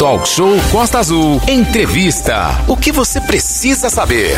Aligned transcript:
Talk 0.00 0.26
Show 0.26 0.56
Costa 0.72 0.98
Azul. 0.98 1.38
Entrevista. 1.46 2.58
O 2.66 2.74
que 2.74 2.90
você 2.90 3.20
precisa 3.20 3.90
saber? 3.90 4.30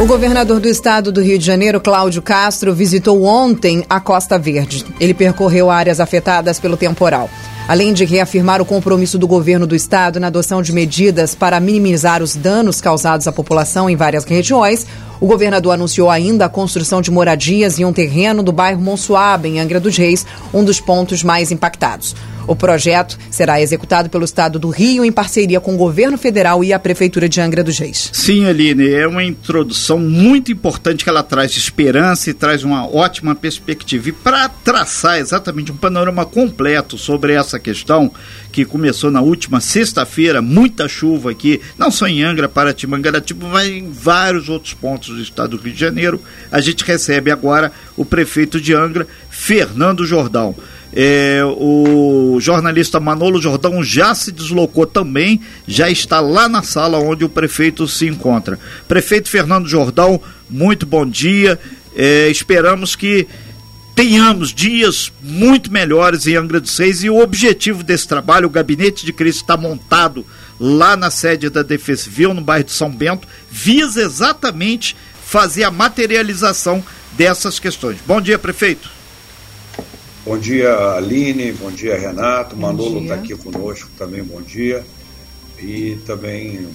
O 0.00 0.06
governador 0.06 0.58
do 0.58 0.66
estado 0.66 1.12
do 1.12 1.22
Rio 1.22 1.38
de 1.38 1.46
Janeiro, 1.46 1.80
Cláudio 1.80 2.20
Castro, 2.20 2.74
visitou 2.74 3.22
ontem 3.22 3.84
a 3.88 4.00
Costa 4.00 4.36
Verde. 4.36 4.84
Ele 4.98 5.14
percorreu 5.14 5.70
áreas 5.70 6.00
afetadas 6.00 6.58
pelo 6.58 6.76
temporal. 6.76 7.30
Além 7.68 7.92
de 7.92 8.04
reafirmar 8.04 8.60
o 8.60 8.64
compromisso 8.64 9.16
do 9.18 9.28
governo 9.28 9.68
do 9.68 9.76
estado 9.76 10.18
na 10.18 10.26
adoção 10.26 10.62
de 10.62 10.72
medidas 10.72 11.32
para 11.32 11.60
minimizar 11.60 12.20
os 12.20 12.34
danos 12.34 12.80
causados 12.80 13.28
à 13.28 13.30
população 13.30 13.88
em 13.88 13.94
várias 13.94 14.24
regiões, 14.24 14.84
o 15.20 15.26
governador 15.26 15.74
anunciou 15.74 16.10
ainda 16.10 16.44
a 16.44 16.48
construção 16.48 17.00
de 17.00 17.10
moradias 17.10 17.78
em 17.78 17.84
um 17.84 17.92
terreno 17.92 18.42
do 18.42 18.52
bairro 18.52 18.80
Monsuaba, 18.80 19.48
em 19.48 19.60
Angra 19.60 19.80
dos 19.80 19.96
Reis, 19.96 20.26
um 20.52 20.64
dos 20.64 20.80
pontos 20.80 21.22
mais 21.22 21.50
impactados. 21.50 22.14
O 22.48 22.56
projeto 22.56 23.18
será 23.30 23.60
executado 23.60 24.08
pelo 24.08 24.24
Estado 24.24 24.58
do 24.58 24.70
Rio 24.70 25.04
em 25.04 25.12
parceria 25.12 25.60
com 25.60 25.74
o 25.74 25.76
governo 25.76 26.16
federal 26.16 26.64
e 26.64 26.72
a 26.72 26.78
Prefeitura 26.78 27.28
de 27.28 27.42
Angra 27.42 27.62
dos 27.62 27.78
Reis. 27.78 28.08
Sim, 28.10 28.46
Aline, 28.46 28.88
é 28.88 29.06
uma 29.06 29.22
introdução 29.22 29.98
muito 29.98 30.50
importante 30.50 31.04
que 31.04 31.10
ela 31.10 31.22
traz 31.22 31.54
esperança 31.54 32.30
e 32.30 32.34
traz 32.34 32.64
uma 32.64 32.88
ótima 32.88 33.34
perspectiva. 33.34 34.08
E 34.08 34.12
para 34.12 34.48
traçar 34.48 35.18
exatamente 35.18 35.70
um 35.70 35.76
panorama 35.76 36.24
completo 36.24 36.96
sobre 36.96 37.34
essa 37.34 37.58
questão, 37.58 38.10
que 38.58 38.64
começou 38.64 39.08
na 39.08 39.20
última 39.20 39.60
sexta-feira, 39.60 40.42
muita 40.42 40.88
chuva 40.88 41.30
aqui, 41.30 41.60
não 41.78 41.92
só 41.92 42.08
em 42.08 42.24
Angra, 42.24 42.48
Paraty, 42.48 42.88
Mangaratiba, 42.88 43.46
mas 43.46 43.68
em 43.68 43.88
vários 43.88 44.48
outros 44.48 44.74
pontos 44.74 45.14
do 45.14 45.22
estado 45.22 45.56
do 45.56 45.62
Rio 45.62 45.72
de 45.72 45.78
Janeiro, 45.78 46.20
a 46.50 46.60
gente 46.60 46.82
recebe 46.84 47.30
agora 47.30 47.70
o 47.96 48.04
prefeito 48.04 48.60
de 48.60 48.74
Angra, 48.74 49.06
Fernando 49.30 50.04
Jordão. 50.04 50.56
É, 50.92 51.40
o 51.44 52.38
jornalista 52.40 52.98
Manolo 52.98 53.40
Jordão 53.40 53.84
já 53.84 54.12
se 54.12 54.32
deslocou 54.32 54.86
também, 54.86 55.40
já 55.64 55.88
está 55.88 56.18
lá 56.18 56.48
na 56.48 56.64
sala 56.64 56.98
onde 56.98 57.24
o 57.24 57.28
prefeito 57.28 57.86
se 57.86 58.08
encontra. 58.08 58.58
Prefeito 58.88 59.28
Fernando 59.28 59.68
Jordão, 59.68 60.20
muito 60.50 60.84
bom 60.84 61.06
dia. 61.06 61.60
É, 61.94 62.28
esperamos 62.28 62.96
que 62.96 63.28
tenhamos 63.98 64.54
dias 64.54 65.12
muito 65.20 65.72
melhores 65.72 66.24
em 66.24 66.36
Angra 66.36 66.60
dos 66.60 66.78
Reis 66.78 67.02
e 67.02 67.10
o 67.10 67.18
objetivo 67.18 67.82
desse 67.82 68.06
trabalho, 68.06 68.46
o 68.46 68.50
gabinete 68.50 69.04
de 69.04 69.12
crise 69.12 69.38
está 69.38 69.56
montado 69.56 70.24
lá 70.60 70.96
na 70.96 71.10
sede 71.10 71.50
da 71.50 71.64
Defesa 71.64 72.04
Civil, 72.04 72.32
no 72.32 72.40
bairro 72.40 72.62
de 72.62 72.70
São 72.70 72.88
Bento, 72.92 73.26
visa 73.50 74.00
exatamente 74.00 74.94
fazer 75.26 75.64
a 75.64 75.70
materialização 75.72 76.80
dessas 77.16 77.58
questões. 77.58 77.98
Bom 78.06 78.20
dia, 78.20 78.38
prefeito. 78.38 78.88
Bom 80.24 80.38
dia, 80.38 80.72
Aline. 80.94 81.50
Bom 81.50 81.72
dia, 81.72 81.98
Renato. 81.98 82.54
Bom 82.54 82.68
Manolo 82.68 83.02
está 83.02 83.16
aqui 83.16 83.34
conosco 83.34 83.90
também. 83.98 84.22
Bom 84.22 84.40
dia. 84.40 84.86
E 85.58 85.98
também 86.06 86.68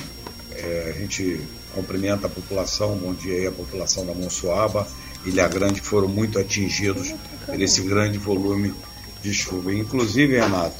é, 0.57 0.93
a 0.93 0.99
gente 0.99 1.39
cumprimenta 1.73 2.27
a 2.27 2.29
população. 2.29 2.97
Bom 2.97 3.13
dia 3.13 3.35
aí 3.35 3.47
a 3.47 3.51
população 3.51 4.05
da 4.05 4.13
Monsuaba, 4.13 4.85
Ilha 5.25 5.47
Grande, 5.47 5.81
foram 5.81 6.07
muito 6.07 6.39
atingidos 6.39 7.13
por 7.45 7.61
esse 7.61 7.81
grande 7.81 8.17
volume 8.17 8.73
de 9.21 9.33
chuva. 9.33 9.73
Inclusive, 9.73 10.39
Renato, 10.39 10.75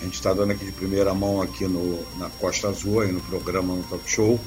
a 0.00 0.04
gente 0.04 0.14
está 0.14 0.32
dando 0.32 0.52
aqui 0.52 0.64
de 0.64 0.72
primeira 0.72 1.14
mão 1.14 1.40
aqui 1.40 1.64
no, 1.64 1.98
na 2.18 2.28
Costa 2.28 2.68
Azul, 2.68 3.00
aí 3.00 3.12
no 3.12 3.20
programa 3.20 3.74
no 3.74 3.82
Talk 3.84 4.08
Show, 4.10 4.38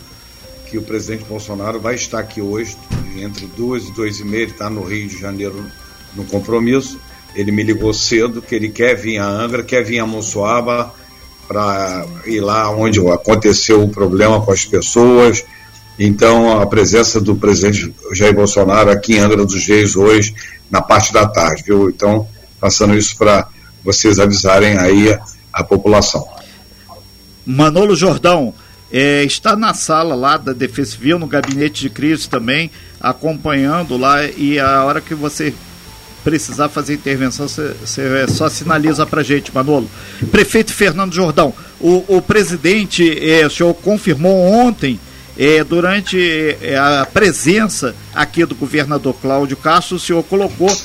que 0.70 0.78
o 0.78 0.82
presidente 0.82 1.26
Bolsonaro 1.26 1.80
vai 1.80 1.96
estar 1.96 2.20
aqui 2.20 2.42
hoje, 2.42 2.78
entre 3.18 3.46
duas 3.48 3.88
e 3.88 3.92
duas 3.92 4.20
e 4.20 4.24
meia, 4.24 4.44
ele 4.44 4.52
está 4.52 4.70
no 4.70 4.84
Rio 4.84 5.08
de 5.08 5.20
Janeiro 5.20 5.66
no 6.16 6.26
compromisso 6.26 7.00
ele 7.36 7.52
me 7.52 7.64
ligou 7.64 7.94
cedo 7.94 8.42
que 8.42 8.56
ele 8.56 8.70
quer 8.70 8.96
vir 8.96 9.18
a 9.18 9.26
Angra, 9.26 9.64
quer 9.64 9.84
vir 9.84 10.00
a 10.00 10.06
Monsuaba 10.06 10.94
para 11.48 12.06
ir 12.26 12.42
lá 12.42 12.70
onde 12.70 13.00
aconteceu 13.08 13.84
o 13.84 13.90
problema 13.90 14.42
com 14.42 14.52
as 14.52 14.66
pessoas. 14.66 15.44
Então, 16.04 16.60
a 16.60 16.66
presença 16.66 17.22
do 17.22 17.36
presidente 17.36 17.94
Jair 18.12 18.34
Bolsonaro 18.34 18.90
aqui 18.90 19.18
em 19.18 19.20
Angra 19.20 19.46
dos 19.46 19.68
Reis 19.68 19.96
hoje, 19.96 20.34
na 20.68 20.82
parte 20.82 21.14
da 21.14 21.28
tarde, 21.28 21.62
viu? 21.62 21.92
Então, 21.92 22.28
passando 22.60 22.98
isso 22.98 23.16
para 23.16 23.48
vocês 23.84 24.18
avisarem 24.18 24.80
aí 24.80 25.14
a, 25.14 25.22
a 25.54 25.64
população. 25.64 26.28
Manolo 27.46 27.96
Jordão, 27.96 28.52
é, 28.92 29.24
está 29.24 29.56
na 29.56 29.76
sala 29.76 30.16
lá 30.16 30.38
da 30.38 30.54
Defesa 30.54 30.94
Civil, 30.94 31.20
no 31.20 31.28
gabinete 31.28 31.82
de 31.82 31.90
crise 31.92 32.28
também, 32.28 32.72
acompanhando 33.00 33.96
lá, 33.96 34.26
e 34.26 34.58
a 34.58 34.84
hora 34.84 35.02
que 35.02 35.14
você 35.14 35.54
precisar 36.24 36.68
fazer 36.70 36.96
intervenção, 36.96 37.48
você 37.48 37.76
só 38.28 38.50
sinaliza 38.50 39.06
para 39.06 39.22
gente, 39.22 39.54
Manolo. 39.54 39.88
Prefeito 40.32 40.74
Fernando 40.74 41.14
Jordão, 41.14 41.54
o, 41.80 42.04
o 42.08 42.22
presidente, 42.24 43.20
é, 43.24 43.46
o 43.46 43.52
senhor 43.52 43.76
confirmou 43.76 44.36
ontem, 44.52 45.00
é, 45.38 45.64
durante 45.64 46.58
é, 46.62 46.78
a 46.78 47.08
presença 47.12 47.96
aqui 48.14 48.46
do 48.46 48.56
governador 48.56 49.16
Cláudio 49.22 49.58
Castro, 49.58 49.96
o 49.96 50.00
senhor 50.00 50.24
colocou 50.24 50.76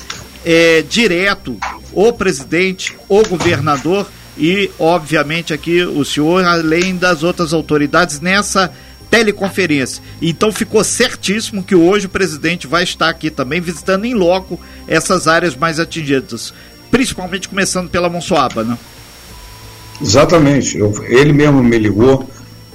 é, 0.44 0.82
direto 0.82 1.58
o 1.92 2.12
presidente, 2.12 2.96
o 3.08 3.26
governador 3.26 4.06
e, 4.38 4.70
obviamente, 4.78 5.52
aqui 5.52 5.82
o 5.82 6.04
senhor, 6.04 6.44
além 6.44 6.96
das 6.96 7.22
outras 7.22 7.52
autoridades, 7.52 8.20
nessa 8.20 8.72
teleconferência. 9.10 10.02
Então 10.20 10.52
ficou 10.52 10.82
certíssimo 10.84 11.62
que 11.62 11.74
hoje 11.74 12.06
o 12.06 12.10
presidente 12.10 12.66
vai 12.66 12.82
estar 12.82 13.08
aqui 13.08 13.30
também 13.30 13.60
visitando 13.60 14.04
em 14.04 14.14
loco 14.14 14.60
essas 14.86 15.26
áreas 15.26 15.54
mais 15.56 15.80
atingidas, 15.80 16.52
principalmente 16.90 17.48
começando 17.48 17.88
pela 17.88 18.08
Monsoaba, 18.08 18.62
né? 18.64 18.76
Exatamente. 20.00 20.76
Eu, 20.76 20.92
ele 21.04 21.32
mesmo 21.32 21.62
me 21.62 21.78
ligou. 21.78 22.28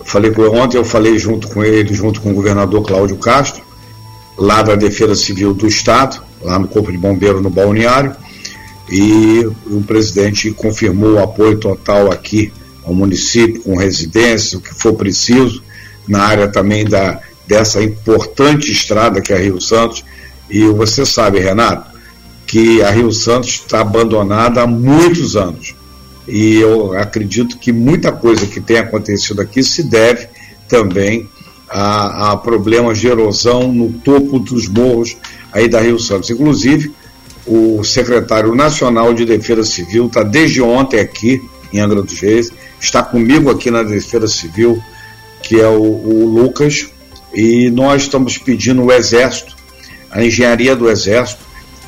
Falei 0.06 0.32
com 0.32 0.42
ontem, 0.44 0.78
eu 0.78 0.86
falei 0.86 1.18
junto 1.18 1.48
com 1.48 1.64
ele, 1.64 1.94
junto 1.94 2.22
com 2.22 2.32
o 2.32 2.34
governador 2.34 2.84
Cláudio 2.84 3.18
Castro, 3.18 3.64
lá 4.38 4.62
da 4.62 4.76
Defesa 4.76 5.16
Civil 5.16 5.54
do 5.54 5.68
Estado, 5.68 6.22
lá 6.42 6.58
no 6.58 6.68
Corpo 6.68 6.92
de 6.92 6.98
Bombeiro 6.98 7.42
no 7.42 7.50
Balneário, 7.50 8.16
e 8.90 9.48
o 9.68 9.82
presidente 9.82 10.52
confirmou 10.52 11.14
o 11.14 11.24
apoio 11.24 11.58
total 11.58 12.12
aqui 12.12 12.52
ao 12.84 12.94
município, 12.94 13.62
com 13.62 13.76
residências, 13.76 14.54
o 14.54 14.62
que 14.62 14.74
for 14.74 14.94
preciso 14.94 15.64
na 16.08 16.24
área 16.24 16.48
também 16.48 16.84
da, 16.84 17.20
dessa 17.48 17.82
importante 17.82 18.72
estrada 18.72 19.22
que 19.22 19.32
é 19.32 19.38
a 19.38 19.40
Rio 19.40 19.62
Santos. 19.62 20.04
E 20.50 20.66
você 20.66 21.06
sabe, 21.06 21.40
Renato, 21.40 21.90
que 22.46 22.82
a 22.82 22.90
Rio 22.90 23.12
Santos 23.12 23.50
está 23.50 23.82
abandonada 23.82 24.62
há 24.62 24.68
muitos 24.68 25.36
anos. 25.36 25.76
E 26.32 26.56
eu 26.56 26.98
acredito 26.98 27.58
que 27.58 27.74
muita 27.74 28.10
coisa 28.10 28.48
que 28.48 28.62
tem 28.62 28.78
acontecido 28.78 29.42
aqui 29.42 29.62
se 29.62 29.84
deve 29.84 30.30
também 30.66 31.28
a, 31.70 32.32
a 32.32 32.38
problemas 32.38 33.00
de 33.00 33.08
erosão 33.08 33.74
no 33.74 33.92
topo 33.92 34.40
dos 34.40 34.66
morros 34.70 35.18
aí 35.52 35.68
da 35.68 35.82
Rio 35.82 36.00
Santos. 36.00 36.30
Inclusive, 36.30 36.94
o 37.46 37.84
secretário 37.84 38.56
nacional 38.56 39.14
de 39.14 39.26
Defesa 39.26 39.66
Civil 39.66 40.06
está 40.06 40.24
desde 40.24 40.62
ontem 40.62 41.02
aqui 41.02 41.42
em 41.74 41.82
Angra 41.82 42.02
dos 42.02 42.22
Reis, 42.22 42.50
está 42.80 43.04
comigo 43.04 43.50
aqui 43.50 43.70
na 43.70 43.84
Defesa 43.84 44.28
Civil, 44.30 44.82
que 45.44 45.60
é 45.60 45.68
o, 45.68 45.82
o 45.82 46.26
Lucas, 46.26 46.88
e 47.34 47.70
nós 47.72 48.04
estamos 48.04 48.38
pedindo 48.38 48.84
o 48.84 48.92
Exército, 48.92 49.54
a 50.10 50.24
engenharia 50.24 50.78
do 50.78 50.90
Exército, 50.90 51.42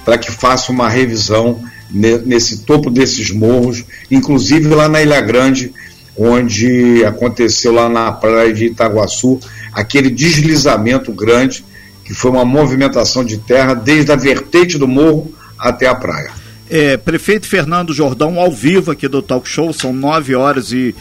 para 0.04 0.18
que 0.18 0.30
faça 0.30 0.70
uma 0.70 0.90
revisão 0.90 1.64
nesse 1.94 2.60
topo 2.60 2.90
desses 2.90 3.30
morros, 3.30 3.86
inclusive 4.10 4.68
lá 4.70 4.90
na 4.90 5.02
Ilha 5.02 5.22
Grande, 5.22 5.72
onde 6.18 7.06
aconteceu 7.06 7.72
lá 7.72 7.88
na 7.88 8.12
praia 8.12 8.52
de 8.52 8.66
Itaguaçu 8.66 9.40
aquele 9.72 10.10
deslizamento 10.10 11.12
grande, 11.12 11.64
que 12.04 12.14
foi 12.14 12.32
uma 12.32 12.46
movimentação 12.46 13.24
de 13.24 13.38
terra 13.38 13.74
desde 13.74 14.12
a 14.12 14.16
vertente 14.16 14.78
do 14.78 14.88
morro 14.88 15.34
até 15.58 15.88
a 15.88 15.96
praia. 15.96 16.32
É, 16.70 16.98
prefeito 16.98 17.48
Fernando 17.48 17.94
Jordão, 17.94 18.40
ao 18.40 18.52
vivo 18.52 18.92
aqui 18.92 19.08
do 19.08 19.22
Talk 19.22 19.48
Show, 19.48 19.74
são 19.74 19.94
nove 19.94 20.36
horas 20.36 20.72
e 20.72 20.96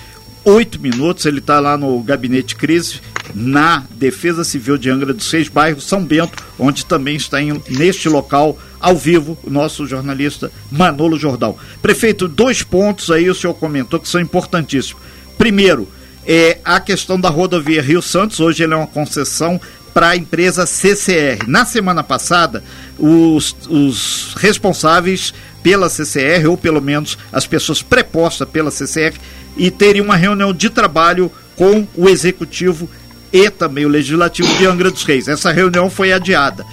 oito 0.45 0.81
minutos. 0.81 1.25
Ele 1.25 1.39
está 1.39 1.61
lá 1.61 1.77
no 1.77 2.01
gabinete 2.03 2.57
crise, 2.57 3.01
na 3.35 3.85
Defesa 3.91 4.45
Civil 4.45 4.77
de 4.77 4.91
Angra 4.91 5.13
dos 5.13 5.29
Seis 5.29 5.49
Bairros, 5.49 5.85
São 5.85 6.05
Bento, 6.05 6.43
onde 6.59 6.85
também 6.85 7.17
está 7.17 7.43
em, 7.43 7.61
neste 7.69 8.09
local, 8.09 8.59
ao 8.83 8.97
vivo, 8.97 9.39
o 9.45 9.49
nosso 9.49 9.87
jornalista 9.87 10.51
Manolo 10.71 11.17
Jordão. 11.17 11.57
Prefeito, 11.81 12.27
dois 12.27 12.65
pontos 12.65 13.13
aí 13.13 13.31
o 13.31 13.35
senhor 13.35 13.55
comentou 13.55 14.01
que 14.01 14.09
são 14.09 14.21
importantíssimos. 14.21 15.01
Primeiro, 15.39 15.89
é 16.27 16.59
a 16.65 16.81
questão 16.81 17.19
da 17.19 17.31
rodovia 17.31 17.81
Rio 17.81 18.03
Santos, 18.03 18.41
hoje 18.41 18.65
ele 18.65 18.75
é 18.75 18.77
uma 18.77 18.87
concessão 18.87 19.61
para 19.95 20.11
a 20.11 20.17
empresa 20.17 20.67
CCR. 20.67 21.47
Na 21.47 21.65
semana 21.65 22.03
passada, 22.03 22.65
os, 22.99 23.55
os 23.69 24.35
responsáveis 24.37 25.33
pela 25.63 25.89
CCR, 25.89 26.49
ou 26.49 26.57
pelo 26.57 26.81
menos 26.81 27.17
as 27.33 27.47
pessoas 27.47 27.83
prepostas 27.83 28.49
pela 28.49 28.71
CCR, 28.71 29.15
e 29.57 29.71
teria 29.71 30.03
uma 30.03 30.17
reunião 30.17 30.53
de 30.53 30.71
trabalho 30.71 31.31
com 31.55 31.87
o 31.95 32.09
executivo 32.09 32.89
e 33.33 33.49
também 33.49 33.87
o 33.87 33.89
legislativo 33.89 34.53
de 34.57 34.67
Angra 34.67 34.91
dos 34.91 35.05
Reis. 35.05 35.29
Essa 35.29 35.53
reunião 35.53 35.89
foi 35.89 36.13
adiada. 36.13 36.67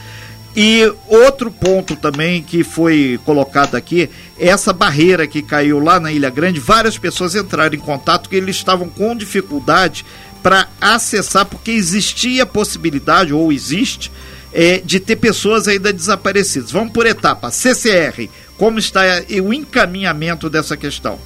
E 0.56 0.92
outro 1.07 1.51
ponto 1.51 1.96
também 1.96 2.42
que 2.42 2.63
foi 2.63 3.19
colocado 3.24 3.75
aqui, 3.75 4.10
essa 4.38 4.74
barreira 4.74 5.28
que 5.28 5.42
caiu 5.42 5.80
lá 5.80 6.00
na 6.00 6.12
Ilha 6.12 6.30
Grande, 6.30 6.60
várias 6.60 6.98
pessoas 6.98 7.36
entraram 7.36 7.75
em 7.75 7.80
contato 7.80 8.30
que 8.30 8.36
eles 8.36 8.56
estavam 8.56 8.90
com 8.90 9.16
dificuldade 9.16 10.06
para 10.42 10.68
acessar, 10.81 11.46
porque 11.46 11.72
existia 11.72 12.44
a 12.44 12.46
possibilidade, 12.46 13.34
ou 13.34 13.51
existe, 13.51 14.12
é, 14.51 14.81
de 14.84 15.00
ter 15.00 15.18
pessoas 15.18 15.68
ainda 15.68 15.94
desaparecidas. 15.94 16.72
Vamos 16.72 16.94
por 16.94 17.06
etapa. 17.06 17.51
CCR, 17.51 18.28
como 18.57 18.80
está 18.80 19.01
o 19.44 19.54
encaminhamento 19.54 20.50
dessa 20.50 20.75
questão? 20.75 21.19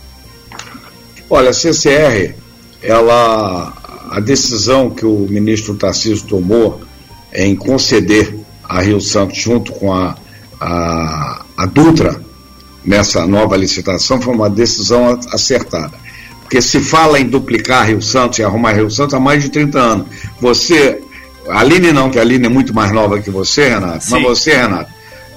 Olha, 1.30 1.52
a 1.52 1.54
CCR, 1.54 2.36
ela, 2.82 3.74
a 4.12 4.20
decisão 4.20 4.90
que 4.90 5.06
o 5.06 5.28
ministro 5.30 5.76
Tarcísio 5.76 6.28
tomou 6.28 6.82
em 7.34 7.56
conceder 7.56 8.43
a 8.68 8.82
Rio 8.82 9.02
Santos 9.02 9.38
junto 9.38 9.72
com 9.74 9.94
a, 9.94 10.16
a, 10.60 11.42
a 11.58 11.66
Dutra 11.66 12.22
nessa 12.84 13.26
nova 13.26 13.56
licitação 13.56 14.22
foi 14.22 14.34
uma 14.34 14.50
decisão 14.50 15.20
acertada. 15.32 15.94
Porque 16.42 16.62
se 16.62 16.80
fala 16.82 17.20
em 17.20 17.26
duplicar 17.26 17.88
Rio 17.88 18.02
Santos 18.02 18.40
e 18.40 18.44
arrumar 18.44 18.74
Rio 18.74 18.90
Santos 18.92 19.14
há 19.14 19.20
mais 19.20 19.42
de 19.42 19.50
30 19.50 19.80
anos. 19.80 20.08
Você, 20.40 21.02
a 21.50 21.60
Aline 21.60 21.92
não, 21.92 22.10
que 22.10 22.20
a 22.20 22.22
Aline 22.22 22.46
é 22.46 22.50
muito 22.50 22.74
mais 22.74 22.92
nova 22.92 23.20
que 23.20 23.32
você, 23.32 23.70
Renato, 23.70 24.04
Sim. 24.04 24.12
mas 24.12 24.24
você, 24.24 24.56
Renato, 24.56 24.92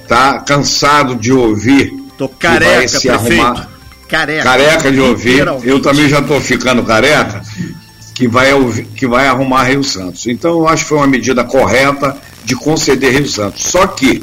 tá 0.09 0.41
cansado 0.41 1.15
de 1.15 1.33
ouvir 1.33 1.95
Tô 2.19 2.29
careca, 2.29 2.71
que 2.71 2.77
vai 2.77 2.89
se 2.89 3.09
prefeito. 3.09 3.43
arrumar. 3.43 3.69
Careca. 4.09 4.43
Careca 4.43 4.93
de 4.93 5.01
ouvir. 5.01 5.45
Eu 5.65 5.81
também 5.81 6.09
já 6.09 6.21
estou 6.21 6.41
ficando 6.41 6.83
careca 6.85 7.43
que 8.15 8.27
vai, 8.27 8.51
que 8.97 9.07
vai 9.07 9.27
arrumar 9.27 9.65
Rio 9.65 9.85
Santos. 9.85 10.27
Então, 10.27 10.53
eu 10.53 10.69
acho 10.69 10.85
que 10.85 10.89
foi 10.89 10.99
uma 10.99 11.07
medida 11.07 11.45
correta 11.45 12.17
de 12.47 12.55
conceder 12.55 13.13
Rio 13.13 13.29
Santos. 13.29 13.65
Só 13.65 13.87
que 13.89 14.23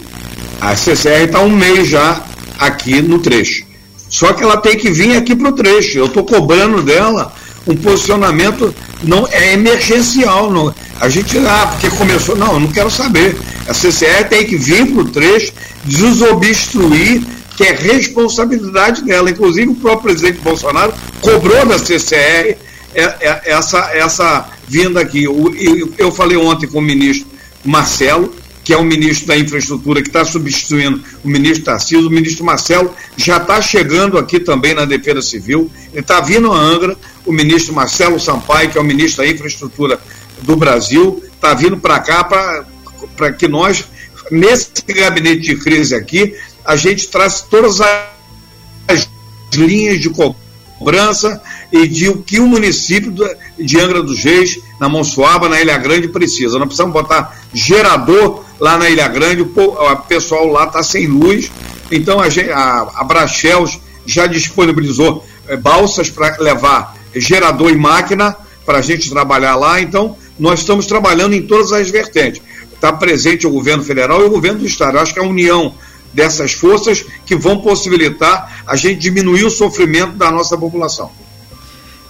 a 0.62 0.76
CCR 0.76 1.26
está 1.26 1.42
um 1.42 1.50
mês 1.50 1.90
já 1.90 2.24
aqui 2.58 3.02
no 3.02 3.20
trecho. 3.20 3.66
Só 4.10 4.32
que 4.32 4.42
ela 4.42 4.58
tem 4.58 4.78
que 4.78 4.90
vir 4.90 5.18
aqui 5.18 5.36
para 5.36 5.50
o 5.50 5.54
trecho. 5.54 5.98
Eu 5.98 6.06
estou 6.06 6.24
cobrando 6.24 6.82
dela 6.82 7.34
um 7.68 7.76
posicionamento 7.76 8.74
não 9.04 9.28
é 9.30 9.54
emergencial. 9.54 10.50
Não. 10.50 10.74
A 11.02 11.10
gente, 11.10 11.38
ah, 11.40 11.68
porque 11.72 11.90
começou. 11.98 12.36
Não, 12.36 12.54
eu 12.54 12.60
não 12.62 12.72
quero 12.72 12.90
saber. 12.90 13.38
A 13.68 13.74
CCR 13.74 14.30
tem 14.30 14.46
que 14.46 14.56
vir 14.56 14.88
para 14.88 15.02
o 15.02 15.10
trecho, 15.10 15.52
desobstruir, 15.84 17.24
que 17.58 17.64
é 17.64 17.74
responsabilidade 17.74 19.04
dela. 19.04 19.30
Inclusive, 19.30 19.70
o 19.70 19.76
próprio 19.76 20.14
presidente 20.14 20.42
Bolsonaro 20.42 20.94
cobrou 21.20 21.66
da 21.66 21.78
CCR 21.78 22.56
é, 22.96 23.04
é, 23.20 23.42
essa, 23.46 23.80
essa 23.94 24.46
vinda 24.68 25.02
aqui. 25.02 25.26
Eu, 25.26 25.94
eu 25.98 26.12
falei 26.12 26.38
ontem 26.38 26.68
com 26.68 26.80
o 26.80 26.82
ministro 26.82 27.33
Marcelo, 27.64 28.34
que 28.64 28.74
é 28.74 28.78
o 28.78 28.84
ministro 28.84 29.28
da 29.28 29.38
Infraestrutura, 29.38 30.02
que 30.02 30.08
está 30.08 30.24
substituindo 30.24 31.04
o 31.24 31.28
ministro 31.28 31.66
Tarcísio. 31.66 32.08
O 32.08 32.12
ministro 32.12 32.46
Marcelo 32.46 32.94
já 33.18 33.38
está 33.38 33.62
chegando 33.62 34.18
aqui 34.18 34.40
também 34.40 34.74
na 34.74 34.86
Defesa 34.86 35.22
Civil. 35.22 35.70
Ele 35.92 36.00
está 36.00 36.22
vindo 36.22 36.52
a 36.52 36.58
Angra. 36.58 36.98
O 37.26 37.32
ministro 37.32 37.74
Marcelo 37.74 38.20
Sampaio, 38.20 38.70
que 38.70 38.78
é 38.78 38.82
o 38.82 38.84
ministro 38.84 39.24
da 39.24 39.30
Infraestrutura 39.30 40.00
do 40.42 40.56
Brasil, 40.56 41.22
está 41.34 41.54
vindo 41.54 41.78
para 41.78 42.00
cá 42.00 42.24
para 42.24 43.34
que 43.34 43.48
nós, 43.48 43.86
nesse 44.32 44.72
gabinete 44.88 45.42
de 45.42 45.56
crise 45.58 45.94
aqui, 45.94 46.34
a 46.64 46.76
gente 46.76 47.08
traz 47.10 47.42
todas 47.42 47.82
as 47.82 49.10
linhas 49.54 50.00
de 50.00 50.10
cobrança 50.10 51.42
e 51.72 51.88
de 51.88 52.10
o 52.10 52.22
que 52.22 52.40
o 52.40 52.48
município 52.48 53.14
de 53.58 53.80
Angra 53.80 54.02
dos 54.02 54.24
Reis, 54.24 54.60
na 54.80 54.88
Monsuaba, 54.88 55.50
na 55.50 55.62
Ilha 55.62 55.78
Grande, 55.78 56.08
precisa. 56.08 56.58
Nós 56.58 56.68
precisamos 56.68 56.94
botar 56.94 57.43
gerador 57.54 58.44
lá 58.60 58.78
na 58.78 58.90
Ilha 58.90 59.08
Grande, 59.08 59.42
o 59.42 59.96
pessoal 60.08 60.48
lá 60.48 60.66
está 60.66 60.82
sem 60.82 61.08
luz, 61.08 61.52
então 61.92 62.20
a, 62.20 62.26
a, 62.26 63.02
a 63.02 63.04
Brachels 63.04 63.80
já 64.06 64.26
disponibilizou 64.26 65.26
é, 65.48 65.56
balsas 65.56 66.10
para 66.10 66.38
levar 66.40 66.96
gerador 67.16 67.70
e 67.70 67.76
máquina 67.76 68.36
para 68.66 68.80
a 68.80 68.82
gente 68.82 69.10
trabalhar 69.10 69.56
lá, 69.56 69.82
então 69.82 70.18
nós 70.40 70.62
estamos 70.62 70.86
trabalhando 70.86 71.34
em 71.34 71.42
todas 71.42 71.72
as 71.72 71.90
vertentes. 71.90 72.42
Está 72.74 72.92
presente 72.92 73.46
o 73.46 73.52
governo 73.52 73.84
federal 73.84 74.22
e 74.22 74.26
o 74.26 74.30
governo 74.30 74.60
do 74.60 74.66
estado. 74.66 74.98
Eu 74.98 75.02
acho 75.02 75.14
que 75.14 75.20
a 75.20 75.24
união 75.24 75.74
dessas 76.14 76.54
forças 76.54 77.06
que 77.26 77.36
vão 77.36 77.62
possibilitar 77.62 78.64
a 78.68 78.76
gente 78.76 79.00
diminuir 79.00 79.46
o 79.46 79.50
sofrimento 79.50 80.14
da 80.14 80.32
nossa 80.32 80.58
população. 80.58 81.12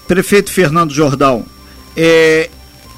Prefeito 0.08 0.52
Fernando 0.52 0.94
Jordão, 0.94 1.46
é, 1.96 2.50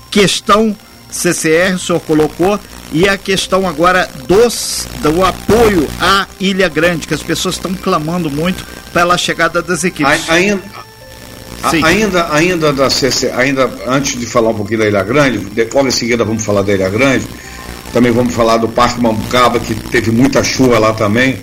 questão 0.10 0.76
CCR, 1.16 1.76
o 1.76 1.80
senhor 1.80 2.00
colocou, 2.02 2.60
e 2.92 3.08
a 3.08 3.18
questão 3.18 3.68
agora 3.68 4.10
dos, 4.28 4.86
do 5.02 5.24
apoio 5.24 5.88
à 6.00 6.28
Ilha 6.40 6.68
Grande, 6.68 7.08
que 7.08 7.14
as 7.14 7.24
pessoas 7.24 7.56
estão 7.56 7.74
clamando 7.74 8.30
muito 8.30 8.66
pela 8.94 9.18
chegada 9.18 9.62
das 9.62 9.84
equipes. 9.84 10.30
Ainda, 10.30 10.62
ainda, 11.84 12.34
ainda 12.34 12.74
da 12.74 12.90
CC, 12.90 13.32
ainda 13.32 13.70
antes 13.88 14.20
de 14.20 14.26
falar 14.26 14.50
um 14.50 14.56
pouquinho 14.56 14.80
da 14.80 14.88
Ilha 14.88 15.04
Grande, 15.04 15.38
depois 15.38 15.88
em 15.88 15.92
seguida 15.92 16.26
vamos 16.26 16.44
falar 16.44 16.64
da 16.64 16.74
Ilha 16.74 16.90
Grande, 16.90 17.26
também 17.94 18.12
vamos 18.12 18.34
falar 18.34 18.58
do 18.58 18.68
Parque 18.68 19.02
Mambucaba, 19.02 19.58
que 19.60 19.74
teve 19.74 20.12
muita 20.12 20.44
chuva 20.44 20.78
lá 20.78 20.94
também. 20.94 21.38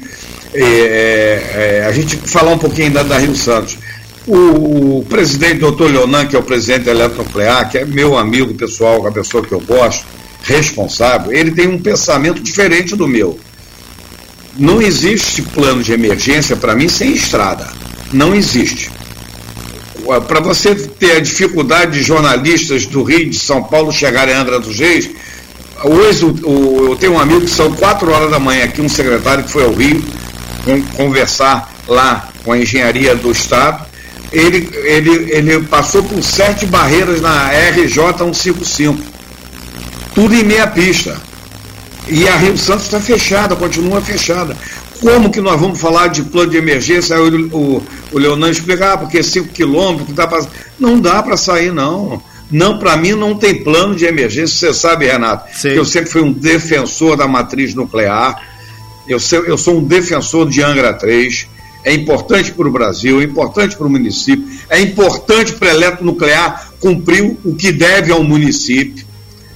É, 0.54 1.80
é, 1.80 1.86
a 1.88 1.92
gente 1.92 2.16
falar 2.16 2.50
um 2.50 2.58
pouquinho 2.58 2.90
da, 2.90 3.02
da 3.02 3.16
Rio 3.16 3.34
Santos. 3.34 3.78
O 4.26 5.04
presidente 5.08 5.58
doutor 5.58 5.90
Leonan, 5.90 6.26
que 6.26 6.36
é 6.36 6.38
o 6.38 6.42
presidente 6.42 6.84
da 6.84 6.92
Eletronuclear, 6.92 7.68
que 7.68 7.78
é 7.78 7.84
meu 7.84 8.16
amigo 8.16 8.54
pessoal, 8.54 9.04
a 9.06 9.10
pessoa 9.10 9.44
que 9.44 9.52
eu 9.52 9.60
gosto, 9.60 10.06
responsável, 10.44 11.32
ele 11.32 11.50
tem 11.50 11.66
um 11.66 11.80
pensamento 11.80 12.40
diferente 12.40 12.94
do 12.94 13.08
meu. 13.08 13.38
Não 14.56 14.80
existe 14.80 15.42
plano 15.42 15.82
de 15.82 15.92
emergência 15.92 16.54
para 16.54 16.74
mim 16.74 16.88
sem 16.88 17.12
estrada. 17.12 17.68
Não 18.12 18.34
existe. 18.34 18.90
Para 20.28 20.40
você 20.40 20.74
ter 20.74 21.16
a 21.16 21.20
dificuldade 21.20 21.92
de 21.92 22.02
jornalistas 22.02 22.86
do 22.86 23.02
Rio 23.02 23.28
de 23.28 23.38
São 23.38 23.62
Paulo 23.62 23.90
chegarem 23.90 24.34
a 24.34 24.40
Andra 24.40 24.60
dos 24.60 24.78
Reis, 24.78 25.10
hoje 25.82 26.24
o, 26.24 26.48
o, 26.48 26.86
eu 26.90 26.96
tenho 26.96 27.14
um 27.14 27.18
amigo 27.18 27.40
que 27.40 27.50
são 27.50 27.72
quatro 27.72 28.12
horas 28.12 28.30
da 28.30 28.38
manhã 28.38 28.64
aqui, 28.64 28.80
um 28.80 28.88
secretário 28.88 29.42
que 29.42 29.50
foi 29.50 29.64
ao 29.64 29.72
Rio 29.72 30.04
conversar 30.96 31.72
lá 31.88 32.28
com 32.44 32.52
a 32.52 32.58
engenharia 32.58 33.16
do 33.16 33.32
Estado 33.32 33.91
ele, 34.32 34.68
ele, 34.84 35.32
ele 35.32 35.60
passou 35.64 36.02
por 36.02 36.22
sete 36.22 36.64
barreiras 36.66 37.20
na 37.20 37.50
RJ 37.50 38.16
155. 38.18 38.98
Tudo 40.14 40.34
em 40.34 40.42
meia 40.42 40.66
pista. 40.66 41.16
E 42.08 42.26
a 42.26 42.36
Rio 42.36 42.56
Santos 42.56 42.84
está 42.84 43.00
fechada, 43.00 43.54
continua 43.54 44.00
fechada. 44.00 44.56
Como 45.00 45.30
que 45.30 45.40
nós 45.40 45.60
vamos 45.60 45.80
falar 45.80 46.08
de 46.08 46.22
plano 46.22 46.50
de 46.50 46.56
emergência? 46.56 47.16
Aí 47.16 47.22
o, 47.22 47.56
o, 47.56 47.82
o 48.12 48.18
Leonardo 48.18 48.54
explica, 48.54 48.94
ah, 48.94 48.98
porque 48.98 49.22
5 49.22 49.48
quilômetros, 49.48 50.14
dá 50.14 50.26
pra... 50.26 50.44
não 50.78 50.98
dá 50.98 51.22
para 51.22 51.36
sair, 51.36 51.72
não. 51.72 52.22
Não, 52.50 52.78
para 52.78 52.96
mim 52.96 53.12
não 53.12 53.34
tem 53.34 53.62
plano 53.62 53.94
de 53.94 54.04
emergência. 54.04 54.72
Você 54.72 54.78
sabe, 54.78 55.06
Renato, 55.06 55.48
Sim. 55.56 55.70
que 55.70 55.76
eu 55.76 55.84
sempre 55.84 56.10
fui 56.10 56.22
um 56.22 56.32
defensor 56.32 57.16
da 57.16 57.26
matriz 57.26 57.74
nuclear. 57.74 58.40
Eu, 59.08 59.18
eu 59.46 59.58
sou 59.58 59.78
um 59.78 59.84
defensor 59.84 60.48
de 60.48 60.62
Angra 60.62 60.92
3 60.92 61.48
é 61.84 61.92
importante 61.92 62.52
para 62.52 62.68
o 62.68 62.72
Brasil, 62.72 63.20
é 63.20 63.24
importante 63.24 63.76
para 63.76 63.86
o 63.86 63.90
município, 63.90 64.44
é 64.68 64.80
importante 64.80 65.52
para 65.54 65.68
a 65.68 65.74
eletronuclear 65.74 66.72
cumprir 66.78 67.36
o 67.44 67.54
que 67.54 67.72
deve 67.72 68.12
ao 68.12 68.22
município. 68.22 69.04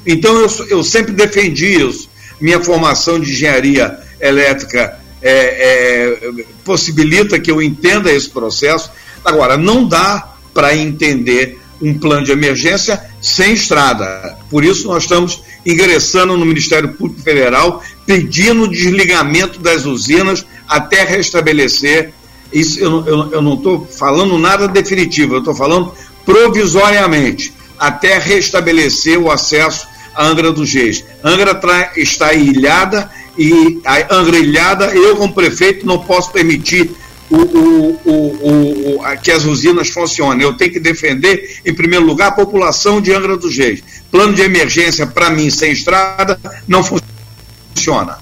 Então 0.07 0.39
eu, 0.39 0.49
eu 0.69 0.85
sempre 0.85 1.13
defendi 1.13 1.67
isso. 1.67 2.09
Minha 2.41 2.63
formação 2.63 3.19
de 3.19 3.31
engenharia 3.31 3.99
elétrica 4.21 4.99
é, 5.23 5.31
é, 5.31 6.45
possibilita 6.65 7.39
que 7.39 7.51
eu 7.51 7.63
entenda 7.63 8.13
esse 8.13 8.29
processo. 8.29 8.91
Agora, 9.25 9.57
não 9.57 9.87
dá 9.87 10.35
para 10.53 10.77
entender 10.77 11.59
um 11.81 11.99
plano 11.99 12.25
de 12.25 12.33
emergência 12.33 13.03
sem 13.21 13.53
estrada. 13.53 14.39
Por 14.51 14.65
isso, 14.65 14.87
nós 14.87 15.03
estamos 15.03 15.43
ingressando 15.65 16.37
no 16.37 16.47
Ministério 16.47 16.91
Público 16.91 17.23
Federal 17.23 17.83
pedindo 18.07 18.69
desligamento 18.69 19.59
das 19.59 19.85
usinas 19.85 20.47
até 20.69 21.05
restabelecer. 21.05 22.13
Isso 22.53 22.79
eu, 22.81 23.05
eu, 23.07 23.33
eu 23.33 23.43
não 23.43 23.55
estou 23.55 23.87
falando 23.87 24.39
nada 24.39 24.69
definitivo, 24.69 25.35
eu 25.35 25.39
estou 25.41 25.55
falando 25.55 25.93
provisoriamente, 26.25 27.53
até 27.79 28.19
restabelecer 28.19 29.19
o 29.19 29.31
acesso 29.31 29.87
à 30.15 30.27
Angra 30.27 30.53
dos 30.53 30.73
Reis. 30.73 31.05
Angra 31.23 31.61
está 31.97 32.33
ilhada 32.33 33.11
e 33.39 33.81
a 33.85 34.15
Angra 34.15 34.39
ilhada, 34.39 34.87
eu 34.95 35.17
como 35.17 35.33
prefeito 35.33 35.87
não 35.87 35.99
posso 35.99 36.31
permitir 36.33 36.91
o, 37.31 37.37
o, 37.37 38.01
o, 38.05 39.01
o, 39.01 39.19
que 39.23 39.31
as 39.31 39.45
usinas 39.45 39.89
funcionem. 39.89 40.43
Eu 40.43 40.57
tenho 40.57 40.73
que 40.73 40.81
defender, 40.81 41.61
em 41.65 41.75
primeiro 41.75 42.05
lugar, 42.05 42.29
a 42.29 42.33
população 42.33 43.01
de 43.01 43.13
Angra 43.13 43.37
dos 43.37 43.57
Reis. 43.57 43.83
Plano 44.11 44.33
de 44.33 44.43
emergência, 44.43 45.07
para 45.07 45.31
mim, 45.31 45.51
sem 45.51 45.73
estrada, 45.73 46.39
não 46.67 46.83
funciona. 46.83 48.19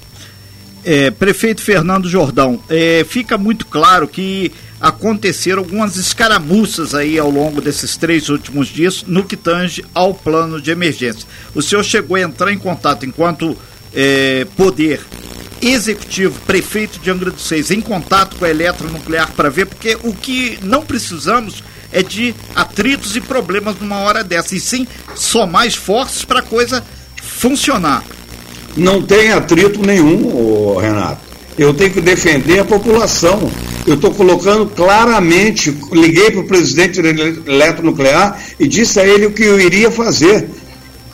É, 0.85 1.11
prefeito 1.11 1.63
Fernando 1.63 2.09
Jordão, 2.09 2.63
é, 2.69 3.05
fica 3.09 3.39
muito 3.39 3.65
claro 3.67 4.07
que 4.07 4.53
aconteceram 4.79 5.61
algumas 5.61 5.97
escaramuças 5.97 6.95
aí 6.95 7.19
ao 7.19 7.31
longo 7.31 7.63
desses 7.63 7.97
três 7.97 8.29
últimos 8.29 8.69
dias 8.69 9.03
no 9.07 9.25
que 9.25 9.35
tange 9.35 9.83
ao 9.95 10.13
plano 10.13 10.61
de 10.61 10.71
emergência. 10.71 11.27
O 11.55 11.63
senhor 11.63 11.83
chegou 11.83 12.17
a 12.17 12.21
entrar 12.21 12.53
em 12.53 12.59
contato 12.59 13.07
enquanto 13.07 13.57
é, 13.95 14.47
poder 14.57 15.01
executivo, 15.63 16.39
prefeito 16.41 16.99
de 16.99 17.11
Angra 17.11 17.31
dos 17.31 17.49
Reis, 17.49 17.71
em 17.71 17.81
contato 17.81 18.37
com 18.37 18.45
a 18.45 18.51
eletronuclear 18.51 19.33
para 19.33 19.49
ver, 19.49 19.67
porque 19.67 19.97
o 20.03 20.13
que 20.13 20.59
não 20.63 20.85
precisamos 20.85 21.63
é 21.91 22.03
de 22.03 22.35
atritos 22.55 23.17
e 23.17 23.21
problemas 23.21 23.79
numa 23.81 24.01
hora 24.01 24.23
dessa, 24.23 24.55
e 24.55 24.61
sim 24.61 24.87
somar 25.15 25.67
esforços 25.67 26.25
para 26.25 26.41
a 26.41 26.43
coisa 26.43 26.85
funcionar. 27.23 28.05
Não 28.77 29.03
tem 29.03 29.31
atrito 29.31 29.81
nenhum, 29.85 30.77
Renato. 30.77 31.21
Eu 31.57 31.73
tenho 31.73 31.93
que 31.93 32.01
defender 32.01 32.59
a 32.59 32.65
população. 32.65 33.51
Eu 33.87 33.95
estou 33.95 34.11
colocando 34.13 34.67
claramente, 34.67 35.77
liguei 35.93 36.31
para 36.31 36.41
o 36.41 36.47
presidente 36.47 37.01
da 37.01 37.09
eletronuclear 37.53 38.41
e 38.59 38.67
disse 38.67 38.99
a 38.99 39.07
ele 39.07 39.27
o 39.27 39.31
que 39.31 39.45
eu 39.45 39.61
iria 39.61 39.91
fazer 39.91 40.49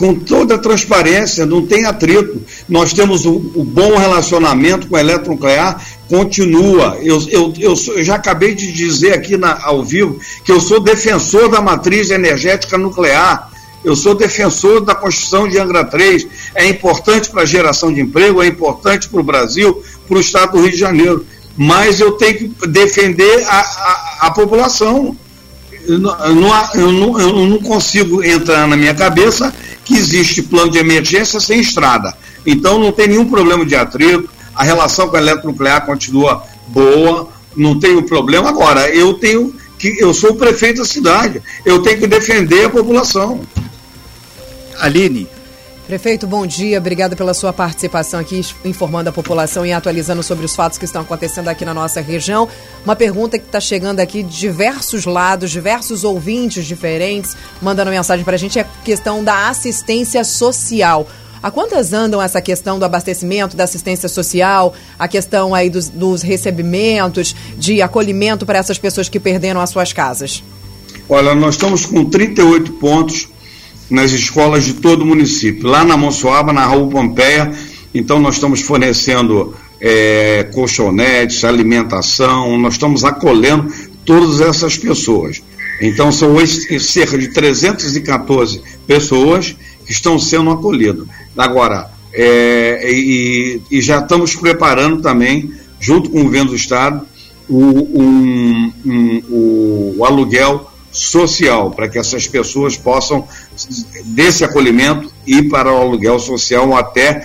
com 0.00 0.14
toda 0.14 0.55
a 0.55 0.59
transparência, 0.59 1.45
não 1.45 1.67
tem 1.67 1.85
atrito. 1.85 2.40
Nós 2.67 2.95
temos 2.95 3.26
o, 3.26 3.35
o 3.55 3.62
bom 3.62 3.99
relacionamento 3.99 4.87
com 4.87 4.97
a 4.97 5.00
eletronuclear, 5.00 5.79
continua. 6.09 6.97
Eu, 7.02 7.21
eu, 7.29 7.52
eu, 7.59 7.75
eu, 7.75 8.02
já 8.02 8.14
acabei 8.14 8.55
de 8.55 8.73
dizer 8.73 9.12
aqui 9.12 9.37
na, 9.37 9.59
ao 9.62 9.85
vivo 9.85 10.19
que 10.43 10.50
eu 10.50 10.59
sou 10.59 10.81
defensor 10.81 11.50
da 11.50 11.61
matriz 11.61 12.11
energética 12.11 12.79
nuclear. 12.79 13.50
Eu 13.83 13.97
sou 13.97 14.15
defensor 14.15 14.81
da 14.81 14.95
construção 14.95 15.49
de 15.49 15.59
Angra 15.59 15.85
3. 15.85 16.27
É 16.55 16.69
importante 16.69 17.31
para 17.31 17.43
a 17.43 17.47
geração 17.47 17.93
de 17.93 18.01
emprego, 18.01 18.43
é 18.43 18.47
importante 18.47 19.09
para 19.09 19.21
o 19.21 19.25
Brasil, 19.25 19.83
para 20.07 20.17
o 20.17 20.21
estado 20.21 20.53
do 20.53 20.63
Rio 20.63 20.71
de 20.71 20.77
Janeiro. 20.77 21.27
Mas 21.57 22.01
eu 22.01 22.13
tenho 22.13 22.51
que 22.51 22.69
defender 22.69 23.45
a, 23.47 23.61
a, 23.61 24.19
a 24.27 24.31
população. 24.31 25.17
Eu 25.87 25.99
não, 25.99 26.17
eu, 26.75 26.93
não, 26.93 27.21
eu 27.21 27.47
não 27.47 27.59
consigo 27.59 28.23
entrar 28.23 28.69
na 28.69 28.77
minha 28.77 28.95
cabeça 28.95 29.53
que 29.85 29.95
existe 29.95 30.43
plano 30.43 30.71
de 30.71 30.79
emergência 30.79 31.41
sem 31.41 31.61
estrada. 31.61 32.15
Então 32.47 32.79
não 32.79 32.93
tem 32.93 33.09
nenhum 33.09 33.29
problema 33.29 33.65
de 33.65 33.75
atrito, 33.75 34.29
a 34.55 34.63
relação 34.63 35.09
com 35.09 35.17
a 35.17 35.21
eletronuclear 35.21 35.85
continua 35.87 36.45
boa, 36.69 37.29
não 37.57 37.79
tenho 37.79 38.03
problema. 38.03 38.49
Agora, 38.49 38.89
eu 38.89 39.15
tenho 39.15 39.55
que 39.79 39.97
eu 39.99 40.13
sou 40.13 40.33
o 40.33 40.37
prefeito 40.37 40.79
da 40.79 40.85
cidade, 40.85 41.43
eu 41.65 41.81
tenho 41.81 41.99
que 41.99 42.07
defender 42.07 42.67
a 42.67 42.71
população. 42.71 43.41
Aline, 44.81 45.29
Prefeito, 45.91 46.25
bom 46.25 46.47
dia. 46.47 46.79
Obrigada 46.79 47.17
pela 47.17 47.35
sua 47.35 47.53
participação 47.53 48.21
aqui, 48.21 48.41
informando 48.65 49.11
a 49.11 49.13
população 49.13 49.67
e 49.67 49.73
atualizando 49.73 50.23
sobre 50.23 50.45
os 50.45 50.55
fatos 50.55 50.79
que 50.79 50.85
estão 50.85 51.03
acontecendo 51.03 51.49
aqui 51.49 51.65
na 51.65 51.75
nossa 51.75 52.01
região. 52.01 52.49
Uma 52.85 52.95
pergunta 52.95 53.37
que 53.41 53.45
está 53.45 53.59
chegando 53.59 53.99
aqui 53.99 54.23
de 54.23 54.39
diversos 54.39 55.05
lados, 55.05 55.51
diversos 55.51 56.05
ouvintes 56.05 56.65
diferentes, 56.65 57.37
mandando 57.61 57.91
mensagem 57.91 58.25
para 58.25 58.37
a 58.37 58.39
gente, 58.39 58.57
é 58.57 58.63
a 58.63 58.85
questão 58.85 59.25
da 59.25 59.49
assistência 59.49 60.23
social. 60.23 61.09
A 61.43 61.51
quantas 61.51 61.93
andam 61.93 62.23
essa 62.23 62.41
questão 62.41 62.79
do 62.79 62.85
abastecimento, 62.85 63.57
da 63.57 63.65
assistência 63.65 64.09
social, 64.09 64.73
a 64.97 65.09
questão 65.09 65.57
aí 65.57 65.69
dos, 65.69 65.89
dos 65.89 66.23
recebimentos, 66.23 67.35
de 67.57 67.83
acolhimento 67.83 68.47
para 68.47 68.61
essas 68.61 68.79
pessoas 68.79 69.09
que 69.09 69.19
perderam 69.19 69.61
as 69.61 69.71
suas 69.71 69.93
casas? 69.93 70.45
Olha, 71.09 71.35
nós 71.35 71.57
estamos 71.57 71.85
com 71.85 72.05
38 72.05 72.75
pontos 72.75 73.29
nas 73.91 74.13
escolas 74.13 74.65
de 74.65 74.75
todo 74.75 75.03
o 75.03 75.07
município. 75.07 75.69
Lá 75.69 75.85
na 75.85 75.97
Monsoaba, 75.97 76.53
na 76.53 76.65
Rua 76.65 76.89
Pompeia, 76.89 77.53
então 77.93 78.21
nós 78.21 78.37
estamos 78.37 78.61
fornecendo 78.61 79.55
é, 79.81 80.49
colchonetes, 80.55 81.45
alimentação, 81.45 82.57
nós 82.59 82.75
estamos 82.75 83.05
acolhendo 83.05 83.73
todas 84.05 84.41
essas 84.41 84.79
pessoas. 84.79 85.43
Então 85.81 86.13
são 86.13 86.37
cerca 86.79 87.19
de 87.19 87.29
314 87.29 88.61
pessoas 88.87 89.57
que 89.85 89.93
estão 89.93 90.19
sendo 90.19 90.51
acolhidas. 90.51 91.07
Agora, 91.37 91.91
é, 92.13 92.93
e, 92.93 93.63
e, 93.71 93.81
já 93.81 94.01
estamos 94.01 94.35
preparando 94.35 95.01
também, 95.01 95.53
junto 95.81 96.11
com 96.11 96.21
o 96.21 96.25
governo 96.25 96.51
do 96.51 96.57
Estado, 96.57 97.07
o, 97.49 98.01
um, 98.01 98.73
um, 98.85 99.23
o 99.99 100.05
aluguel 100.05 100.70
social, 100.93 101.71
para 101.71 101.89
que 101.89 101.99
essas 101.99 102.27
pessoas 102.27 102.77
possam, 102.77 103.27
desse 104.05 104.45
acolhimento, 104.45 105.11
ir 105.27 105.49
para 105.49 105.73
o 105.73 105.77
aluguel 105.77 106.19
social 106.19 106.77
até 106.77 107.25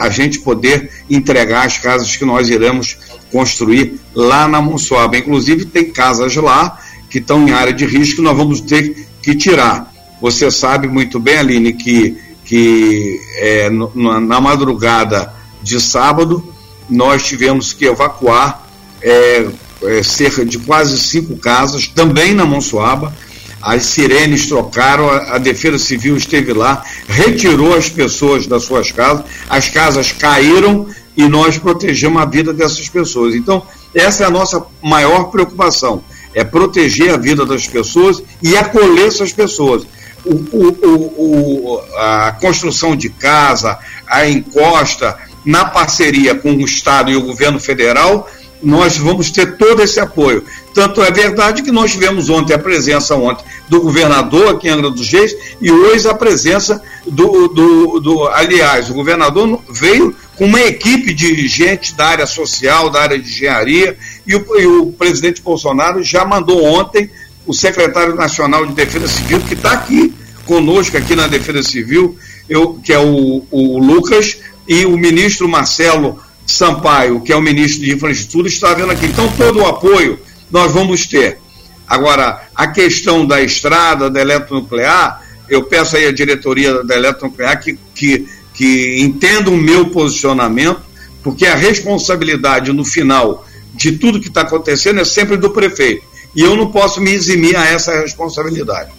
a 0.00 0.08
gente 0.08 0.40
poder 0.40 0.90
entregar 1.08 1.66
as 1.66 1.78
casas 1.78 2.16
que 2.16 2.24
nós 2.24 2.48
iremos 2.48 2.98
construir 3.30 4.00
lá 4.14 4.48
na 4.48 4.60
Monsoaba. 4.60 5.18
Inclusive, 5.18 5.66
tem 5.66 5.90
casas 5.90 6.34
lá 6.36 6.78
que 7.10 7.18
estão 7.18 7.46
em 7.46 7.52
área 7.52 7.72
de 7.72 7.86
risco 7.86 8.16
que 8.16 8.22
nós 8.22 8.36
vamos 8.36 8.60
ter 8.60 9.06
que 9.22 9.34
tirar. 9.34 9.92
Você 10.20 10.50
sabe 10.50 10.88
muito 10.88 11.20
bem, 11.20 11.38
Aline, 11.38 11.72
que, 11.72 12.16
que 12.44 13.20
é, 13.36 13.70
no, 13.70 13.92
na 14.20 14.40
madrugada 14.40 15.32
de 15.62 15.80
sábado 15.80 16.54
nós 16.88 17.26
tivemos 17.26 17.72
que 17.72 17.84
evacuar 17.84 18.66
é, 19.02 19.46
é, 19.82 20.02
cerca 20.02 20.44
de 20.44 20.58
quase 20.58 20.98
cinco 20.98 21.36
casas, 21.36 21.86
também 21.86 22.34
na 22.34 22.44
Monsuaba. 22.44 23.14
As 23.60 23.86
sirenes 23.86 24.46
trocaram, 24.46 25.08
a, 25.08 25.34
a, 25.34 25.38
Defesa 25.38 25.78
Civil 25.78 26.16
esteve 26.16 26.52
lá, 26.52 26.84
retirou 27.08 27.76
as 27.76 27.88
pessoas 27.88 28.46
das 28.46 28.64
suas 28.64 28.92
casas, 28.92 29.24
as 29.48 29.68
casas 29.68 30.12
caíram 30.12 30.86
e 31.16 31.28
nós 31.28 31.58
protegemos 31.58 32.22
a 32.22 32.24
vida 32.24 32.52
dessas 32.52 32.88
pessoas. 32.88 33.34
Então, 33.34 33.66
essa 33.92 34.22
é 34.22 34.26
a 34.26 34.30
nossa 34.30 34.64
maior 34.82 35.24
preocupação: 35.24 36.02
é 36.32 36.44
proteger 36.44 37.12
a 37.12 37.16
vida 37.16 37.44
das 37.44 37.66
pessoas 37.66 38.22
e 38.40 38.56
acolher 38.56 39.08
essas 39.08 39.32
pessoas. 39.32 39.84
O, 40.24 40.34
o, 40.34 41.76
o, 41.76 41.80
a 41.96 42.36
construção 42.40 42.94
de 42.94 43.08
casa, 43.08 43.78
a 44.06 44.28
encosta, 44.28 45.16
na 45.44 45.64
parceria 45.64 46.34
com 46.34 46.52
o 46.52 46.60
Estado 46.64 47.10
e 47.10 47.16
o 47.16 47.22
governo 47.22 47.58
federal, 47.58 48.28
nós 48.62 48.96
vamos 48.96 49.30
ter 49.30 49.56
todo 49.56 49.82
esse 49.82 50.00
apoio. 50.00 50.44
Tanto 50.74 51.02
é 51.02 51.10
verdade 51.10 51.62
que 51.62 51.70
nós 51.70 51.92
tivemos 51.92 52.28
ontem 52.28 52.54
a 52.54 52.58
presença 52.58 53.14
ontem 53.14 53.44
do 53.68 53.80
governador 53.80 54.54
aqui 54.54 54.68
em 54.68 54.70
Angra 54.70 54.90
dos 54.90 55.10
Reis 55.10 55.34
e 55.60 55.70
hoje 55.70 56.08
a 56.08 56.14
presença 56.14 56.82
do, 57.06 57.48
do, 57.48 58.00
do 58.00 58.28
aliás, 58.28 58.90
o 58.90 58.94
governador 58.94 59.60
veio 59.70 60.14
com 60.36 60.46
uma 60.46 60.60
equipe 60.60 61.12
de 61.12 61.46
gente 61.48 61.94
da 61.94 62.06
área 62.06 62.26
social, 62.26 62.90
da 62.90 63.02
área 63.02 63.18
de 63.18 63.28
engenharia 63.28 63.96
e 64.26 64.34
o, 64.34 64.60
e 64.60 64.66
o 64.66 64.86
presidente 64.92 65.42
Bolsonaro 65.42 66.02
já 66.02 66.24
mandou 66.24 66.64
ontem 66.64 67.10
o 67.46 67.54
secretário 67.54 68.14
nacional 68.14 68.66
de 68.66 68.74
Defesa 68.74 69.08
Civil 69.08 69.40
que 69.40 69.54
está 69.54 69.72
aqui 69.72 70.14
conosco 70.44 70.96
aqui 70.96 71.14
na 71.14 71.26
Defesa 71.26 71.62
Civil, 71.62 72.16
eu, 72.48 72.74
que 72.82 72.92
é 72.92 72.98
o, 72.98 73.44
o 73.50 73.78
Lucas 73.78 74.38
e 74.66 74.86
o 74.86 74.96
ministro 74.96 75.48
Marcelo 75.48 76.18
Sampaio, 76.48 77.20
que 77.20 77.30
é 77.30 77.36
o 77.36 77.42
ministro 77.42 77.84
de 77.84 77.92
Infraestrutura, 77.92 78.48
está 78.48 78.72
vendo 78.72 78.90
aqui. 78.90 79.06
Então, 79.06 79.30
todo 79.36 79.60
o 79.60 79.66
apoio 79.66 80.18
nós 80.50 80.72
vamos 80.72 81.06
ter. 81.06 81.38
Agora, 81.86 82.42
a 82.54 82.66
questão 82.68 83.26
da 83.26 83.40
estrada, 83.42 84.10
da 84.10 84.20
eletronuclear, 84.20 85.22
eu 85.48 85.64
peço 85.64 85.96
aí 85.96 86.06
à 86.06 86.12
diretoria 86.12 86.82
da 86.82 86.96
eletronuclear 86.96 87.60
que, 87.60 87.78
que, 87.94 88.26
que 88.54 89.00
entenda 89.00 89.50
o 89.50 89.56
meu 89.56 89.90
posicionamento, 89.90 90.80
porque 91.22 91.46
a 91.46 91.54
responsabilidade 91.54 92.72
no 92.72 92.84
final 92.84 93.46
de 93.74 93.92
tudo 93.92 94.20
que 94.20 94.28
está 94.28 94.40
acontecendo 94.40 95.00
é 95.00 95.04
sempre 95.04 95.36
do 95.36 95.50
prefeito. 95.50 96.02
E 96.34 96.42
eu 96.42 96.56
não 96.56 96.70
posso 96.70 97.00
me 97.00 97.10
eximir 97.10 97.56
a 97.56 97.66
essa 97.66 98.00
responsabilidade. 98.00 98.90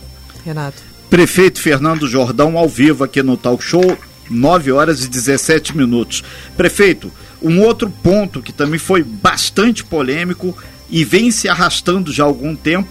Renato. 0.46 0.82
Prefeito 1.10 1.60
Fernando 1.60 2.08
Jordão, 2.08 2.58
ao 2.58 2.70
vivo 2.70 3.03
aqui 3.03 3.24
no 3.24 3.36
Talk 3.36 3.63
Show, 3.63 3.98
9 4.29 4.72
horas 4.72 5.03
e 5.03 5.08
17 5.08 5.75
minutos. 5.75 6.24
Prefeito, 6.56 7.12
um 7.41 7.62
outro 7.62 7.89
ponto 7.89 8.41
que 8.41 8.51
também 8.51 8.79
foi 8.79 9.03
bastante 9.03 9.84
polêmico 9.84 10.58
e 10.89 11.03
vem 11.03 11.31
se 11.31 11.48
arrastando 11.48 12.12
já 12.12 12.24
há 12.24 12.27
algum 12.27 12.55
tempo, 12.55 12.89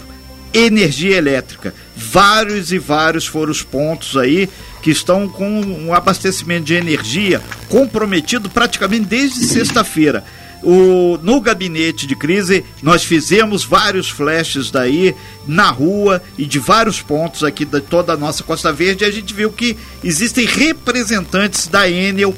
energia 0.53 1.17
elétrica. 1.17 1.73
Vários 1.95 2.71
e 2.71 2.79
vários 2.79 3.25
foram 3.25 3.51
os 3.51 3.61
pontos 3.61 4.17
aí 4.17 4.49
que 4.81 4.91
estão 4.91 5.27
com 5.27 5.61
um 5.61 5.93
abastecimento 5.93 6.65
de 6.65 6.73
energia 6.73 7.41
comprometido 7.67 8.49
praticamente 8.49 9.05
desde 9.05 9.45
sexta-feira. 9.45 10.23
O, 10.61 11.17
no 11.21 11.39
gabinete 11.39 12.05
de 12.05 12.15
crise, 12.15 12.65
nós 12.83 13.03
fizemos 13.03 13.63
vários 13.63 14.09
flashes 14.09 14.69
daí 14.69 15.15
na 15.47 15.69
rua 15.69 16.21
e 16.37 16.45
de 16.45 16.59
vários 16.59 17.01
pontos 17.01 17.45
aqui 17.45 17.63
de 17.63 17.79
toda 17.79 18.13
a 18.13 18.17
nossa 18.17 18.43
Costa 18.43 18.71
Verde. 18.71 19.03
E 19.03 19.07
a 19.07 19.11
gente 19.11 19.33
viu 19.33 19.51
que 19.51 19.77
existem 20.03 20.45
representantes 20.45 21.67
da 21.67 21.89
Enel 21.89 22.35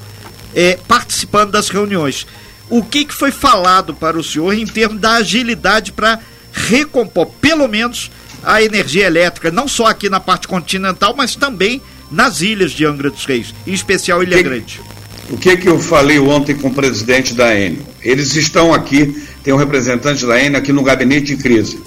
é, 0.55 0.77
participando 0.87 1.51
das 1.51 1.69
reuniões. 1.69 2.25
O 2.69 2.83
que, 2.83 3.05
que 3.05 3.13
foi 3.13 3.31
falado 3.31 3.93
para 3.93 4.17
o 4.17 4.23
senhor 4.23 4.53
em 4.53 4.65
termos 4.65 4.99
da 4.99 5.15
agilidade 5.15 5.91
para 5.91 6.19
recompor, 6.53 7.27
pelo 7.41 7.67
menos, 7.67 8.09
a 8.43 8.61
energia 8.61 9.05
elétrica, 9.05 9.51
não 9.51 9.67
só 9.67 9.87
aqui 9.87 10.09
na 10.09 10.19
parte 10.19 10.47
continental, 10.47 11.13
mas 11.15 11.35
também 11.35 11.81
nas 12.09 12.41
ilhas 12.41 12.71
de 12.71 12.85
Angra 12.85 13.09
dos 13.09 13.25
Reis, 13.25 13.53
em 13.65 13.73
especial 13.73 14.23
Ilha 14.23 14.37
que, 14.37 14.43
Grande? 14.43 14.81
O 15.29 15.37
que, 15.37 15.55
que 15.57 15.67
eu 15.67 15.79
falei 15.79 16.19
ontem 16.19 16.55
com 16.55 16.67
o 16.67 16.73
presidente 16.73 17.33
da 17.33 17.57
Enel? 17.57 17.83
Eles 18.01 18.35
estão 18.35 18.73
aqui, 18.73 19.15
tem 19.43 19.53
um 19.53 19.57
representante 19.57 20.25
da 20.25 20.41
Enel 20.41 20.59
aqui 20.59 20.73
no 20.73 20.83
gabinete 20.83 21.35
de 21.35 21.37
crise. 21.37 21.79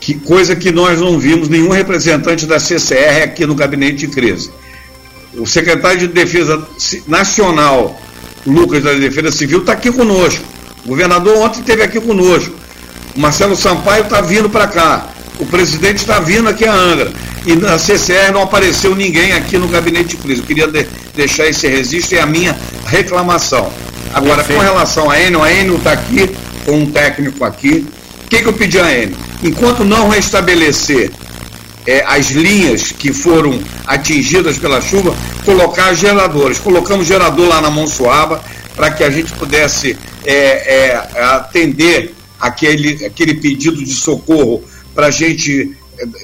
Que 0.00 0.14
coisa 0.14 0.56
que 0.56 0.72
nós 0.72 1.00
não 1.00 1.18
vimos 1.18 1.48
nenhum 1.48 1.70
representante 1.70 2.44
da 2.44 2.58
CCR 2.58 3.22
aqui 3.24 3.46
no 3.46 3.54
gabinete 3.54 4.06
de 4.06 4.08
crise 4.08 4.50
o 5.36 5.46
secretário 5.46 6.00
de 6.00 6.08
Defesa 6.08 6.66
Nacional, 7.06 8.00
Lucas 8.46 8.82
da 8.82 8.92
Defesa 8.92 9.30
Civil, 9.30 9.60
está 9.60 9.72
aqui 9.72 9.90
conosco. 9.90 10.44
O 10.84 10.88
governador 10.88 11.36
ontem 11.38 11.60
esteve 11.60 11.82
aqui 11.82 12.00
conosco. 12.00 12.52
O 13.16 13.20
Marcelo 13.20 13.56
Sampaio 13.56 14.04
está 14.04 14.20
vindo 14.20 14.50
para 14.50 14.66
cá. 14.66 15.08
O 15.38 15.46
presidente 15.46 15.98
está 15.98 16.20
vindo 16.20 16.48
aqui 16.48 16.64
a 16.64 16.72
Angra. 16.72 17.12
E 17.46 17.56
na 17.56 17.78
CCR 17.78 18.32
não 18.32 18.42
apareceu 18.42 18.94
ninguém 18.94 19.32
aqui 19.32 19.58
no 19.58 19.68
gabinete 19.68 20.10
de 20.10 20.16
crise. 20.16 20.40
Eu 20.40 20.46
queria 20.46 20.66
de, 20.68 20.86
deixar 21.14 21.46
esse 21.46 21.66
registro 21.66 22.16
e 22.16 22.20
a 22.20 22.26
minha 22.26 22.56
reclamação. 22.86 23.72
Agora, 24.14 24.36
Perfeito. 24.36 24.58
com 24.58 24.64
relação 24.64 25.10
a 25.10 25.20
Enio, 25.20 25.42
a 25.42 25.52
Enio 25.52 25.76
está 25.76 25.92
aqui 25.92 26.30
com 26.64 26.78
um 26.78 26.86
técnico 26.86 27.44
aqui. 27.44 27.86
O 28.24 28.28
que, 28.28 28.42
que 28.42 28.46
eu 28.46 28.52
pedi 28.52 28.78
a 28.78 29.02
Enio? 29.02 29.16
Enquanto 29.42 29.84
não 29.84 30.08
restabelecer 30.08 31.10
é, 31.86 32.04
as 32.06 32.30
linhas 32.30 32.92
que 32.92 33.12
foram 33.12 33.58
atingidas 33.86 34.58
pela 34.58 34.80
chuva, 34.80 35.14
colocar 35.44 35.94
geradores. 35.94 36.58
Colocamos 36.58 37.06
gerador 37.06 37.48
lá 37.48 37.60
na 37.60 37.70
Monsuaba 37.70 38.42
para 38.76 38.90
que 38.90 39.04
a 39.04 39.10
gente 39.10 39.32
pudesse 39.32 39.96
é, 40.24 40.34
é, 40.34 41.22
atender 41.24 42.14
aquele, 42.40 43.04
aquele 43.04 43.34
pedido 43.34 43.84
de 43.84 43.94
socorro 43.94 44.64
para 44.94 45.08
a 45.08 45.10
gente 45.10 45.76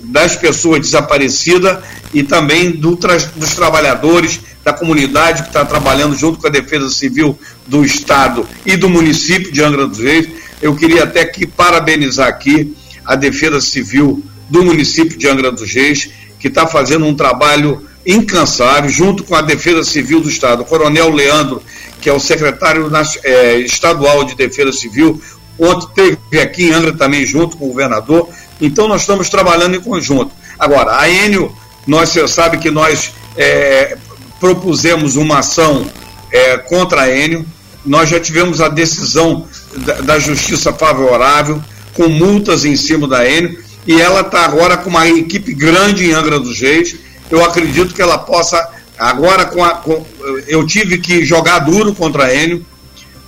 das 0.04 0.34
pessoas 0.34 0.80
desaparecidas 0.80 1.78
e 2.12 2.22
também 2.22 2.70
do, 2.70 2.98
dos 3.36 3.54
trabalhadores 3.54 4.40
da 4.64 4.72
comunidade 4.72 5.42
que 5.42 5.48
está 5.48 5.64
trabalhando 5.64 6.16
junto 6.16 6.38
com 6.38 6.46
a 6.46 6.50
Defesa 6.50 6.90
Civil 6.90 7.38
do 7.66 7.84
Estado 7.84 8.46
e 8.66 8.76
do 8.76 8.88
município 8.88 9.52
de 9.52 9.62
Angra 9.62 9.86
dos 9.86 9.98
Reis. 9.98 10.28
Eu 10.60 10.74
queria 10.74 11.04
até 11.04 11.24
que 11.24 11.46
parabenizar 11.46 12.28
aqui 12.28 12.74
a 13.04 13.14
Defesa 13.14 13.60
Civil 13.60 14.22
do 14.48 14.64
município 14.64 15.18
de 15.18 15.28
Angra 15.28 15.50
dos 15.52 15.72
Reis, 15.72 16.10
que 16.38 16.48
está 16.48 16.66
fazendo 16.66 17.04
um 17.04 17.14
trabalho 17.14 17.86
incansável, 18.06 18.88
junto 18.88 19.22
com 19.24 19.34
a 19.34 19.42
Defesa 19.42 19.84
Civil 19.84 20.20
do 20.20 20.28
Estado. 20.28 20.62
O 20.62 20.64
Coronel 20.64 21.10
Leandro, 21.10 21.62
que 22.00 22.08
é 22.08 22.12
o 22.12 22.20
secretário 22.20 22.90
é, 23.22 23.58
estadual 23.58 24.24
de 24.24 24.34
Defesa 24.34 24.72
Civil, 24.72 25.20
ontem 25.58 26.12
esteve 26.12 26.40
aqui 26.40 26.68
em 26.68 26.72
Angra 26.72 26.92
também 26.94 27.26
junto 27.26 27.56
com 27.56 27.66
o 27.66 27.68
governador. 27.68 28.28
Então 28.60 28.88
nós 28.88 29.02
estamos 29.02 29.28
trabalhando 29.28 29.76
em 29.76 29.80
conjunto. 29.80 30.30
Agora, 30.58 30.98
a 30.98 31.08
Enio, 31.08 31.54
nós, 31.86 32.10
você 32.10 32.26
sabe 32.26 32.58
que 32.58 32.70
nós 32.70 33.12
é, 33.36 33.96
propusemos 34.40 35.16
uma 35.16 35.40
ação 35.40 35.86
é, 36.32 36.56
contra 36.56 37.02
a 37.02 37.14
Enio, 37.14 37.44
nós 37.84 38.08
já 38.08 38.18
tivemos 38.18 38.60
a 38.60 38.68
decisão 38.68 39.46
da, 39.76 39.94
da 39.94 40.18
justiça 40.18 40.72
favorável, 40.72 41.62
com 41.94 42.08
multas 42.08 42.64
em 42.64 42.76
cima 42.76 43.08
da 43.08 43.28
Enio, 43.28 43.58
e 43.88 43.98
ela 43.98 44.20
está 44.20 44.44
agora 44.44 44.76
com 44.76 44.90
uma 44.90 45.08
equipe 45.08 45.54
grande 45.54 46.04
em 46.04 46.12
Angra 46.12 46.38
dos 46.38 46.60
Reis. 46.60 46.94
Eu 47.30 47.42
acredito 47.42 47.94
que 47.94 48.02
ela 48.02 48.18
possa, 48.18 48.68
agora 48.98 49.46
com, 49.46 49.64
a, 49.64 49.76
com 49.76 50.04
eu 50.46 50.66
tive 50.66 50.98
que 50.98 51.24
jogar 51.24 51.60
duro 51.60 51.94
contra 51.94 52.26
a 52.26 52.34
Enio, 52.34 52.64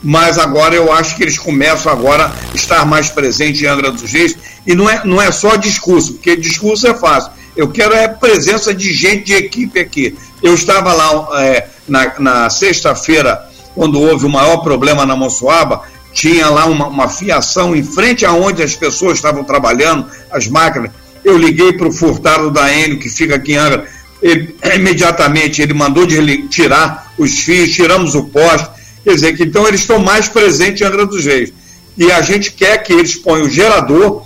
mas 0.02 0.36
agora 0.38 0.74
eu 0.74 0.92
acho 0.92 1.16
que 1.16 1.22
eles 1.22 1.38
começam 1.38 1.90
agora 1.90 2.26
a 2.26 2.54
estar 2.54 2.84
mais 2.84 3.08
presentes 3.08 3.62
em 3.62 3.66
Angra 3.66 3.90
dos 3.90 4.12
Reis, 4.12 4.36
e 4.66 4.74
não 4.74 4.88
é, 4.88 5.00
não 5.02 5.20
é 5.20 5.32
só 5.32 5.56
discurso, 5.56 6.12
porque 6.12 6.36
discurso 6.36 6.86
é 6.86 6.94
fácil. 6.94 7.32
Eu 7.56 7.68
quero 7.68 7.94
é 7.94 8.06
presença 8.06 8.74
de 8.74 8.92
gente 8.92 9.24
de 9.24 9.34
equipe 9.34 9.80
aqui. 9.80 10.16
Eu 10.42 10.54
estava 10.54 10.92
lá 10.92 11.40
é, 11.40 11.68
na, 11.88 12.12
na 12.18 12.50
sexta-feira, 12.50 13.48
quando 13.74 13.98
houve 13.98 14.26
o 14.26 14.30
maior 14.30 14.58
problema 14.58 15.06
na 15.06 15.16
Monsuaba, 15.16 15.82
tinha 16.12 16.48
lá 16.48 16.66
uma, 16.66 16.86
uma 16.88 17.08
fiação 17.08 17.74
em 17.74 17.82
frente 17.82 18.24
aonde 18.24 18.62
as 18.62 18.74
pessoas 18.74 19.18
estavam 19.18 19.44
trabalhando, 19.44 20.06
as 20.30 20.46
máquinas. 20.46 20.90
Eu 21.24 21.36
liguei 21.36 21.72
para 21.72 21.88
o 21.88 21.92
furtado 21.92 22.50
da 22.50 22.72
Enio, 22.72 22.98
que 22.98 23.08
fica 23.08 23.36
aqui 23.36 23.52
em 23.52 23.56
Angra, 23.56 23.86
ele, 24.22 24.54
imediatamente 24.74 25.62
ele 25.62 25.72
mandou 25.72 26.06
de 26.06 26.48
tirar 26.48 27.12
os 27.16 27.38
fios, 27.40 27.70
tiramos 27.70 28.14
o 28.14 28.24
poste. 28.24 28.68
Quer 29.04 29.14
dizer 29.14 29.36
que 29.36 29.44
então 29.44 29.66
eles 29.66 29.80
estão 29.80 29.98
mais 29.98 30.28
presentes 30.28 30.82
em 30.82 30.84
Angra 30.84 31.06
dos 31.06 31.24
Reis. 31.24 31.52
E 31.96 32.10
a 32.10 32.22
gente 32.22 32.52
quer 32.52 32.82
que 32.82 32.92
eles 32.92 33.14
ponham 33.14 33.46
o 33.46 33.50
gerador 33.50 34.24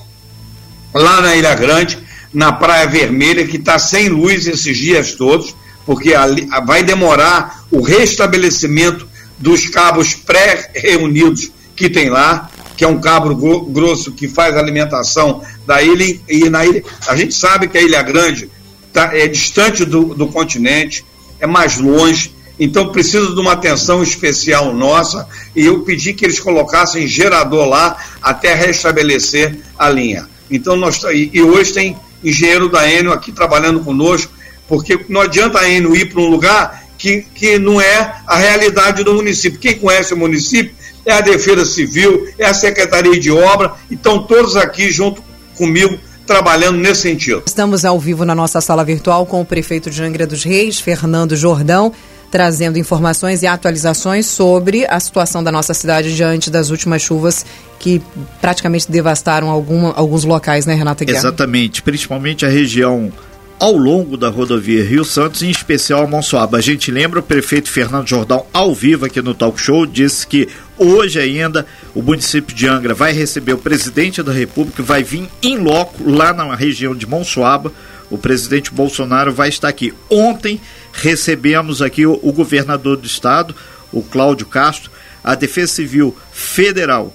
lá 0.92 1.20
na 1.20 1.36
Ilha 1.36 1.54
Grande, 1.54 1.98
na 2.32 2.52
Praia 2.52 2.86
Vermelha, 2.86 3.46
que 3.46 3.56
está 3.56 3.78
sem 3.78 4.08
luz 4.08 4.46
esses 4.46 4.76
dias 4.76 5.12
todos, 5.12 5.54
porque 5.86 6.14
ali, 6.14 6.48
vai 6.66 6.82
demorar 6.82 7.64
o 7.70 7.80
restabelecimento 7.80 9.06
dos 9.38 9.68
cabos 9.68 10.14
pré-reunidos 10.14 11.50
que 11.76 11.88
tem 11.88 12.10
lá, 12.10 12.50
que 12.76 12.84
é 12.84 12.88
um 12.88 13.00
cabo 13.00 13.34
grosso 13.66 14.12
que 14.12 14.28
faz 14.28 14.56
alimentação 14.56 15.42
da 15.66 15.82
ilha, 15.82 16.20
e 16.28 16.48
na 16.48 16.64
ilha, 16.64 16.82
a 17.06 17.16
gente 17.16 17.34
sabe 17.34 17.68
que 17.68 17.78
a 17.78 17.82
Ilha 17.82 18.02
Grande 18.02 18.50
tá, 18.92 19.10
é 19.12 19.26
distante 19.26 19.84
do, 19.84 20.14
do 20.14 20.26
continente, 20.28 21.04
é 21.40 21.46
mais 21.46 21.78
longe, 21.78 22.32
então 22.58 22.92
precisa 22.92 23.34
de 23.34 23.40
uma 23.40 23.52
atenção 23.52 24.02
especial 24.02 24.72
nossa, 24.72 25.28
e 25.54 25.64
eu 25.66 25.80
pedi 25.80 26.12
que 26.12 26.24
eles 26.24 26.38
colocassem 26.38 27.06
gerador 27.06 27.66
lá 27.66 27.96
até 28.22 28.54
restabelecer 28.54 29.58
a 29.78 29.88
linha. 29.88 30.28
Então 30.50 30.76
nós 30.76 31.02
e, 31.04 31.30
e 31.32 31.42
hoje 31.42 31.72
tem 31.72 31.96
engenheiro 32.22 32.68
da 32.68 32.88
Enio 32.90 33.12
aqui 33.12 33.32
trabalhando 33.32 33.80
conosco, 33.80 34.32
porque 34.68 35.04
não 35.08 35.20
adianta 35.20 35.58
a 35.58 35.68
Enio 35.68 35.94
ir 35.96 36.10
para 36.10 36.20
um 36.20 36.28
lugar 36.28 36.84
que, 36.96 37.26
que 37.34 37.58
não 37.58 37.80
é 37.80 38.14
a 38.26 38.36
realidade 38.36 39.02
do 39.02 39.14
município. 39.14 39.58
Quem 39.58 39.78
conhece 39.78 40.14
o 40.14 40.16
município 40.16 40.74
é 41.04 41.12
a 41.12 41.20
Defesa 41.20 41.64
Civil, 41.64 42.28
é 42.38 42.46
a 42.46 42.54
Secretaria 42.54 43.18
de 43.18 43.30
Obra, 43.30 43.72
e 43.90 43.94
estão 43.94 44.22
todos 44.22 44.56
aqui 44.56 44.90
junto 44.90 45.22
comigo 45.56 45.98
trabalhando 46.26 46.78
nesse 46.78 47.02
sentido. 47.02 47.42
Estamos 47.46 47.84
ao 47.84 47.98
vivo 47.98 48.24
na 48.24 48.34
nossa 48.34 48.60
sala 48.60 48.84
virtual 48.84 49.26
com 49.26 49.40
o 49.40 49.44
prefeito 49.44 49.90
de 49.90 50.02
Angra 50.02 50.26
dos 50.26 50.42
Reis, 50.42 50.80
Fernando 50.80 51.36
Jordão, 51.36 51.92
trazendo 52.30 52.78
informações 52.78 53.42
e 53.42 53.46
atualizações 53.46 54.26
sobre 54.26 54.86
a 54.86 54.98
situação 54.98 55.44
da 55.44 55.52
nossa 55.52 55.74
cidade 55.74 56.16
diante 56.16 56.50
das 56.50 56.70
últimas 56.70 57.02
chuvas 57.02 57.44
que 57.78 58.02
praticamente 58.40 58.90
devastaram 58.90 59.50
alguma, 59.50 59.92
alguns 59.92 60.24
locais, 60.24 60.66
né, 60.66 60.74
Renata 60.74 61.04
Guerra? 61.04 61.18
Exatamente, 61.18 61.82
principalmente 61.82 62.44
a 62.44 62.48
região 62.48 63.12
ao 63.60 63.76
longo 63.76 64.16
da 64.16 64.28
rodovia 64.28 64.84
Rio 64.84 65.04
Santos, 65.04 65.42
em 65.42 65.50
especial 65.50 66.02
a 66.02 66.06
Monsoaba. 66.06 66.58
A 66.58 66.60
gente 66.60 66.90
lembra 66.90 67.20
o 67.20 67.22
prefeito 67.22 67.70
Fernando 67.70 68.08
Jordão, 68.08 68.44
ao 68.52 68.74
vivo 68.74 69.06
aqui 69.06 69.22
no 69.22 69.34
Talk 69.34 69.60
Show, 69.60 69.86
disse 69.86 70.26
que 70.26 70.48
hoje 70.78 71.18
ainda 71.18 71.66
o 71.94 72.02
município 72.02 72.54
de 72.54 72.66
Angra 72.66 72.94
vai 72.94 73.12
receber 73.12 73.52
o 73.52 73.58
presidente 73.58 74.22
da 74.22 74.32
República, 74.32 74.82
vai 74.82 75.02
vir 75.02 75.28
em 75.42 75.58
loco 75.58 76.08
lá 76.08 76.32
na 76.32 76.54
região 76.54 76.94
de 76.94 77.06
Monsoaba. 77.06 77.72
O 78.10 78.18
presidente 78.18 78.72
Bolsonaro 78.72 79.32
vai 79.32 79.48
estar 79.48 79.68
aqui. 79.68 79.92
Ontem 80.10 80.60
recebemos 80.92 81.80
aqui 81.80 82.06
o, 82.06 82.18
o 82.22 82.32
governador 82.32 82.96
do 82.96 83.06
estado, 83.06 83.54
o 83.92 84.02
Cláudio 84.02 84.46
Castro, 84.46 84.90
a 85.22 85.34
Defesa 85.34 85.72
Civil 85.72 86.16
Federal 86.32 87.14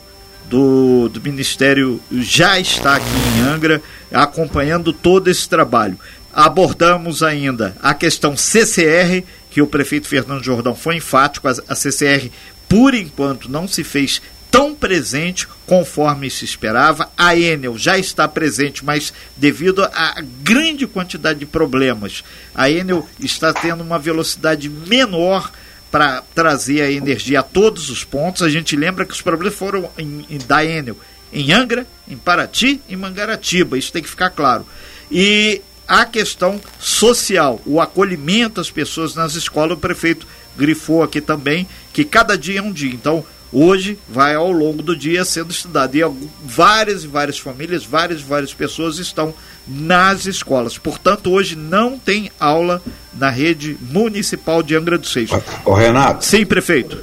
do, 0.49 1.07
do 1.09 1.21
Ministério 1.21 2.01
já 2.11 2.59
está 2.59 2.95
aqui 2.95 3.05
em 3.37 3.41
Angra, 3.41 3.81
acompanhando 4.11 4.91
todo 4.91 5.27
esse 5.27 5.47
trabalho 5.47 5.97
abordamos 6.33 7.23
ainda 7.23 7.75
a 7.81 7.93
questão 7.93 8.37
CCR, 8.37 9.23
que 9.49 9.61
o 9.61 9.67
prefeito 9.67 10.07
Fernando 10.07 10.43
Jordão 10.43 10.75
foi 10.75 10.95
enfático, 10.95 11.47
a 11.47 11.75
CCR, 11.75 12.29
por 12.69 12.93
enquanto, 12.93 13.51
não 13.51 13.67
se 13.67 13.83
fez 13.83 14.21
tão 14.51 14.73
presente 14.73 15.47
conforme 15.65 16.29
se 16.29 16.45
esperava. 16.45 17.09
A 17.17 17.35
Enel 17.35 17.77
já 17.77 17.97
está 17.97 18.27
presente, 18.27 18.85
mas 18.85 19.11
devido 19.35 19.83
à 19.83 20.21
grande 20.43 20.87
quantidade 20.87 21.39
de 21.39 21.45
problemas, 21.45 22.23
a 22.53 22.69
Enel 22.69 23.07
está 23.19 23.51
tendo 23.51 23.81
uma 23.81 23.99
velocidade 23.99 24.69
menor 24.69 25.51
para 25.91 26.21
trazer 26.35 26.81
a 26.81 26.91
energia 26.91 27.39
a 27.39 27.43
todos 27.43 27.89
os 27.89 28.03
pontos. 28.03 28.43
A 28.43 28.49
gente 28.49 28.75
lembra 28.75 29.05
que 29.05 29.13
os 29.13 29.21
problemas 29.21 29.57
foram 29.57 29.89
em, 29.97 30.25
em, 30.29 30.37
da 30.37 30.63
Enel 30.63 30.95
em 31.31 31.51
Angra, 31.51 31.85
em 32.07 32.17
Paraty 32.17 32.81
e 32.89 32.95
Mangaratiba, 32.95 33.77
isso 33.77 33.91
tem 33.91 34.01
que 34.01 34.09
ficar 34.09 34.31
claro. 34.31 34.65
E 35.11 35.61
a 35.89 36.05
questão 36.05 36.61
social, 36.79 37.59
o 37.65 37.81
acolhimento 37.81 38.61
às 38.61 38.69
pessoas 38.69 39.15
nas 39.15 39.33
escolas. 39.33 39.75
O 39.75 39.81
prefeito 39.81 40.27
grifou 40.59 41.01
aqui 41.01 41.21
também 41.21 41.67
que 41.93 42.03
cada 42.03 42.37
dia 42.37 42.59
é 42.59 42.61
um 42.61 42.71
dia. 42.71 42.93
Então, 42.93 43.23
hoje 43.51 43.97
vai 44.07 44.35
ao 44.35 44.51
longo 44.51 44.83
do 44.83 44.95
dia 44.95 45.23
sendo 45.25 45.51
estudado. 45.51 45.95
E 45.95 46.01
várias 46.43 47.03
e 47.03 47.07
várias 47.07 47.39
famílias, 47.39 47.85
várias 47.85 48.19
e 48.19 48.23
várias 48.23 48.53
pessoas 48.53 48.99
estão 48.99 49.33
nas 49.67 50.25
escolas. 50.25 50.77
Portanto, 50.77 51.31
hoje 51.31 51.55
não 51.55 51.97
tem 51.97 52.31
aula 52.39 52.81
na 53.13 53.29
rede 53.29 53.77
municipal 53.81 54.61
de 54.61 54.75
Angra 54.75 54.97
dos 54.97 55.13
Reis. 55.13 55.29
Ô, 55.65 55.73
Renato. 55.73 56.25
Sim, 56.25 56.45
prefeito. 56.45 56.99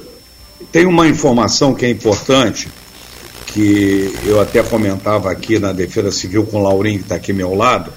Tem 0.71 0.85
uma 0.85 1.07
informação 1.07 1.73
que 1.73 1.85
é 1.85 1.89
importante, 1.89 2.67
que 3.47 4.13
eu 4.25 4.39
até 4.39 4.61
comentava 4.61 5.31
aqui 5.31 5.59
na 5.59 5.71
Defesa 5.71 6.11
Civil 6.11 6.45
com 6.45 6.59
o 6.59 6.63
Laurinho, 6.63 6.99
que 6.99 7.05
está 7.05 7.15
aqui 7.15 7.31
ao 7.31 7.37
meu 7.37 7.55
lado 7.55 7.91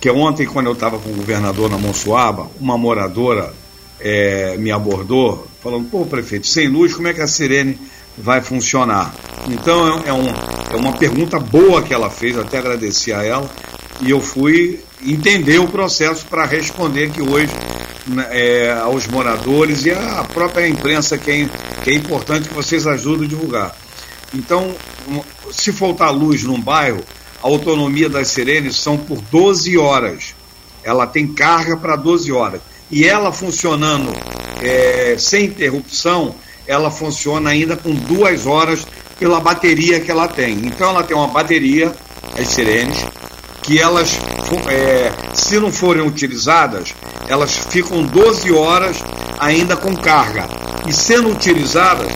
que 0.00 0.10
ontem, 0.10 0.46
quando 0.46 0.66
eu 0.66 0.72
estava 0.72 0.98
com 0.98 1.10
o 1.10 1.14
governador 1.14 1.68
na 1.68 1.78
Monsuaba, 1.78 2.48
uma 2.60 2.78
moradora 2.78 3.52
é, 4.00 4.56
me 4.56 4.70
abordou, 4.70 5.46
falando, 5.62 5.88
pô, 5.90 6.06
prefeito, 6.06 6.46
sem 6.46 6.68
luz, 6.68 6.94
como 6.94 7.08
é 7.08 7.14
que 7.14 7.20
a 7.20 7.26
Sirene 7.26 7.78
vai 8.16 8.40
funcionar? 8.40 9.14
Então, 9.48 10.00
é, 10.00 10.08
é, 10.08 10.12
um, 10.12 10.28
é 10.72 10.76
uma 10.76 10.92
pergunta 10.92 11.38
boa 11.38 11.82
que 11.82 11.92
ela 11.92 12.10
fez, 12.10 12.38
até 12.38 12.58
agradeci 12.58 13.12
a 13.12 13.22
ela, 13.22 13.50
e 14.00 14.10
eu 14.10 14.20
fui 14.20 14.80
entender 15.04 15.58
o 15.58 15.68
processo 15.68 16.26
para 16.26 16.44
responder 16.44 17.10
que 17.10 17.22
hoje 17.22 17.52
né, 18.06 18.26
é, 18.30 18.72
aos 18.72 19.06
moradores 19.06 19.84
e 19.84 19.90
à 19.90 20.24
própria 20.24 20.68
imprensa, 20.68 21.18
que 21.18 21.30
é, 21.30 21.48
que 21.82 21.90
é 21.90 21.94
importante 21.94 22.48
que 22.48 22.54
vocês 22.54 22.86
ajudem 22.86 23.26
a 23.26 23.28
divulgar. 23.28 23.76
Então, 24.34 24.74
se 25.50 25.72
faltar 25.72 26.12
luz 26.12 26.42
num 26.42 26.60
bairro, 26.60 27.02
a 27.42 27.46
autonomia 27.46 28.08
das 28.08 28.28
sirenes 28.28 28.76
são 28.76 28.96
por 28.96 29.20
12 29.30 29.76
horas. 29.78 30.34
Ela 30.82 31.06
tem 31.06 31.26
carga 31.26 31.76
para 31.76 31.96
12 31.96 32.30
horas. 32.32 32.60
E 32.90 33.04
ela 33.04 33.32
funcionando 33.32 34.12
é, 34.62 35.16
sem 35.18 35.46
interrupção, 35.46 36.34
ela 36.66 36.90
funciona 36.90 37.50
ainda 37.50 37.76
com 37.76 37.94
duas 37.94 38.46
horas 38.46 38.86
pela 39.18 39.40
bateria 39.40 40.00
que 40.00 40.10
ela 40.10 40.28
tem. 40.28 40.54
Então 40.64 40.90
ela 40.90 41.02
tem 41.02 41.16
uma 41.16 41.28
bateria, 41.28 41.92
as 42.38 42.48
sirenes, 42.48 43.04
que 43.62 43.78
elas, 43.78 44.18
é, 44.68 45.12
se 45.34 45.58
não 45.58 45.72
forem 45.72 46.06
utilizadas, 46.06 46.94
elas 47.28 47.54
ficam 47.54 48.02
12 48.02 48.52
horas 48.52 48.96
ainda 49.38 49.76
com 49.76 49.94
carga. 49.96 50.46
E 50.86 50.92
sendo 50.92 51.30
utilizadas, 51.30 52.08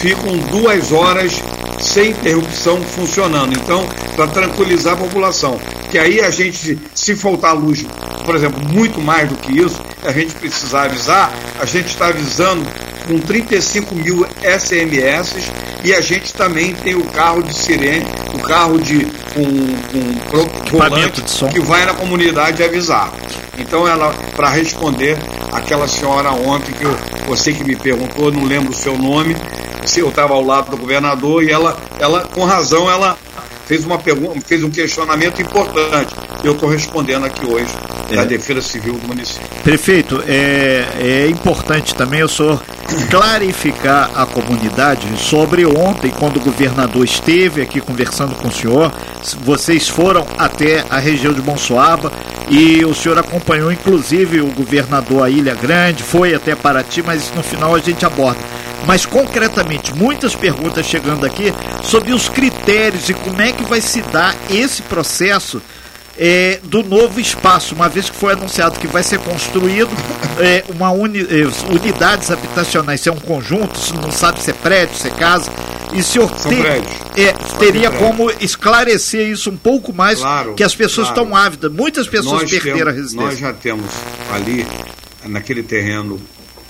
ficam 0.00 0.36
duas 0.50 0.90
horas 0.92 1.32
sem 1.80 2.10
interrupção 2.10 2.80
funcionando. 2.82 3.56
Então, 3.56 3.86
para 4.16 4.26
tranquilizar 4.28 4.94
a 4.94 4.96
população. 4.96 5.60
Que 5.90 5.98
aí 5.98 6.20
a 6.20 6.30
gente, 6.30 6.78
se 6.94 7.14
faltar 7.14 7.54
luz, 7.54 7.84
por 8.26 8.34
exemplo, 8.34 8.60
muito 8.68 9.00
mais 9.00 9.28
do 9.28 9.36
que 9.36 9.56
isso, 9.56 9.80
a 10.04 10.10
gente 10.10 10.34
precisar 10.34 10.82
avisar, 10.82 11.32
a 11.60 11.64
gente 11.64 11.86
está 11.86 12.08
avisando 12.08 12.66
com 13.06 13.18
35 13.20 13.94
mil 13.94 14.26
SMS 14.42 15.36
e 15.84 15.94
a 15.94 16.00
gente 16.00 16.34
também 16.34 16.74
tem 16.74 16.96
o 16.96 17.04
carro 17.04 17.42
de 17.42 17.54
sirene, 17.54 18.04
o 18.34 18.38
carro 18.40 18.78
de 18.80 19.06
com, 19.32 20.66
com 20.66 20.78
volante 20.78 21.22
de 21.22 21.30
som. 21.30 21.48
que 21.48 21.60
vai 21.60 21.86
na 21.86 21.94
comunidade 21.94 22.62
avisar. 22.64 23.12
Então 23.56 23.86
ela, 23.86 24.12
para 24.34 24.50
responder 24.50 25.16
aquela 25.52 25.86
senhora 25.86 26.30
ontem 26.32 26.72
que 26.72 26.84
eu, 26.84 26.94
você 27.28 27.52
que 27.52 27.62
me 27.62 27.76
perguntou, 27.76 28.32
não 28.32 28.44
lembro 28.44 28.72
o 28.72 28.74
seu 28.74 28.98
nome, 28.98 29.36
se 29.84 30.00
eu 30.00 30.08
estava 30.08 30.34
ao 30.34 30.44
lado 30.44 30.70
do 30.70 30.76
governador 30.76 31.44
e 31.44 31.50
ela, 31.50 31.78
ela 32.00 32.22
com 32.34 32.44
razão, 32.44 32.90
ela 32.90 33.16
fez 33.66 33.84
uma 33.84 33.98
pergunta, 33.98 34.40
fez 34.44 34.64
um 34.64 34.70
questionamento 34.70 35.40
importante. 35.40 36.12
Eu 36.42 36.52
estou 36.52 36.68
respondendo 36.68 37.24
aqui 37.24 37.46
hoje 37.46 37.72
é. 38.10 38.16
da 38.16 38.24
Defesa 38.24 38.62
Civil 38.62 38.94
do 38.94 39.08
município. 39.08 39.46
Prefeito, 39.62 40.22
é, 40.26 40.84
é 41.00 41.28
importante 41.28 41.94
também 41.94 42.22
o 42.22 42.28
senhor 42.28 42.62
clarificar 43.10 44.10
a 44.14 44.26
comunidade 44.26 45.06
sobre 45.18 45.66
ontem, 45.66 46.10
quando 46.10 46.36
o 46.36 46.40
governador 46.40 47.04
esteve 47.04 47.60
aqui 47.60 47.80
conversando 47.80 48.34
com 48.36 48.48
o 48.48 48.52
senhor, 48.52 48.92
vocês 49.42 49.88
foram 49.88 50.26
até 50.38 50.84
a 50.88 50.98
região 50.98 51.32
de 51.32 51.42
Monsoaba 51.42 52.12
e 52.48 52.84
o 52.84 52.94
senhor 52.94 53.18
acompanhou 53.18 53.72
inclusive 53.72 54.40
o 54.40 54.46
governador 54.52 55.24
a 55.24 55.30
Ilha 55.30 55.54
Grande, 55.54 56.02
foi 56.02 56.34
até 56.34 56.54
Paraty, 56.54 57.02
mas 57.02 57.32
no 57.34 57.42
final 57.42 57.74
a 57.74 57.80
gente 57.80 58.04
aborda 58.06 58.38
mas 58.86 59.04
concretamente 59.04 59.94
muitas 59.94 60.34
perguntas 60.34 60.86
chegando 60.86 61.26
aqui 61.26 61.52
sobre 61.82 62.12
os 62.12 62.28
critérios 62.28 63.08
e 63.08 63.14
como 63.14 63.40
é 63.40 63.52
que 63.52 63.64
vai 63.64 63.80
se 63.80 64.00
dar 64.02 64.34
esse 64.50 64.82
processo 64.82 65.60
é, 66.18 66.58
do 66.64 66.82
novo 66.82 67.20
espaço, 67.20 67.74
uma 67.74 67.88
vez 67.88 68.08
que 68.08 68.16
foi 68.16 68.32
anunciado 68.32 68.78
que 68.78 68.86
vai 68.86 69.02
ser 69.02 69.18
construído 69.18 69.90
é, 70.40 70.64
uma 70.74 70.90
uni, 70.90 71.20
é, 71.20 71.72
unidades 71.72 72.30
habitacionais, 72.30 73.00
se 73.00 73.08
é 73.08 73.12
um 73.12 73.20
conjunto, 73.20 73.78
se 73.78 73.92
não 73.94 74.10
sabe 74.10 74.42
se 74.42 74.50
é 74.50 74.54
prédio, 74.54 74.96
se 74.96 75.08
é 75.08 75.10
casa, 75.10 75.50
e 75.92 76.00
o 76.00 76.04
senhor 76.04 76.30
te, 76.30 77.20
é, 77.20 77.32
teria 77.58 77.90
como 77.90 78.30
esclarecer 78.40 79.28
isso 79.28 79.50
um 79.50 79.56
pouco 79.56 79.92
mais, 79.92 80.20
claro, 80.20 80.54
que 80.54 80.64
as 80.64 80.74
pessoas 80.74 81.08
claro. 81.08 81.22
estão 81.22 81.36
ávidas, 81.36 81.72
muitas 81.72 82.08
pessoas 82.08 82.42
nós 82.42 82.50
perderam 82.50 82.78
temos, 82.78 82.88
a 82.88 82.96
residência. 82.96 83.26
Nós 83.26 83.38
já 83.38 83.52
temos 83.52 83.90
ali, 84.32 84.66
naquele 85.24 85.62
terreno, 85.62 86.20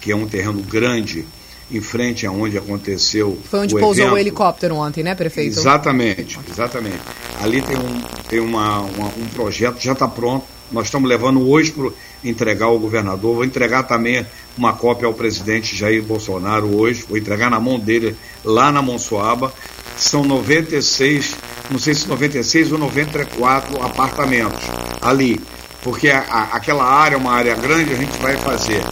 que 0.00 0.10
é 0.10 0.16
um 0.16 0.26
terreno 0.26 0.62
grande, 0.62 1.26
em 1.70 1.80
frente 1.80 2.26
aonde 2.26 2.56
aconteceu 2.56 3.38
Foi 3.50 3.60
onde 3.60 3.74
o 3.74 3.78
pousou 3.78 4.04
evento. 4.04 4.14
o 4.14 4.18
helicóptero 4.18 4.76
ontem, 4.76 5.02
né, 5.02 5.14
prefeito? 5.14 5.58
Exatamente, 5.58 6.38
exatamente. 6.48 7.00
Ali 7.42 7.60
tem 7.60 7.76
um, 7.76 8.00
tem 8.28 8.40
uma, 8.40 8.80
uma 8.80 9.08
um 9.08 9.26
projeto, 9.34 9.80
já 9.80 9.92
está 9.92 10.06
pronto. 10.06 10.44
Nós 10.70 10.86
estamos 10.86 11.08
levando 11.08 11.48
hoje 11.48 11.70
para 11.72 11.90
entregar 12.24 12.66
ao 12.66 12.78
governador. 12.78 13.36
Vou 13.36 13.44
entregar 13.44 13.84
também 13.84 14.26
uma 14.56 14.72
cópia 14.72 15.06
ao 15.06 15.14
presidente 15.14 15.76
Jair 15.76 16.02
Bolsonaro 16.02 16.76
hoje. 16.76 17.04
Vou 17.08 17.16
entregar 17.16 17.50
na 17.50 17.60
mão 17.60 17.78
dele 17.78 18.16
lá 18.44 18.72
na 18.72 18.82
Monsoaba. 18.82 19.52
São 19.96 20.24
96, 20.24 21.36
não 21.70 21.78
sei 21.78 21.94
se 21.94 22.08
96 22.08 22.72
ou 22.72 22.78
94 22.78 23.80
apartamentos 23.82 24.62
ali. 25.00 25.40
Porque 25.82 26.10
a, 26.10 26.20
a, 26.20 26.42
aquela 26.56 26.84
área 26.84 27.14
é 27.14 27.18
uma 27.18 27.32
área 27.32 27.54
grande, 27.54 27.92
a 27.92 27.96
gente 27.96 28.18
vai 28.18 28.36
fazer 28.36 28.82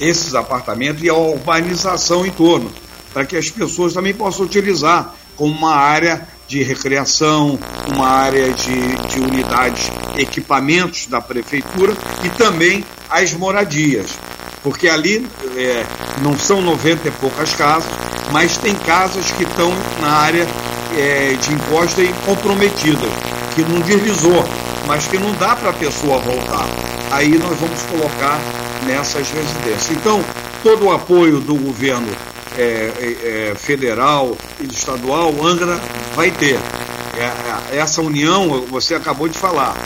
esses 0.00 0.34
apartamentos 0.34 1.02
e 1.02 1.08
a 1.08 1.14
urbanização 1.14 2.26
em 2.26 2.30
torno, 2.30 2.70
para 3.12 3.24
que 3.24 3.36
as 3.36 3.50
pessoas 3.50 3.92
também 3.92 4.14
possam 4.14 4.44
utilizar 4.44 5.14
como 5.36 5.54
uma 5.54 5.74
área 5.74 6.26
de 6.48 6.62
recreação, 6.62 7.58
uma 7.94 8.08
área 8.08 8.50
de, 8.52 8.96
de 9.08 9.20
unidades, 9.20 9.90
equipamentos 10.16 11.06
da 11.06 11.20
prefeitura 11.20 11.94
e 12.24 12.30
também 12.30 12.84
as 13.08 13.34
moradias. 13.34 14.10
Porque 14.62 14.88
ali 14.88 15.26
é, 15.56 15.86
não 16.22 16.36
são 16.38 16.60
90 16.62 17.08
e 17.08 17.10
poucas 17.12 17.52
casas, 17.54 17.88
mas 18.32 18.56
tem 18.56 18.74
casas 18.74 19.30
que 19.32 19.44
estão 19.44 19.70
na 20.00 20.10
área 20.10 20.46
é, 20.96 21.34
de 21.34 21.52
encosta 21.52 22.02
e 22.02 22.12
comprometidas, 22.24 23.10
que 23.54 23.62
não 23.62 23.80
deslizou, 23.80 24.44
mas 24.86 25.06
que 25.06 25.18
não 25.18 25.32
dá 25.34 25.54
para 25.54 25.70
a 25.70 25.74
pessoa 25.74 26.18
voltar. 26.18 26.66
Aí 27.10 27.38
nós 27.38 27.58
vamos 27.58 27.80
colocar 27.82 28.40
nessas 28.86 29.30
residências. 29.30 29.90
Então, 29.90 30.22
todo 30.62 30.86
o 30.86 30.92
apoio 30.92 31.40
do 31.40 31.54
governo 31.54 32.08
é, 32.56 32.62
é, 32.62 33.50
é 33.50 33.54
federal 33.54 34.36
e 34.60 34.66
estadual, 34.66 35.32
Angra 35.42 35.80
vai 36.14 36.30
ter. 36.30 36.58
É, 37.16 37.74
é, 37.74 37.78
essa 37.78 38.00
união, 38.00 38.64
você 38.70 38.94
acabou 38.94 39.28
de 39.28 39.36
falar, 39.36 39.76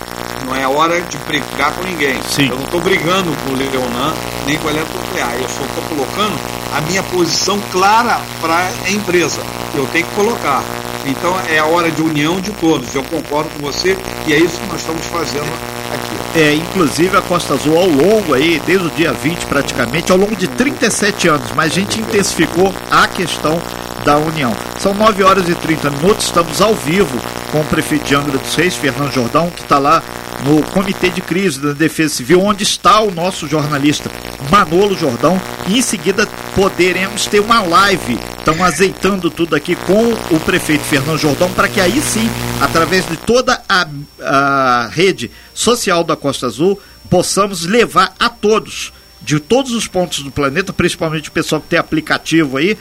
não 0.44 0.54
é 0.54 0.66
hora 0.66 1.00
de 1.00 1.16
brigar 1.18 1.72
com 1.72 1.82
ninguém. 1.82 2.20
Sim. 2.22 2.48
Eu 2.48 2.56
não 2.56 2.64
estou 2.64 2.80
brigando 2.80 3.30
com 3.44 3.52
o 3.52 3.56
Leonan 3.56 4.14
nem 4.46 4.58
com 4.58 4.68
a 4.68 4.70
Eletronuclear. 4.70 5.34
Eu 5.34 5.48
só 5.48 5.64
estou 5.64 5.82
colocando 5.84 6.38
a 6.76 6.80
minha 6.82 7.02
posição 7.02 7.60
clara 7.70 8.20
para 8.40 8.70
a 8.84 8.90
empresa. 8.90 9.40
Eu 9.74 9.86
tenho 9.92 10.06
que 10.06 10.14
colocar. 10.14 10.62
Então 11.06 11.34
é 11.48 11.58
a 11.58 11.66
hora 11.66 11.90
de 11.90 12.02
união 12.02 12.40
de 12.40 12.50
todos. 12.52 12.94
Eu 12.94 13.02
concordo 13.04 13.50
com 13.50 13.60
você 13.60 13.96
e 14.26 14.32
é 14.32 14.36
isso 14.36 14.58
que 14.58 14.66
nós 14.66 14.80
estamos 14.80 15.04
fazendo 15.06 15.50
aqui. 15.94 16.38
É, 16.38 16.54
inclusive 16.54 17.16
a 17.16 17.22
Costa 17.22 17.54
Azul 17.54 17.76
ao 17.76 17.86
longo 17.86 18.34
aí, 18.34 18.60
desde 18.66 18.86
o 18.86 18.90
dia 18.90 19.12
20 19.12 19.46
praticamente, 19.46 20.10
ao 20.10 20.18
longo 20.18 20.34
de 20.34 20.48
37 20.48 21.28
anos, 21.28 21.50
mas 21.54 21.72
a 21.72 21.74
gente 21.74 22.00
intensificou 22.00 22.72
a 22.90 23.06
questão 23.08 23.60
da 24.04 24.18
União. 24.18 24.54
São 24.78 24.94
9 24.94 25.22
horas 25.22 25.48
e 25.48 25.54
30 25.54 25.90
minutos, 25.90 26.26
estamos 26.26 26.60
ao 26.60 26.74
vivo 26.74 27.20
com 27.50 27.60
o 27.60 27.64
prefeito 27.64 28.06
de 28.06 28.14
Angra 28.14 28.38
dos 28.38 28.54
Reis, 28.54 28.74
Fernando 28.74 29.12
Jordão, 29.12 29.50
que 29.50 29.62
está 29.62 29.78
lá 29.78 30.02
no 30.44 30.62
Comitê 30.62 31.08
de 31.08 31.20
Crise 31.20 31.60
da 31.60 31.72
Defesa 31.72 32.14
Civil, 32.14 32.40
onde 32.40 32.62
está 32.62 33.00
o 33.00 33.10
nosso 33.10 33.46
jornalista 33.46 34.10
Manolo 34.50 34.96
Jordão. 34.96 35.40
E 35.68 35.78
em 35.78 35.82
seguida 35.82 36.26
poderemos 36.54 37.26
ter 37.26 37.40
uma 37.40 37.60
live. 37.62 38.18
Estamos 38.38 38.62
azeitando 38.62 39.30
tudo 39.30 39.54
aqui 39.54 39.76
com 39.76 40.12
o 40.34 40.40
prefeito 40.40 40.84
Fernando 40.84 41.18
Jordão 41.18 41.50
para 41.52 41.68
que 41.68 41.80
aí 41.80 42.00
sim, 42.00 42.28
através 42.60 43.06
de 43.06 43.16
toda 43.16 43.62
a, 43.68 43.86
a 44.20 44.90
rede 44.92 45.30
social 45.54 46.02
da 46.02 46.16
Costa 46.16 46.46
Azul, 46.46 46.80
possamos 47.08 47.64
levar 47.66 48.12
a 48.18 48.28
todos 48.28 48.92
de 49.20 49.38
todos 49.38 49.72
os 49.72 49.86
pontos 49.86 50.20
do 50.24 50.32
planeta, 50.32 50.72
principalmente 50.72 51.28
o 51.28 51.32
pessoal 51.32 51.60
que 51.60 51.68
tem 51.68 51.78
aplicativo 51.78 52.56
aí, 52.56 52.76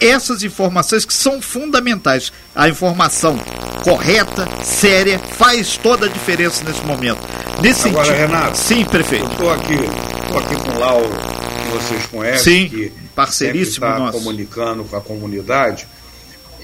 essas 0.00 0.42
informações 0.42 1.04
que 1.04 1.14
são 1.14 1.40
fundamentais. 1.40 2.32
A 2.54 2.68
informação 2.68 3.38
correta, 3.82 4.46
séria, 4.62 5.18
faz 5.18 5.76
toda 5.76 6.06
a 6.06 6.08
diferença 6.08 6.64
nesse 6.64 6.82
momento. 6.82 7.20
Nesse 7.62 7.88
Agora, 7.88 8.06
sentido. 8.06 8.20
Renato. 8.20 8.58
Sim, 8.58 8.84
prefeito. 8.84 9.30
Estou 9.30 9.50
aqui, 9.52 9.74
estou 9.74 10.38
aqui 10.38 10.54
com 10.56 10.70
o 10.70 10.78
Lauro, 10.78 11.08
que 11.08 11.68
vocês 11.72 12.06
conhecem. 12.06 12.62
Sim, 12.62 12.68
que 12.68 12.92
parceiríssimo 13.14 13.86
está 13.86 14.12
comunicando 14.12 14.84
com 14.84 14.96
a 14.96 15.00
comunidade. 15.00 15.86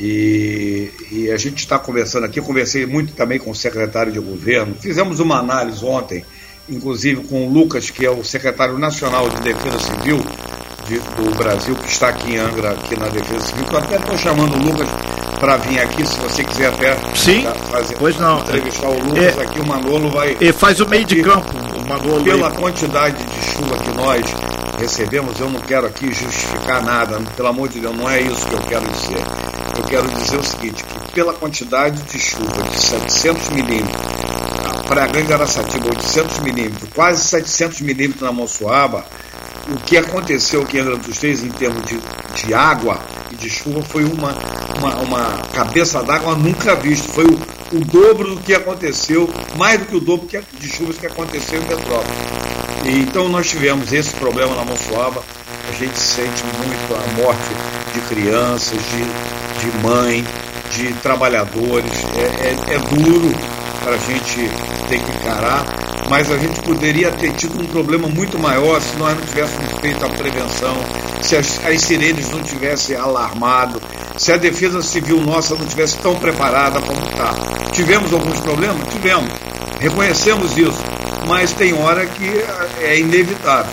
E, 0.01 0.91
e 1.11 1.31
a 1.31 1.37
gente 1.37 1.59
está 1.59 1.79
conversando 1.79 2.25
aqui, 2.25 2.41
conversei 2.41 2.87
muito 2.87 3.13
também 3.13 3.39
com 3.39 3.51
o 3.51 3.55
secretário 3.55 4.13
de 4.13 4.19
governo. 4.19 4.75
Fizemos 4.81 5.21
uma 5.21 5.39
análise 5.39 5.85
ontem, 5.85 6.25
inclusive 6.69 7.23
com 7.25 7.47
o 7.47 7.53
Lucas, 7.53 7.89
que 7.91 8.05
é 8.05 8.11
o 8.11 8.25
secretário 8.25 8.79
nacional 8.79 9.29
de 9.29 9.41
Defesa 9.43 9.79
Civil, 9.79 10.19
do 10.99 11.35
Brasil, 11.37 11.75
que 11.77 11.89
está 11.89 12.09
aqui 12.09 12.33
em 12.33 12.39
Angra, 12.39 12.73
aqui 12.73 12.99
na 12.99 13.09
Defesa 13.09 13.47
Civil. 13.47 13.67
Eu 13.71 13.79
até 13.79 13.97
estou 13.97 14.19
chamando 14.19 14.55
o 14.55 14.63
Lucas 14.63 14.89
para 15.39 15.57
vir 15.57 15.81
aqui, 15.81 16.07
se 16.07 16.19
você 16.21 16.45
quiser 16.45 16.69
até 16.69 16.97
Sim, 17.15 17.45
fazer, 17.71 17.97
pois 17.99 18.17
não. 18.19 18.41
entrevistar 18.41 18.89
o 18.89 18.99
Lucas 18.99 19.39
é, 19.39 19.43
aqui, 19.43 19.61
o 19.61 19.67
Manolo 19.67 20.11
vai. 20.11 20.37
E 20.41 20.53
faz 20.53 20.81
o 20.81 20.89
meio 20.89 21.05
de 21.05 21.23
campo, 21.23 21.53
o 21.77 21.89
Manolo. 21.89 22.23
Pela 22.23 22.49
aí. 22.49 22.57
quantidade 22.57 23.25
de 23.25 23.53
chuva 23.53 23.77
que 23.79 23.91
nós 23.97 24.23
recebemos, 24.79 25.39
eu 25.41 25.51
não 25.51 25.61
quero 25.61 25.87
aqui 25.87 26.13
justificar 26.13 26.83
nada, 26.85 27.21
pelo 27.37 27.49
amor 27.49 27.69
de 27.69 27.81
Deus, 27.81 27.97
não 27.97 28.09
é 28.09 28.21
isso 28.21 28.47
que 28.47 28.55
eu 28.55 28.61
quero 28.63 28.85
dizer. 28.91 29.23
Eu 29.77 29.85
quero 29.85 30.09
dizer 30.09 30.37
o 30.37 30.45
seguinte, 30.45 30.85
que 30.85 31.13
pela 31.13 31.33
quantidade 31.33 32.01
de 32.03 32.19
chuva 32.19 32.63
de 32.71 32.79
700 32.79 33.49
milímetros, 33.51 34.03
para 34.87 35.05
a 35.05 35.07
Grande 35.07 35.33
Araçatiba, 35.33 35.87
800 35.87 36.39
milímetros, 36.41 36.89
quase 36.95 37.25
700 37.25 37.81
milímetros 37.81 38.23
na 38.23 38.31
Monsuaba, 38.31 39.05
o 39.69 39.77
que 39.81 39.97
aconteceu 39.97 40.63
aqui 40.63 40.79
em 40.79 40.81
Angra 40.81 40.97
dos 40.97 41.19
Reis 41.19 41.43
em 41.43 41.51
termos 41.51 41.83
de, 41.87 41.99
de 42.35 42.55
água 42.55 42.99
e 43.31 43.37
de 43.37 43.49
chuva 43.49 43.83
foi 43.83 44.05
uma, 44.05 44.35
uma, 44.79 44.95
uma 45.03 45.39
cabeça 45.53 46.03
d'água 46.03 46.35
nunca 46.35 46.75
vista. 46.75 47.13
Foi 47.13 47.25
o, 47.25 47.41
o, 47.77 47.85
dobro 47.85 48.35
do 48.35 48.41
que 48.41 48.55
aconteceu, 48.55 49.29
mais 49.57 49.81
do 49.81 49.87
que 49.87 49.97
o 49.97 50.01
dobro 50.01 50.27
que, 50.27 50.41
de 50.59 50.69
chuvas 50.69 50.99
que 50.99 51.07
aconteceu 51.07 51.61
em 51.61 51.65
Petrópolis. 51.65 52.19
E, 52.85 53.01
então 53.01 53.29
nós 53.29 53.49
tivemos 53.49 53.93
esse 53.93 54.13
problema 54.15 54.55
na 54.55 54.65
Monsuaba. 54.65 55.23
A 55.69 55.73
gente 55.73 55.99
sente 55.99 56.43
muito 56.59 56.95
a 56.95 57.23
morte 57.23 57.51
de 57.95 58.01
crianças, 58.03 58.79
de, 58.79 59.71
de 59.71 59.79
mãe, 59.83 60.25
de 60.73 60.93
trabalhadores. 60.95 61.93
É, 62.17 62.49
é, 62.49 62.75
é 62.75 62.79
duro 62.79 63.33
para 63.83 63.95
a 63.95 63.99
gente 63.99 64.37
ter 64.89 64.99
que 64.99 65.11
encarar, 65.17 65.65
mas 66.13 66.31
a 66.31 66.37
gente 66.37 66.61
poderia 66.61 67.11
ter 67.11 67.33
tido 67.33 67.59
um 67.59 67.65
problema 67.65 68.07
muito 68.07 68.39
maior 68.39 68.79
se 68.83 68.95
nós 68.99 69.17
não 69.17 69.25
tivéssemos 69.25 69.81
feito 69.81 70.05
a 70.05 70.11
prevenção, 70.11 70.77
se 71.23 71.37
as, 71.37 71.65
as 71.65 71.81
sirenes 71.81 72.29
não 72.29 72.43
tivessem 72.43 72.95
alarmado, 72.95 73.81
se 74.19 74.31
a 74.31 74.37
defesa 74.37 74.83
civil 74.83 75.23
nossa 75.23 75.55
não 75.55 75.65
tivesse 75.65 75.97
tão 76.01 76.15
preparada 76.17 76.83
como 76.83 77.01
está. 77.09 77.33
Tivemos 77.73 78.13
alguns 78.13 78.39
problemas? 78.41 78.87
Tivemos. 78.93 79.33
Reconhecemos 79.81 80.55
isso, 80.59 80.83
mas 81.27 81.55
tem 81.55 81.73
hora 81.73 82.05
que 82.05 82.29
é 82.83 82.99
inevitável. 82.99 83.73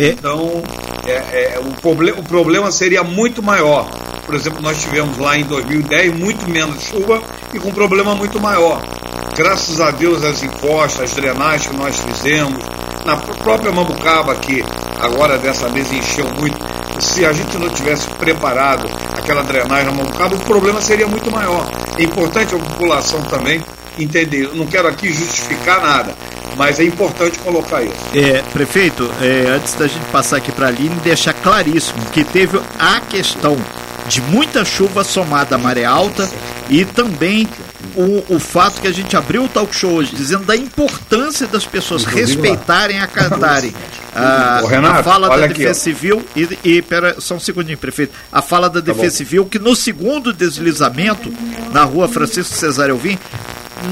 É. 0.00 0.06
Então, 0.06 0.62
é, 1.06 1.12
é, 1.12 1.60
o, 1.62 1.78
proble 1.82 2.12
o 2.12 2.22
problema 2.22 2.70
seria 2.70 3.04
muito 3.04 3.42
maior. 3.42 3.86
Por 4.24 4.34
exemplo, 4.34 4.62
nós 4.62 4.80
tivemos 4.80 5.18
lá 5.18 5.36
em 5.36 5.44
2010 5.44 6.18
muito 6.18 6.48
menos 6.48 6.82
chuva 6.84 7.22
e 7.52 7.58
com 7.58 7.68
um 7.68 7.74
problema 7.74 8.14
muito 8.14 8.40
maior. 8.40 8.80
Graças 9.36 9.80
a 9.82 9.90
Deus, 9.90 10.24
as 10.24 10.42
encostas, 10.42 11.10
as 11.10 11.12
drenagens 11.14 11.66
que 11.66 11.76
nós 11.76 12.00
fizemos, 12.00 12.58
na 13.04 13.16
própria 13.16 13.70
Mambucaba, 13.70 14.34
que 14.36 14.64
agora 14.98 15.36
dessa 15.36 15.68
vez 15.68 15.92
encheu 15.92 16.26
muito, 16.40 16.56
se 16.98 17.22
a 17.22 17.34
gente 17.34 17.58
não 17.58 17.68
tivesse 17.68 18.08
preparado 18.14 18.88
aquela 19.12 19.42
drenagem 19.42 19.84
na 19.84 19.92
Mambucaba, 19.92 20.36
o 20.36 20.40
problema 20.40 20.80
seria 20.80 21.06
muito 21.06 21.30
maior. 21.30 21.70
É 21.98 22.02
importante 22.02 22.54
a 22.54 22.58
população 22.58 23.20
também 23.24 23.62
entender. 23.98 24.44
Eu 24.44 24.54
não 24.54 24.66
quero 24.66 24.88
aqui 24.88 25.12
justificar 25.12 25.82
nada, 25.82 26.14
mas 26.56 26.80
é 26.80 26.84
importante 26.84 27.38
colocar 27.40 27.82
isso. 27.82 27.94
É, 28.14 28.42
prefeito, 28.54 29.10
é, 29.20 29.50
antes 29.50 29.74
da 29.74 29.86
gente 29.86 30.04
passar 30.06 30.38
aqui 30.38 30.50
para 30.50 30.66
a 30.66 30.68
Aline, 30.70 30.94
deixar 31.04 31.34
claríssimo 31.34 32.06
que 32.06 32.24
teve 32.24 32.58
a 32.78 33.00
questão 33.00 33.54
de 34.08 34.22
muita 34.22 34.64
chuva 34.64 35.04
somada 35.04 35.56
à 35.56 35.58
maré 35.58 35.84
alta 35.84 36.26
e 36.70 36.84
também 36.84 37.46
o, 37.96 38.34
o 38.34 38.38
fato 38.38 38.80
que 38.80 38.86
a 38.86 38.92
gente 38.92 39.16
abriu 39.16 39.44
o 39.44 39.48
talk 39.48 39.74
show 39.74 39.92
hoje 39.92 40.14
dizendo 40.14 40.44
da 40.44 40.54
importância 40.54 41.46
das 41.46 41.64
pessoas 41.64 42.04
respeitarem, 42.04 43.00
acatarem 43.00 43.74
a, 44.14 44.60
Renato, 44.66 45.00
a 45.00 45.02
fala 45.02 45.28
da 45.28 45.46
Defesa 45.46 45.70
aqui, 45.70 45.80
Civil 45.80 46.24
e, 46.36 46.58
e 46.62 46.82
pera, 46.82 47.20
só 47.20 47.34
um 47.34 47.40
segundinho, 47.40 47.78
prefeito. 47.78 48.12
A 48.30 48.42
fala 48.42 48.68
da 48.68 48.80
tá 48.80 48.92
Defesa 48.92 49.10
bom. 49.10 49.16
Civil 49.16 49.46
que 49.46 49.58
no 49.58 49.74
segundo 49.74 50.32
deslizamento 50.32 51.32
na 51.72 51.84
rua 51.84 52.08
Francisco 52.08 52.54
Cesário 52.54 52.94
Alvim 52.94 53.18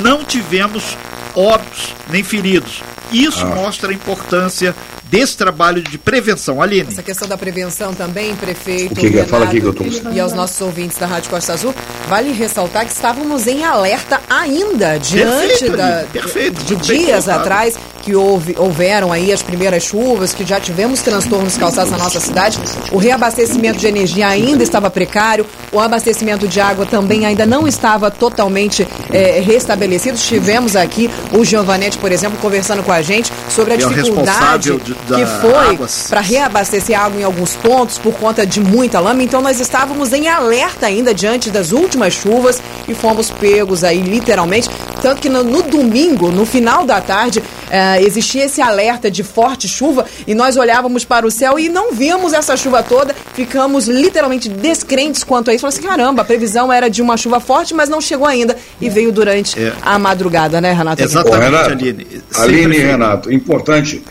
não 0.03 0.25
tivemos 0.25 0.97
óbitos 1.35 1.95
nem 2.11 2.23
feridos. 2.23 2.83
Isso 3.12 3.45
ah. 3.45 3.55
mostra 3.55 3.90
a 3.90 3.95
importância 3.95 4.75
desse 5.11 5.37
trabalho 5.37 5.83
de 5.83 5.99
prevenção. 5.99 6.61
Aline. 6.61 6.88
Essa 6.90 7.03
questão 7.03 7.29
da 7.29 7.37
prevenção 7.37 7.95
também, 7.95 8.35
prefeito. 8.37 8.93
O 8.93 8.97
que, 8.97 9.11
que 9.11 9.19
é? 9.19 9.25
Fala 9.25 9.45
aqui 9.45 9.61
que 9.61 9.67
eu 9.67 9.75
tô... 9.75 9.85
E 10.12 10.21
aos 10.21 10.33
nossos 10.33 10.61
ouvintes 10.61 10.99
da 10.99 11.07
Rádio 11.07 11.31
Costa 11.31 11.53
Azul, 11.53 11.75
vale 12.09 12.33
ressaltar 12.33 12.85
que 12.85 12.93
estávamos 12.93 13.47
em 13.47 13.64
alerta 13.64 14.21
ainda, 14.29 14.99
diante 14.99 15.47
perfeito, 15.47 15.77
da, 15.77 16.05
perfeito, 16.12 16.64
de 16.64 16.77
dias 16.77 17.29
atrás 17.29 17.77
que 18.05 18.14
houve, 18.14 18.55
houveram 18.59 19.11
aí 19.11 19.33
as 19.33 19.43
primeiras 19.43 19.83
chuvas, 19.83 20.35
que 20.35 20.45
já 20.45 20.61
tivemos 20.61 21.01
transtornos 21.01 21.57
causados 21.57 21.90
na 21.90 21.97
nossa 21.97 22.21
cidade. 22.21 22.59
O 22.93 22.99
reabastecimento 22.99 23.79
de 23.79 23.87
energia 23.87 24.29
ainda 24.29 24.62
estava 24.62 24.90
precário, 24.90 25.47
o 25.73 25.81
abastecimento 25.81 26.47
de 26.47 26.61
água 26.61 26.85
também 26.85 27.25
ainda 27.25 27.47
não 27.47 27.67
estava 27.67 28.11
totalmente 28.11 28.87
é, 29.11 29.40
restabelecido. 29.40 30.19
Tivemos 30.19 30.77
aqui 30.77 31.11
o 31.33 31.45
Giovanetti, 31.45 31.97
por 31.97 32.12
exemplo, 32.12 32.38
conversando 32.43 32.83
com 32.83 32.93
a 32.93 33.01
gente 33.01 33.33
sobre 33.49 33.73
a 33.73 33.77
é 33.77 33.79
dificuldade 33.79 34.77
de, 34.79 34.95
que 34.95 35.27
foi 35.40 35.79
para 36.09 36.21
reabastecer 36.21 37.01
água 37.01 37.19
em 37.19 37.25
alguns 37.25 37.57
pontos 37.57 37.97
por 37.99 38.12
conta 38.14 38.47
de 38.47 38.61
muita 38.61 39.01
lama. 39.01 39.23
Então 39.23 39.40
nós 39.40 39.59
estávamos 39.61 40.12
em 40.12 40.29
alerta 40.29 40.87
ainda 40.87 41.14
diante 41.14 41.51
das 41.51 41.73
últimas 41.73 42.12
chuvas 42.12 42.61
e 42.87 42.95
fomos 42.95 43.31
pegos 43.31 43.83
aí 43.83 44.03
literalmente. 44.03 44.69
Tanto 45.05 45.21
que 45.21 45.29
no, 45.29 45.45
no 45.45 45.61
domingo, 45.64 46.31
no 46.31 46.47
final 46.47 46.87
da 46.87 46.99
tarde, 46.99 47.43
é, 47.69 48.01
existia 48.01 48.47
esse 48.47 48.62
alerta 48.62 49.11
de 49.11 49.23
forte 49.23 49.69
chuva 49.69 50.07
e 50.27 50.35
nós 50.35 50.57
olhávamos 50.57 51.05
para 51.05 51.27
o 51.27 51.31
céu 51.31 51.59
e 51.59 51.69
não 51.69 51.93
víamos 51.93 52.33
essa 52.33 52.57
chuva 52.57 52.83
toda, 52.83 53.14
ficamos 53.35 53.87
literalmente 53.87 54.49
descrentes 54.49 55.23
quanto 55.23 55.51
a 55.51 55.55
isso. 55.55 55.61
Falamos 55.61 55.79
assim, 55.79 55.87
caramba, 55.87 56.23
a 56.23 56.25
previsão 56.25 56.73
era 56.73 56.88
de 56.88 57.03
uma 57.03 57.19
chuva 57.19 57.38
forte, 57.38 57.75
mas 57.75 57.90
não 57.90 58.01
chegou 58.01 58.27
ainda 58.27 58.57
e 58.81 58.88
veio 58.88 59.12
durante 59.12 59.62
é. 59.62 59.75
a 59.83 59.99
madrugada, 59.99 60.59
né, 60.59 60.73
Renato? 60.73 61.03
Exatamente, 61.03 61.45
Renato, 61.45 61.71
Aline. 61.71 62.07
Aline 62.37 62.77
e 62.77 62.79
Renato, 62.79 63.31
importante, 63.31 64.03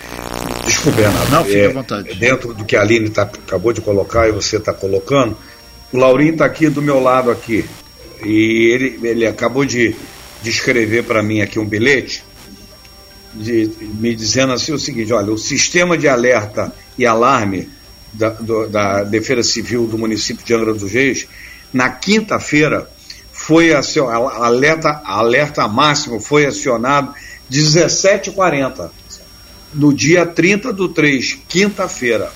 desculpe, 0.64 1.02
Renato, 1.02 1.32
não, 1.32 1.44
fique 1.44 1.58
é, 1.58 1.66
à 1.66 1.74
vontade. 1.74 2.14
dentro 2.14 2.54
do 2.54 2.64
que 2.66 2.76
a 2.76 2.82
Aline 2.82 3.10
tá, 3.10 3.24
acabou 3.24 3.74
de 3.74 3.82
colocar 3.82 4.30
e 4.30 4.32
você 4.32 4.58
está 4.58 4.72
colocando, 4.72 5.36
o 5.92 5.98
Laurinho 5.98 6.34
está 6.34 6.46
aqui 6.46 6.70
do 6.70 6.84
meu 6.84 7.00
lado 7.00 7.32
aqui 7.32 7.66
e 8.24 8.70
ele, 8.72 9.00
ele 9.02 9.26
acabou 9.26 9.66
de, 9.66 9.96
de 10.44 10.50
escrever 10.50 11.06
para 11.06 11.24
mim 11.24 11.42
aqui 11.42 11.58
um 11.58 11.66
bilhete 11.66 12.24
de, 13.34 13.70
me 13.80 14.16
dizendo 14.16 14.54
assim 14.54 14.72
o 14.72 14.80
seguinte: 14.80 15.12
olha, 15.12 15.32
o 15.32 15.38
sistema 15.38 15.98
de 15.98 16.08
alerta 16.08 16.74
e 16.98 17.06
alarme 17.06 17.70
da, 18.12 18.30
do, 18.30 18.68
da 18.68 19.04
Defesa 19.04 19.44
Civil 19.44 19.88
do 19.88 19.98
município 19.98 20.46
de 20.46 20.54
Angra 20.54 20.74
dos 20.74 20.92
Reis, 20.92 21.28
na 21.72 21.90
quinta-feira, 21.90 22.88
foi 23.32 23.74
acionado, 23.74 24.28
alerta, 24.28 25.02
alerta 25.04 25.68
máximo 25.68 26.20
foi 26.20 26.46
acionado 26.46 27.14
17h40, 27.52 28.92
no 29.74 29.92
dia 29.92 30.26
30 30.26 30.72
do 30.72 30.90
3, 30.90 31.40
quinta-feira. 31.50 32.32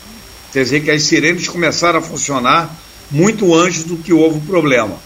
Quer 0.51 0.63
dizer 0.63 0.81
que 0.81 0.89
as 0.89 1.03
sirenes 1.03 1.47
começaram 1.47 1.99
a 1.99 2.01
funcionar 2.01 2.75
muito 3.11 3.53
antes 3.53 3.83
do 3.83 3.97
que 3.97 4.11
houve 4.11 4.39
o 4.39 4.41
problema. 4.41 4.97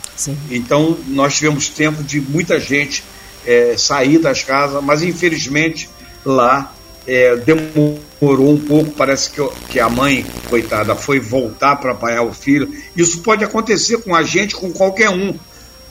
Então, 0.49 0.97
nós 1.07 1.35
tivemos 1.35 1.69
tempo 1.69 2.03
de 2.03 2.21
muita 2.21 2.59
gente 2.59 3.03
é, 3.45 3.75
sair 3.77 4.19
das 4.19 4.43
casas, 4.43 4.83
mas 4.83 5.01
infelizmente 5.01 5.89
lá 6.25 6.73
é, 7.07 7.35
demorou 7.37 8.53
um 8.53 8.59
pouco. 8.59 8.91
Parece 8.91 9.31
que, 9.31 9.47
que 9.69 9.79
a 9.79 9.89
mãe, 9.89 10.25
coitada, 10.49 10.95
foi 10.95 11.19
voltar 11.19 11.77
para 11.77 11.91
apanhar 11.91 12.23
o 12.23 12.33
filho. 12.33 12.71
Isso 12.95 13.21
pode 13.21 13.43
acontecer 13.43 13.97
com 13.97 14.15
a 14.15 14.23
gente, 14.23 14.55
com 14.55 14.71
qualquer 14.71 15.09
um, 15.09 15.33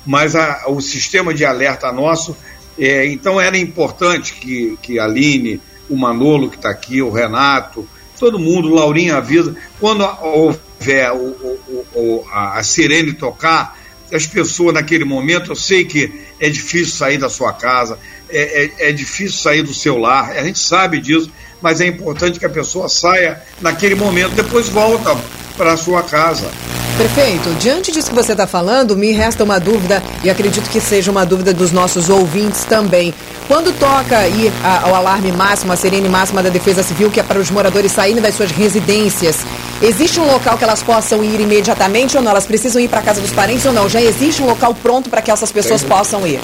mas 0.07 0.35
a, 0.37 0.65
o 0.69 0.81
sistema 0.81 1.35
de 1.35 1.45
alerta 1.45 1.91
nosso. 1.93 2.37
É, 2.79 3.07
então 3.07 3.41
era 3.41 3.59
importante 3.59 4.35
que, 4.35 4.79
que 4.81 4.99
a 4.99 5.05
Aline, 5.05 5.61
o 5.89 5.97
Manolo 5.97 6.49
que 6.49 6.57
está 6.57 6.71
aqui, 6.71 7.03
o 7.03 7.11
Renato, 7.11 7.87
todo 8.19 8.39
mundo, 8.39 8.69
o 8.69 8.75
Laurinho 8.75 9.17
avisa, 9.17 9.57
quando 9.81 10.05
houver 10.23 11.11
o, 11.13 11.17
o, 11.17 11.87
o, 11.95 12.25
a, 12.31 12.59
a 12.59 12.63
sirene 12.63 13.13
tocar, 13.13 13.77
as 14.13 14.27
pessoas 14.27 14.75
naquele 14.75 15.05
momento, 15.05 15.51
eu 15.51 15.57
sei 15.57 15.85
que 15.85 16.13
é 16.39 16.49
difícil 16.49 16.95
sair 16.95 17.19
da 17.19 17.29
sua 17.29 17.53
casa, 17.53 17.99
é, 18.29 18.65
é, 18.65 18.89
é, 18.89 18.93
difícil 18.93 19.39
sair 19.39 19.63
do 19.63 19.75
seu 19.75 19.99
lar, 19.99 20.31
a 20.31 20.43
gente 20.45 20.59
sabe 20.59 21.01
disso, 21.01 21.31
mas 21.61 21.81
é 21.81 21.87
importante 21.87 22.39
que 22.39 22.47
a 22.47 22.51
pessoa 22.51 22.89
saia 22.89 23.43
naquele 23.61 23.95
momento, 23.95 24.35
depois 24.35 24.69
volta 24.69 25.17
para 25.61 25.75
a 25.75 25.77
sua 25.77 26.03
casa. 26.03 26.49
Prefeito, 26.97 27.51
diante 27.59 27.93
disso 27.93 28.09
que 28.09 28.15
você 28.15 28.33
está 28.33 28.47
falando, 28.47 28.97
me 28.97 29.13
resta 29.13 29.45
uma 29.45 29.61
dúvida, 29.61 30.03
e 30.25 30.31
acredito 30.31 30.71
que 30.71 30.81
seja 30.81 31.11
uma 31.11 31.27
dúvida 31.27 31.53
dos 31.53 31.71
nossos 31.71 32.09
ouvintes 32.09 32.65
também. 32.65 33.13
Quando 33.47 33.71
toca 33.79 34.17
aí 34.17 34.51
o 34.91 34.95
alarme 34.95 35.31
máximo, 35.33 35.71
a 35.71 35.77
sirene 35.77 36.09
máxima 36.09 36.43
da 36.43 36.49
Defesa 36.49 36.83
Civil, 36.83 37.11
que 37.11 37.21
é 37.21 37.23
para 37.23 37.39
os 37.39 37.51
moradores 37.51 37.93
saírem 37.93 38.23
das 38.23 38.35
suas 38.35 38.51
residências, 38.51 39.37
existe 39.83 40.19
um 40.19 40.33
local 40.33 40.57
que 40.57 40.65
elas 40.65 40.83
possam 40.83 41.23
ir 41.23 41.39
imediatamente 41.39 42.17
ou 42.17 42.23
não? 42.23 42.31
Elas 42.31 42.47
precisam 42.47 42.81
ir 42.81 42.89
para 42.89 43.01
a 43.01 43.03
casa 43.03 43.21
dos 43.21 43.33
parentes 43.33 43.67
ou 43.67 43.73
não? 43.75 43.87
Já 43.87 44.01
existe 44.01 44.43
um 44.43 44.47
local 44.47 44.75
pronto 44.83 45.11
para 45.11 45.21
que 45.21 45.31
essas 45.31 45.53
pessoas 45.53 45.83
possam 45.83 46.27
ir? 46.27 46.41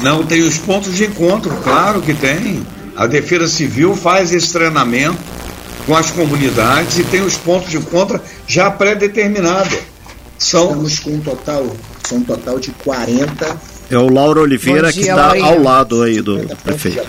Não, 0.00 0.24
tem 0.24 0.40
os 0.40 0.56
pontos 0.56 0.96
de 0.96 1.04
encontro, 1.04 1.54
claro 1.62 2.00
que 2.00 2.14
tem. 2.14 2.66
A 2.96 3.06
Defesa 3.06 3.46
Civil 3.46 3.94
faz 3.94 4.32
esse 4.32 4.50
treinamento 4.52 5.18
com 5.88 5.96
as 5.96 6.10
comunidades 6.10 6.98
e 6.98 7.04
tem 7.04 7.22
os 7.22 7.38
pontos 7.38 7.70
de 7.70 7.78
encontro 7.78 8.20
já 8.46 8.70
pré-determinados. 8.70 9.78
São... 10.38 10.66
Estamos 10.66 10.98
com 10.98 11.10
um 11.12 11.20
total, 11.20 11.66
são 12.06 12.18
um 12.18 12.22
total 12.22 12.60
de 12.60 12.70
40 12.84 13.78
é 13.90 13.96
o 13.96 14.12
Lauro 14.12 14.42
Oliveira 14.42 14.92
dia, 14.92 15.02
que 15.02 15.08
está 15.08 15.34
ao 15.42 15.62
lado 15.62 16.02
aí 16.02 16.20
do 16.20 16.46
prefeito. 16.62 17.00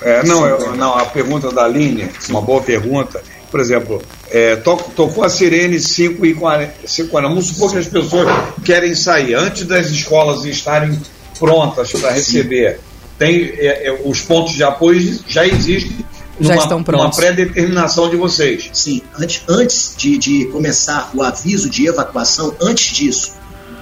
É, 0.00 0.24
não, 0.24 0.46
eu, 0.46 0.76
não, 0.76 0.96
a 0.96 1.04
pergunta 1.06 1.50
da 1.50 1.64
Aline, 1.64 2.08
uma 2.28 2.40
boa 2.40 2.62
pergunta. 2.62 3.20
Por 3.50 3.58
exemplo, 3.58 4.00
é, 4.30 4.54
tocou 4.54 5.24
a 5.24 5.28
sirene 5.28 5.80
5 5.80 6.24
e 6.24 6.34
40, 6.34 6.74
5 6.86 7.08
40. 7.08 7.34
Vamos 7.34 7.48
supor 7.48 7.72
que 7.72 7.78
as 7.78 7.88
pessoas 7.88 8.28
querem 8.64 8.94
sair 8.94 9.34
antes 9.34 9.64
das 9.64 9.88
escolas 9.88 10.44
estarem 10.44 10.96
prontas 11.40 11.90
para 11.90 12.12
receber. 12.12 12.78
Tem 13.18 13.52
é, 13.56 13.88
é, 13.88 14.00
os 14.04 14.20
pontos 14.20 14.54
de 14.54 14.62
apoio 14.62 15.18
já 15.26 15.44
existem 15.44 16.06
já 16.40 16.56
estão 16.56 16.82
prontos. 16.82 17.06
Uma 17.06 17.14
pré-determinação 17.14 18.08
de 18.08 18.16
vocês. 18.16 18.70
Sim, 18.72 19.02
antes, 19.18 19.42
antes 19.48 19.94
de, 19.96 20.18
de 20.18 20.44
começar 20.46 21.10
o 21.14 21.22
aviso 21.22 21.68
de 21.68 21.86
evacuação, 21.86 22.54
antes 22.60 22.96
disso, 22.96 23.32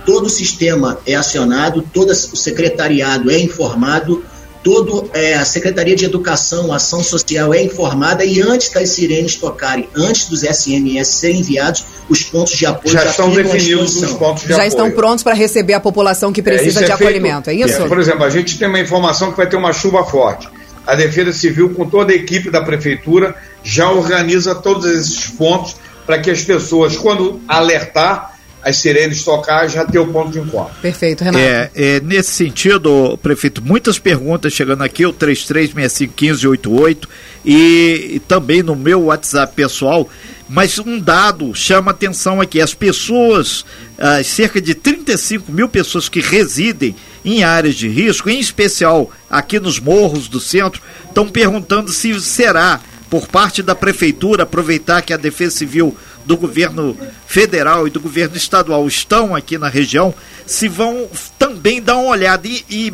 todo 0.04 0.26
o 0.26 0.30
sistema 0.30 0.98
é 1.06 1.14
acionado, 1.14 1.82
todo 1.92 2.10
o 2.10 2.14
secretariado 2.14 3.30
é 3.30 3.38
informado, 3.38 4.24
toda 4.66 5.08
é, 5.16 5.34
a 5.34 5.44
Secretaria 5.44 5.94
de 5.94 6.04
Educação, 6.04 6.72
Ação 6.72 7.00
Social 7.00 7.54
é 7.54 7.62
informada 7.62 8.24
e 8.24 8.40
antes 8.40 8.68
das 8.70 8.88
sirenes 8.88 9.36
tocarem, 9.36 9.88
antes 9.94 10.26
dos 10.28 10.40
SMS 10.40 11.06
serem 11.06 11.38
enviados, 11.38 11.84
os 12.08 12.24
pontos 12.24 12.52
de 12.54 12.66
apoio 12.66 12.92
já, 12.92 13.04
já 13.04 13.10
estão 13.10 13.30
definidos 13.30 14.02
os 14.02 14.12
pontos 14.14 14.42
de 14.42 14.48
já 14.48 14.54
apoio. 14.56 14.68
estão 14.68 14.90
prontos 14.90 15.22
para 15.22 15.34
receber 15.34 15.74
a 15.74 15.80
população 15.80 16.32
que 16.32 16.42
precisa 16.42 16.80
é, 16.80 16.84
de 16.84 16.90
é 16.90 16.94
acolhimento, 16.94 17.44
feito, 17.44 17.62
é 17.62 17.68
isso? 17.68 17.82
É, 17.82 17.86
por 17.86 18.00
exemplo, 18.00 18.24
a 18.24 18.30
gente 18.30 18.58
tem 18.58 18.66
uma 18.66 18.80
informação 18.80 19.30
que 19.30 19.36
vai 19.36 19.48
ter 19.48 19.56
uma 19.56 19.72
chuva 19.72 20.04
forte. 20.04 20.48
A 20.86 20.94
Defesa 20.94 21.32
Civil, 21.32 21.70
com 21.70 21.88
toda 21.88 22.12
a 22.12 22.16
equipe 22.16 22.50
da 22.50 22.62
Prefeitura, 22.62 23.34
já 23.64 23.90
organiza 23.90 24.54
todos 24.54 24.86
esses 24.86 25.26
pontos 25.30 25.76
para 26.06 26.20
que 26.20 26.30
as 26.30 26.42
pessoas, 26.42 26.96
quando 26.96 27.40
alertar, 27.48 28.36
as 28.66 28.76
sirenes 28.78 29.22
tocar, 29.22 29.68
já 29.68 29.84
ter 29.84 30.00
o 30.00 30.08
ponto 30.08 30.32
de 30.32 30.40
encontro. 30.40 30.74
Perfeito, 30.82 31.22
Renato. 31.22 31.44
É, 31.44 31.70
é, 31.72 32.00
nesse 32.00 32.32
sentido, 32.32 33.16
prefeito, 33.22 33.62
muitas 33.62 33.96
perguntas 33.96 34.52
chegando 34.52 34.82
aqui, 34.82 35.06
o 35.06 35.12
33651588 35.12 37.06
e, 37.44 38.10
e 38.14 38.20
também 38.26 38.64
no 38.64 38.74
meu 38.74 39.04
WhatsApp 39.04 39.54
pessoal, 39.54 40.08
mas 40.48 40.80
um 40.80 40.98
dado 40.98 41.54
chama 41.54 41.92
atenção 41.92 42.40
aqui: 42.40 42.60
as 42.60 42.74
pessoas, 42.74 43.64
as 43.96 44.26
cerca 44.26 44.60
de 44.60 44.74
35 44.74 45.52
mil 45.52 45.68
pessoas 45.68 46.08
que 46.08 46.20
residem 46.20 46.96
em 47.26 47.42
áreas 47.42 47.74
de 47.74 47.88
risco, 47.88 48.30
em 48.30 48.38
especial 48.38 49.10
aqui 49.28 49.58
nos 49.58 49.80
morros 49.80 50.28
do 50.28 50.38
centro, 50.38 50.80
estão 51.08 51.28
perguntando 51.28 51.92
se 51.92 52.18
será 52.20 52.80
por 53.10 53.26
parte 53.26 53.62
da 53.62 53.74
prefeitura 53.74 54.44
aproveitar 54.44 55.02
que 55.02 55.12
a 55.12 55.16
Defesa 55.16 55.56
Civil 55.56 55.96
do 56.24 56.36
governo 56.36 56.96
federal 57.26 57.86
e 57.86 57.90
do 57.90 58.00
governo 58.00 58.36
estadual 58.36 58.86
estão 58.86 59.34
aqui 59.34 59.58
na 59.58 59.68
região, 59.68 60.14
se 60.46 60.68
vão 60.68 61.08
também 61.36 61.82
dar 61.82 61.96
uma 61.96 62.10
olhada. 62.10 62.46
E, 62.46 62.64
e 62.70 62.92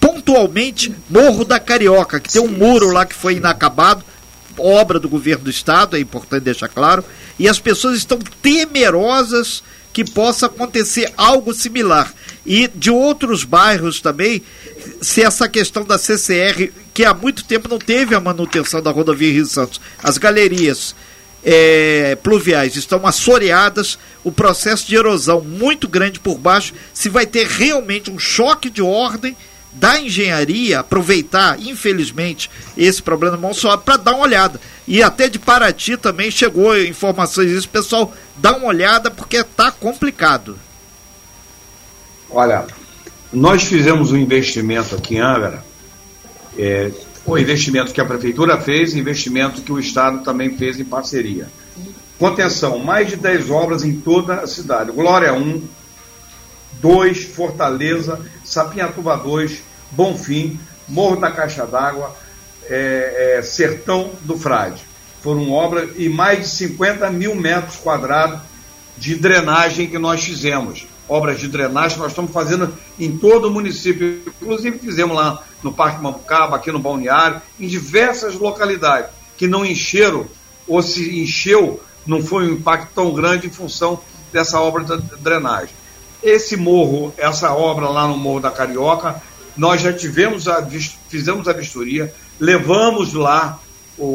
pontualmente 0.00 0.94
Morro 1.08 1.44
da 1.44 1.60
Carioca, 1.60 2.20
que 2.20 2.32
tem 2.32 2.40
um 2.40 2.48
muro 2.48 2.90
lá 2.90 3.04
que 3.04 3.14
foi 3.14 3.36
inacabado, 3.36 4.04
obra 4.58 4.98
do 4.98 5.08
governo 5.08 5.44
do 5.44 5.50
estado, 5.50 5.96
é 5.96 6.00
importante 6.00 6.44
deixar 6.44 6.68
claro, 6.68 7.04
e 7.38 7.48
as 7.48 7.58
pessoas 7.58 7.98
estão 7.98 8.18
temerosas 8.40 9.62
que 9.92 10.04
possa 10.04 10.46
acontecer 10.46 11.12
algo 11.16 11.54
similar. 11.54 12.12
E 12.46 12.68
de 12.68 12.90
outros 12.90 13.44
bairros 13.44 14.00
também, 14.00 14.42
se 15.00 15.22
essa 15.22 15.48
questão 15.48 15.84
da 15.84 15.98
CCR, 15.98 16.70
que 16.92 17.04
há 17.04 17.14
muito 17.14 17.44
tempo 17.44 17.68
não 17.68 17.78
teve 17.78 18.14
a 18.14 18.20
manutenção 18.20 18.82
da 18.82 18.90
rodovia 18.90 19.32
Rio 19.32 19.46
Santos, 19.46 19.80
as 20.02 20.18
galerias 20.18 20.94
é, 21.42 22.16
pluviais 22.22 22.76
estão 22.76 23.06
assoreadas, 23.06 23.98
o 24.22 24.32
processo 24.32 24.86
de 24.86 24.96
erosão 24.96 25.40
muito 25.40 25.88
grande 25.88 26.20
por 26.20 26.38
baixo, 26.38 26.74
se 26.92 27.08
vai 27.08 27.26
ter 27.26 27.46
realmente 27.46 28.10
um 28.10 28.18
choque 28.18 28.70
de 28.70 28.82
ordem 28.82 29.36
da 29.74 30.00
engenharia 30.00 30.80
aproveitar, 30.80 31.60
infelizmente, 31.60 32.50
esse 32.76 33.02
problema 33.02 33.36
não 33.36 33.52
só 33.52 33.76
para 33.76 33.96
dar 33.96 34.12
uma 34.12 34.22
olhada. 34.22 34.60
E 34.86 35.02
até 35.02 35.28
de 35.28 35.38
Paraty 35.38 35.96
também 35.96 36.30
chegou 36.30 36.78
informações 36.80 37.48
disso, 37.50 37.68
pessoal, 37.68 38.14
dá 38.36 38.56
uma 38.56 38.66
olhada 38.66 39.10
porque 39.10 39.38
está 39.38 39.72
complicado. 39.72 40.58
Olha, 42.30 42.66
nós 43.32 43.64
fizemos 43.64 44.12
um 44.12 44.16
investimento 44.16 44.94
aqui 44.94 45.16
em 45.16 45.20
Angra, 45.20 45.64
é, 46.58 46.90
o 47.26 47.38
investimento 47.38 47.92
que 47.92 48.00
a 48.00 48.04
prefeitura 48.04 48.60
fez, 48.60 48.94
investimento 48.94 49.62
que 49.62 49.72
o 49.72 49.78
Estado 49.78 50.22
também 50.22 50.56
fez 50.56 50.78
em 50.78 50.84
parceria. 50.84 51.48
Contenção, 52.18 52.78
mais 52.78 53.08
de 53.08 53.16
10 53.16 53.50
obras 53.50 53.84
em 53.84 54.00
toda 54.00 54.34
a 54.34 54.46
cidade. 54.46 54.92
Glória 54.92 55.32
1, 55.32 55.62
2, 56.80 57.24
Fortaleza, 57.24 58.20
Sapinhatuba 58.44 59.16
2, 59.16 59.62
Bonfim, 59.90 60.58
Morro 60.88 61.16
da 61.16 61.30
Caixa 61.30 61.66
d'Água, 61.66 62.14
é, 62.68 63.36
é, 63.38 63.42
Sertão 63.42 64.10
do 64.22 64.38
Frade. 64.38 64.82
Foram 65.22 65.50
obras 65.50 65.90
e 65.96 66.08
mais 66.08 66.40
de 66.40 66.48
50 66.48 67.10
mil 67.10 67.34
metros 67.34 67.76
quadrados 67.76 68.40
de 68.96 69.14
drenagem 69.14 69.88
que 69.88 69.98
nós 69.98 70.22
fizemos. 70.22 70.86
Obras 71.08 71.38
de 71.38 71.48
drenagem 71.48 71.98
nós 71.98 72.12
estamos 72.12 72.32
fazendo 72.32 72.72
em 72.98 73.16
todo 73.18 73.48
o 73.48 73.50
município. 73.50 74.22
Inclusive 74.40 74.78
fizemos 74.78 75.14
lá 75.16 75.42
no 75.62 75.72
Parque 75.72 76.02
Mambucaba, 76.02 76.56
aqui 76.56 76.72
no 76.72 76.78
Balneário, 76.78 77.40
em 77.58 77.66
diversas 77.66 78.34
localidades 78.34 79.10
que 79.36 79.46
não 79.46 79.64
encheram 79.64 80.26
ou 80.66 80.82
se 80.82 81.20
encheu, 81.20 81.80
não 82.06 82.22
foi 82.22 82.48
um 82.48 82.54
impacto 82.54 82.88
tão 82.94 83.12
grande 83.12 83.46
em 83.46 83.50
função 83.50 84.00
dessa 84.32 84.60
obra 84.60 84.84
de 84.84 84.96
drenagem. 85.18 85.74
Esse 86.22 86.56
morro, 86.56 87.12
essa 87.16 87.52
obra 87.52 87.88
lá 87.88 88.08
no 88.08 88.16
Morro 88.16 88.40
da 88.40 88.50
Carioca, 88.50 89.22
nós 89.56 89.80
já 89.80 89.92
tivemos 89.92 90.48
a, 90.48 90.66
fizemos 91.08 91.46
a 91.46 91.52
vistoria, 91.52 92.12
levamos 92.40 93.12
lá, 93.12 93.58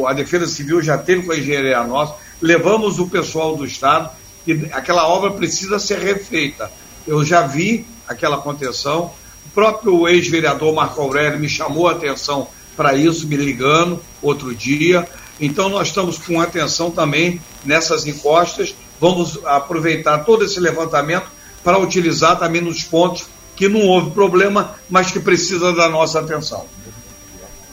a 0.08 0.14
Defesa 0.14 0.48
Civil 0.48 0.82
já 0.82 0.98
teve 0.98 1.24
com 1.24 1.32
a 1.32 1.38
engenharia 1.38 1.84
nossa, 1.84 2.16
levamos 2.42 3.00
o 3.00 3.08
pessoal 3.08 3.56
do 3.56 3.66
Estado, 3.66 4.10
e 4.54 4.70
aquela 4.72 5.08
obra 5.08 5.32
precisa 5.32 5.80
ser 5.80 6.00
refeita. 6.00 6.72
Eu 7.08 7.24
já 7.24 7.42
vi 7.46 7.86
aquela 8.08 8.38
contenção, 8.38 9.12
o 9.46 9.50
próprio 9.54 10.08
ex-vereador 10.08 10.74
Marco 10.74 11.02
Aurélio 11.02 11.40
me 11.40 11.50
chamou 11.50 11.88
a 11.88 11.94
atenção 11.94 12.48
para 12.76 12.96
isso, 12.96 13.28
me 13.28 13.36
ligando 13.36 14.02
outro 14.22 14.54
dia. 14.54 15.08
Então, 15.40 15.70
nós 15.70 15.90
estamos 15.90 16.18
com 16.18 16.40
atenção 16.40 16.92
também 16.92 17.42
nessas 17.66 18.06
encostas. 18.08 18.76
Vamos 19.00 19.40
aproveitar 19.46 20.20
todo 20.20 20.44
esse 20.44 20.60
levantamento 20.60 21.28
para 21.64 21.78
utilizar 21.78 22.38
também 22.38 22.62
nos 22.62 22.84
pontos 22.84 23.26
que 23.56 23.68
não 23.68 23.82
houve 23.82 24.12
problema, 24.12 24.76
mas 24.90 25.12
que 25.12 25.20
precisa 25.20 25.74
da 25.74 25.90
nossa 25.90 26.20
atenção. 26.20 26.66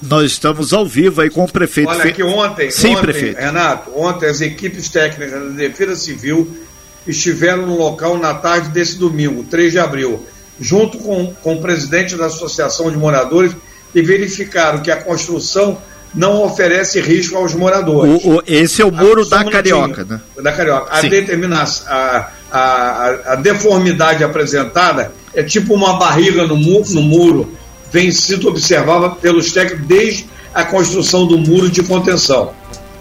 Nós 0.02 0.32
estamos 0.32 0.72
ao 0.72 0.84
vivo 0.84 1.20
aí 1.20 1.30
com 1.30 1.44
o 1.44 1.50
prefeito. 1.50 1.88
Olha 1.88 2.12
que 2.12 2.22
ontem, 2.22 2.70
Sim, 2.70 2.90
ontem, 2.90 3.02
prefeito. 3.02 3.38
Renato, 3.38 3.90
ontem 3.94 4.26
as 4.26 4.40
equipes 4.40 4.88
técnicas 4.88 5.30
da 5.30 5.48
Defesa 5.50 5.96
Civil 5.96 6.65
estiveram 7.06 7.66
no 7.66 7.76
local 7.76 8.18
na 8.18 8.34
tarde 8.34 8.68
desse 8.70 8.98
domingo, 8.98 9.44
3 9.44 9.72
de 9.72 9.78
abril, 9.78 10.24
junto 10.60 10.98
com, 10.98 11.32
com 11.42 11.54
o 11.54 11.60
presidente 11.60 12.16
da 12.16 12.26
Associação 12.26 12.90
de 12.90 12.96
Moradores 12.96 13.52
e 13.94 14.02
verificaram 14.02 14.80
que 14.80 14.90
a 14.90 14.96
construção 14.96 15.78
não 16.14 16.42
oferece 16.42 17.00
risco 17.00 17.36
aos 17.36 17.54
moradores. 17.54 18.24
O, 18.24 18.36
o, 18.36 18.42
esse 18.46 18.80
é 18.80 18.84
o 18.84 18.90
muro 18.90 19.28
da 19.28 19.44
Carioca, 19.44 20.04
né? 20.04 20.20
Da 20.42 20.52
Carioca. 20.52 20.88
A 20.90 21.02
determinação, 21.02 21.86
a, 21.88 22.28
a, 22.50 23.32
a, 23.32 23.34
deformidade 23.36 24.24
apresentada 24.24 25.12
é 25.34 25.42
tipo 25.42 25.74
uma 25.74 25.98
barriga 25.98 26.46
no, 26.46 26.56
mu 26.56 26.82
no 26.88 27.02
muro, 27.02 27.54
vem 27.92 28.10
sido 28.10 28.48
observada 28.48 29.10
pelos 29.10 29.52
técnicos 29.52 29.86
desde 29.86 30.26
a 30.54 30.64
construção 30.64 31.26
do 31.26 31.36
muro 31.38 31.68
de 31.68 31.82
contenção. 31.82 32.52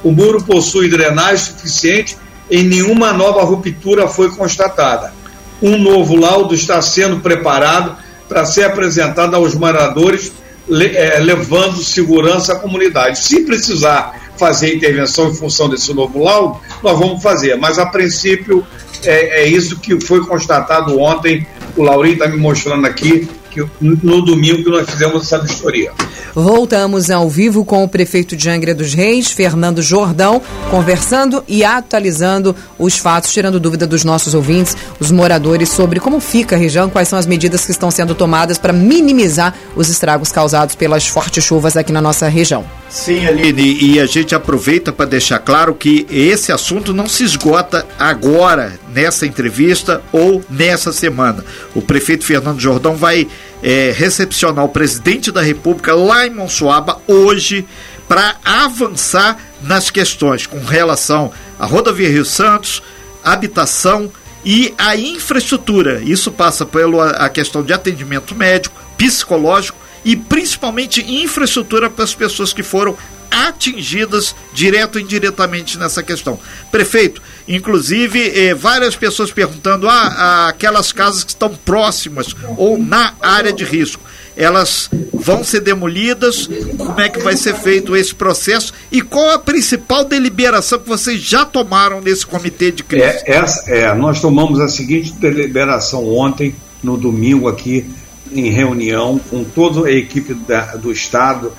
O 0.04 0.12
muro 0.12 0.44
possui 0.44 0.90
drenagem 0.90 1.38
suficiente 1.38 2.18
e 2.50 2.64
nenhuma 2.64 3.14
nova 3.14 3.44
ruptura 3.44 4.08
foi 4.08 4.30
constatada. 4.30 5.14
Um 5.62 5.78
novo 5.78 6.16
laudo 6.16 6.54
está 6.54 6.82
sendo 6.82 7.20
preparado 7.20 7.96
para 8.28 8.46
ser 8.46 8.66
apresentado 8.66 9.36
aos 9.36 9.56
moradores, 9.56 10.32
é, 10.70 11.20
levando 11.20 11.84
segurança 11.84 12.54
à 12.54 12.56
comunidade. 12.60 13.20
Se 13.20 13.42
precisar 13.42 14.20
fazer 14.38 14.76
intervenção 14.76 15.30
em 15.30 15.36
função 15.36 15.70
desse 15.70 15.94
novo 15.94 16.22
laudo, 16.22 16.60
nós 16.84 17.00
vamos 17.00 17.22
fazer, 17.24 17.56
mas 17.56 17.80
a 17.80 17.86
princípio 17.86 18.66
é, 19.04 19.44
é 19.44 19.48
isso 19.48 19.80
que 19.80 20.00
foi 20.02 20.26
constatado 20.26 21.00
ontem. 21.00 21.48
O 21.78 21.84
Laurinho 21.84 22.14
está 22.16 22.28
me 22.28 22.38
mostrando 22.38 22.86
aqui 22.86 23.30
que 23.56 23.66
no 23.80 24.22
domingo 24.22 24.64
que 24.64 24.70
nós 24.70 24.90
fizemos 24.90 25.24
essa 25.24 25.40
vistoria. 25.40 25.92
Voltamos 26.34 27.10
ao 27.10 27.30
vivo 27.30 27.64
com 27.64 27.84
o 27.84 27.88
prefeito 27.88 28.36
de 28.36 28.50
Angra 28.50 28.76
dos 28.76 28.94
Reis, 28.94 29.32
Fernando 29.32 29.82
Jordão, 29.82 30.42
conversando 30.70 31.42
e 31.48 31.64
atualizando 31.64 32.54
os 32.78 32.98
fatos, 32.98 33.32
tirando 33.32 33.58
dúvida 33.60 33.88
dos 33.88 34.04
nossos 34.04 34.34
ouvintes, 34.34 34.76
os 35.00 35.12
moradores, 35.12 35.70
sobre 35.70 36.02
como 36.02 36.20
fica 36.20 36.58
a 36.58 36.60
região, 36.60 36.90
quais 36.90 37.08
são 37.08 37.18
as 37.18 37.26
medidas 37.26 37.64
que 37.64 37.72
estão 37.72 37.90
sendo 37.90 38.14
tomadas 38.14 38.58
para 38.58 38.74
minimizar 38.74 39.56
os 39.76 39.88
estragos 39.88 40.32
causados 40.32 40.76
pelas 40.76 41.08
fortes 41.08 41.44
chuvas 41.44 41.78
aqui 41.78 41.94
na 41.94 42.02
nossa 42.02 42.28
região. 42.28 42.66
Sim, 42.90 43.26
Aline, 43.26 43.78
e 43.82 44.00
a 44.00 44.06
gente 44.06 44.36
aproveita 44.36 44.92
para 44.92 45.06
deixar 45.06 45.40
claro 45.40 45.74
que 45.74 46.06
esse 46.10 46.52
assunto 46.52 46.94
não 46.94 47.08
se 47.08 47.24
esgota 47.24 47.86
agora, 47.98 48.74
nessa 48.96 49.26
entrevista 49.26 50.02
ou 50.14 50.42
nessa 50.50 50.94
semana. 50.94 51.44
O 51.76 51.82
prefeito 51.82 52.24
Fernando 52.24 52.60
Jordão 52.60 52.96
vai 52.96 53.28
é, 53.64 53.94
recepcionar 53.96 54.66
o 54.66 54.70
presidente 54.70 55.32
da 55.32 55.42
República 55.42 55.94
lá 55.96 56.26
em 56.26 56.30
Monsuaba 56.30 57.02
hoje 57.08 57.66
para 58.08 58.36
avançar 58.44 59.38
nas 59.62 59.90
questões 59.90 60.46
com 60.46 60.60
relação 60.60 61.32
à 61.58 61.66
rodovia 61.66 62.10
Rio 62.10 62.26
Santos, 62.26 62.84
habitação 63.24 64.12
e 64.44 64.74
a 64.78 64.96
infraestrutura. 64.96 66.02
Isso 66.04 66.32
passa 66.32 66.66
pela 66.66 67.28
questão 67.30 67.64
de 67.64 67.74
atendimento 67.74 68.36
médico, 68.36 68.80
psicológico 68.98 69.78
e 70.04 70.16
principalmente 70.16 71.02
infraestrutura 71.02 71.90
para 71.90 72.04
as 72.04 72.14
pessoas 72.14 72.54
que 72.54 72.62
foram 72.62 72.96
atingidas 73.36 74.36
direto 74.54 74.96
ou 74.96 75.02
indiretamente 75.02 75.78
nessa 75.78 76.02
questão. 76.02 76.40
Prefeito, 76.72 77.22
inclusive 77.48 78.32
eh, 78.34 78.54
várias 78.54 78.96
pessoas 78.96 79.32
perguntando: 79.32 79.90
ah, 79.90 80.16
ah, 80.18 80.48
aquelas 80.48 80.92
casas 80.92 81.24
que 81.24 81.32
estão 81.32 81.54
próximas 81.54 82.36
ou 82.58 82.78
na 82.78 83.14
área 83.22 83.52
de 83.52 83.66
risco 83.66 84.02
elas 84.38 84.90
vão 85.14 85.44
ser 85.44 85.62
demolidas? 85.62 86.50
Como 86.78 87.00
é 87.00 87.08
que 87.08 87.20
vai 87.20 87.38
ser 87.38 87.56
feito 87.56 87.96
esse 87.96 88.14
processo? 88.14 88.74
E 88.92 89.02
qual 89.02 89.32
a 89.32 89.40
principal 89.40 90.04
deliberação 90.04 90.80
que 90.80 90.88
vocês 90.88 91.22
já 91.22 91.46
tomaram 91.46 92.02
nesse 92.02 92.26
comitê 92.26 92.72
de 92.72 92.84
crise? 92.84 93.06
É, 93.06 93.24
essa, 93.28 93.72
é, 93.72 93.94
nós 93.96 94.20
tomamos 94.20 94.60
a 94.60 94.68
seguinte 94.68 95.14
deliberação 95.14 96.06
ontem, 96.14 96.54
no 96.84 96.98
domingo, 96.98 97.48
aqui 97.48 97.86
em 98.32 98.50
reunião 98.50 99.20
com 99.30 99.44
toda 99.44 99.88
a 99.88 99.92
equipe 99.92 100.34
da, 100.34 100.76
do 100.76 100.92
Estado, 100.92 101.54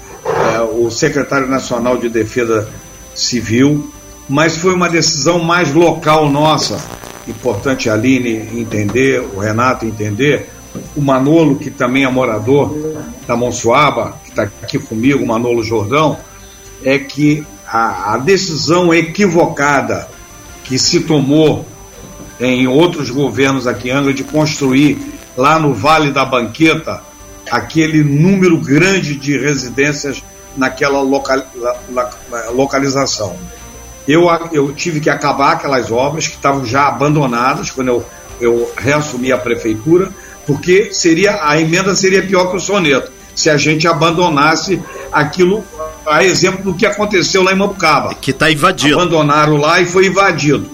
o 0.62 0.90
secretário 0.90 1.46
nacional 1.46 1.96
de 1.98 2.08
Defesa 2.08 2.68
Civil, 3.14 3.90
mas 4.28 4.56
foi 4.56 4.74
uma 4.74 4.88
decisão 4.88 5.38
mais 5.38 5.72
local 5.72 6.28
nossa. 6.28 6.78
Importante 7.28 7.88
a 7.88 7.94
Aline 7.94 8.60
entender, 8.60 9.20
o 9.20 9.38
Renato 9.38 9.84
entender, 9.84 10.48
o 10.94 11.00
Manolo, 11.00 11.56
que 11.56 11.70
também 11.70 12.04
é 12.04 12.10
morador 12.10 12.74
da 13.26 13.36
Monsuaba, 13.36 14.18
que 14.24 14.30
está 14.30 14.42
aqui 14.42 14.78
comigo, 14.78 15.22
o 15.22 15.26
Manolo 15.26 15.62
Jordão, 15.64 16.18
é 16.84 16.98
que 16.98 17.44
a, 17.66 18.14
a 18.14 18.18
decisão 18.18 18.92
equivocada 18.92 20.08
que 20.64 20.78
se 20.78 21.00
tomou 21.00 21.64
em 22.38 22.66
outros 22.66 23.10
governos 23.10 23.66
aqui 23.66 23.88
em 23.88 23.92
Angra 23.92 24.12
de 24.12 24.24
construir 24.24 24.98
lá 25.36 25.58
no 25.58 25.72
Vale 25.72 26.10
da 26.10 26.24
Banqueta 26.24 27.02
aquele 27.50 28.02
número 28.02 28.58
grande 28.58 29.14
de 29.14 29.38
residências 29.38 30.22
naquela 30.56 31.00
local, 31.00 31.42
localização. 32.52 33.36
Eu, 34.06 34.28
eu 34.52 34.72
tive 34.72 35.00
que 35.00 35.10
acabar 35.10 35.52
aquelas 35.52 35.90
obras 35.90 36.28
que 36.28 36.36
estavam 36.36 36.64
já 36.64 36.86
abandonadas 36.86 37.70
quando 37.70 37.88
eu, 37.88 38.06
eu 38.40 38.72
reassumi 38.76 39.32
a 39.32 39.38
prefeitura 39.38 40.10
porque 40.46 40.92
seria 40.92 41.40
a 41.42 41.60
emenda 41.60 41.94
seria 41.94 42.22
pior 42.22 42.50
que 42.50 42.56
o 42.56 42.60
soneto, 42.60 43.10
se 43.34 43.50
a 43.50 43.56
gente 43.56 43.86
abandonasse 43.88 44.80
aquilo, 45.12 45.64
a 46.06 46.24
exemplo 46.24 46.72
do 46.72 46.74
que 46.74 46.86
aconteceu 46.86 47.42
lá 47.42 47.52
em 47.52 47.56
Mambucaba. 47.56 48.14
Que 48.14 48.30
está 48.30 48.50
invadido. 48.50 48.94
Abandonaram 48.94 49.56
lá 49.56 49.80
e 49.80 49.86
foi 49.86 50.06
invadido. 50.06 50.70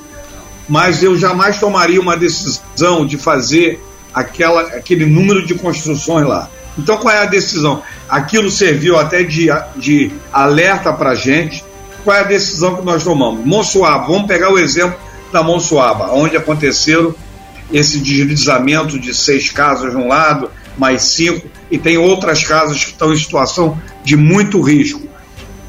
Mas 0.68 1.02
eu 1.02 1.16
jamais 1.16 1.58
tomaria 1.58 2.00
uma 2.00 2.16
decisão 2.16 3.04
de 3.06 3.16
fazer 3.16 3.82
aquela, 4.14 4.60
aquele 4.60 5.06
número 5.06 5.44
de 5.44 5.54
construções 5.54 6.26
lá. 6.26 6.48
Então 6.78 6.96
qual 6.96 7.14
é 7.14 7.22
a 7.22 7.26
decisão? 7.26 7.82
Aquilo 8.08 8.50
serviu 8.50 8.98
até 8.98 9.22
de, 9.22 9.48
de 9.76 10.10
alerta 10.32 10.92
para 10.92 11.10
a 11.10 11.14
gente. 11.14 11.64
Qual 12.04 12.16
é 12.16 12.20
a 12.20 12.24
decisão 12.24 12.76
que 12.76 12.84
nós 12.84 13.04
tomamos? 13.04 13.44
Monsuaba, 13.44 14.06
vamos 14.06 14.26
pegar 14.26 14.50
o 14.50 14.58
exemplo 14.58 14.98
da 15.32 15.42
Monsuaba, 15.42 16.12
onde 16.12 16.36
aconteceram 16.36 17.14
esse 17.72 18.00
deslizamento 18.00 18.98
de 18.98 19.14
seis 19.14 19.50
casas 19.50 19.92
de 19.92 19.96
um 19.96 20.08
lado, 20.08 20.50
mais 20.76 21.02
cinco, 21.02 21.48
e 21.70 21.78
tem 21.78 21.96
outras 21.96 22.44
casas 22.44 22.84
que 22.84 22.90
estão 22.90 23.12
em 23.12 23.16
situação 23.16 23.80
de 24.04 24.16
muito 24.16 24.60
risco. 24.60 25.08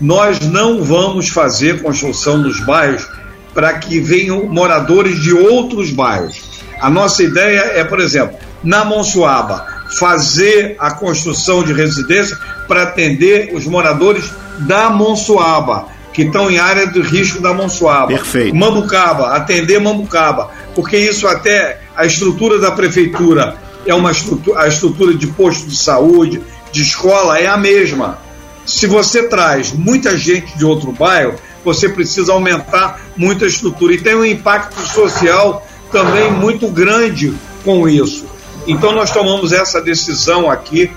Nós 0.02 0.40
não 0.40 0.84
vamos 0.84 1.30
fazer 1.30 1.82
construção 1.82 2.38
nos 2.38 2.60
bairros 2.60 3.08
para 3.54 3.74
que 3.74 4.00
venham 4.00 4.48
moradores 4.48 5.22
de 5.22 5.34
outros 5.34 5.92
bairros. 5.92 6.42
A 6.82 6.90
nossa 6.90 7.24
ideia 7.24 7.60
é, 7.76 7.84
por 7.84 8.00
exemplo, 8.00 8.38
na 8.64 8.84
Monsuaba, 8.84 9.73
fazer 9.90 10.76
a 10.80 10.92
construção 10.92 11.64
de 11.64 11.74
residência 11.74 12.38
para 12.68 12.84
atender 12.84 13.52
os 13.54 13.66
moradores 13.66 14.32
da 14.60 14.90
Monsuaba, 14.90 15.88
que 16.14 16.24
estão 16.24 16.50
em 16.50 16.58
área 16.58 16.88
de 16.88 17.02
risco 17.02 17.42
da 17.42 17.54
Monsuaba. 17.54 18.08
Perfeito. 18.08 18.56
Mambucaba, 18.56 19.36
atender 19.36 19.80
Mambucaba, 19.80 20.52
porque 20.76 20.98
isso 20.98 21.28
até 21.28 21.82
a 21.96 22.06
estrutura 22.06 22.60
da 22.60 22.72
prefeitura 22.72 23.58
é 23.86 23.94
uma 23.94 24.12
estrutura, 24.12 24.62
a 24.62 24.68
estrutura 24.68 25.14
de 25.14 25.28
posto 25.28 25.68
de 25.68 25.76
saúde, 25.76 26.42
de 26.72 26.82
escola 26.82 27.40
é 27.40 27.48
a 27.48 27.58
mesma. 27.58 28.18
Se 28.66 28.88
você 28.88 29.24
traz 29.28 29.74
muita 29.74 30.18
gente 30.18 30.58
de 30.58 30.66
outro 30.66 30.92
bairro, 30.92 31.36
você 31.64 31.90
precisa 31.90 32.34
aumentar 32.34 33.00
muito 33.16 33.44
a 33.44 33.48
estrutura 33.48 33.94
e 33.94 34.02
tem 34.02 34.16
um 34.16 34.26
impacto 34.26 34.80
social 34.82 35.66
também 35.92 36.32
muito 36.32 36.68
grande 36.70 37.34
com 37.64 37.88
isso. 37.88 38.26
Então 38.68 38.92
nós 38.92 39.12
tomamos 39.12 39.52
essa 39.52 39.82
decisão 39.82 40.50
aqui, 40.50 40.92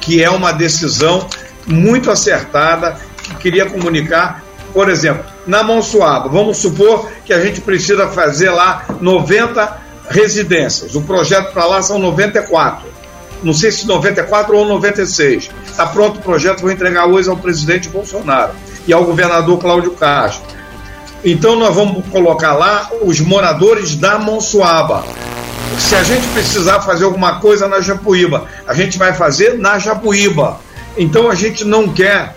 que 0.00 0.22
é 0.22 0.30
uma 0.30 0.52
decisão 0.52 1.26
muito 1.66 2.10
acertada, 2.10 2.96
que 3.22 3.34
queria 3.36 3.66
comunicar, 3.66 4.42
por 4.72 4.88
exemplo, 4.88 5.24
na 5.46 5.62
Monsuaba, 5.62 6.28
vamos 6.28 6.58
supor 6.58 7.08
que 7.24 7.32
a 7.32 7.40
gente 7.40 7.60
precisa 7.60 8.08
fazer 8.08 8.50
lá 8.50 8.84
90 9.00 9.80
residências. 10.08 10.94
O 10.94 11.02
projeto 11.02 11.52
para 11.52 11.64
lá 11.64 11.82
são 11.82 11.98
94. 11.98 12.86
Não 13.42 13.52
sei 13.52 13.70
se 13.70 13.86
94 13.86 14.56
ou 14.56 14.66
96. 14.66 15.50
Está 15.66 15.86
pronto 15.86 16.18
o 16.18 16.22
projeto, 16.22 16.60
vou 16.60 16.70
entregar 16.70 17.06
hoje 17.06 17.28
ao 17.28 17.36
presidente 17.36 17.88
Bolsonaro 17.88 18.52
e 18.86 18.92
ao 18.92 19.04
governador 19.04 19.58
Cláudio 19.58 19.92
Castro. 19.92 20.56
Então 21.24 21.56
nós 21.56 21.74
vamos 21.74 22.06
colocar 22.08 22.54
lá 22.54 22.88
os 23.02 23.20
moradores 23.20 23.96
da 23.96 24.18
Monsuaba. 24.18 25.04
Se 25.78 25.94
a 25.94 26.02
gente 26.02 26.26
precisar 26.28 26.80
fazer 26.80 27.04
alguma 27.04 27.38
coisa 27.40 27.68
na 27.68 27.80
Japuíba, 27.80 28.46
a 28.66 28.74
gente 28.74 28.98
vai 28.98 29.12
fazer 29.12 29.58
na 29.58 29.78
Japuíba. 29.78 30.60
Então 30.96 31.30
a 31.30 31.34
gente 31.34 31.64
não 31.64 31.88
quer 31.88 32.34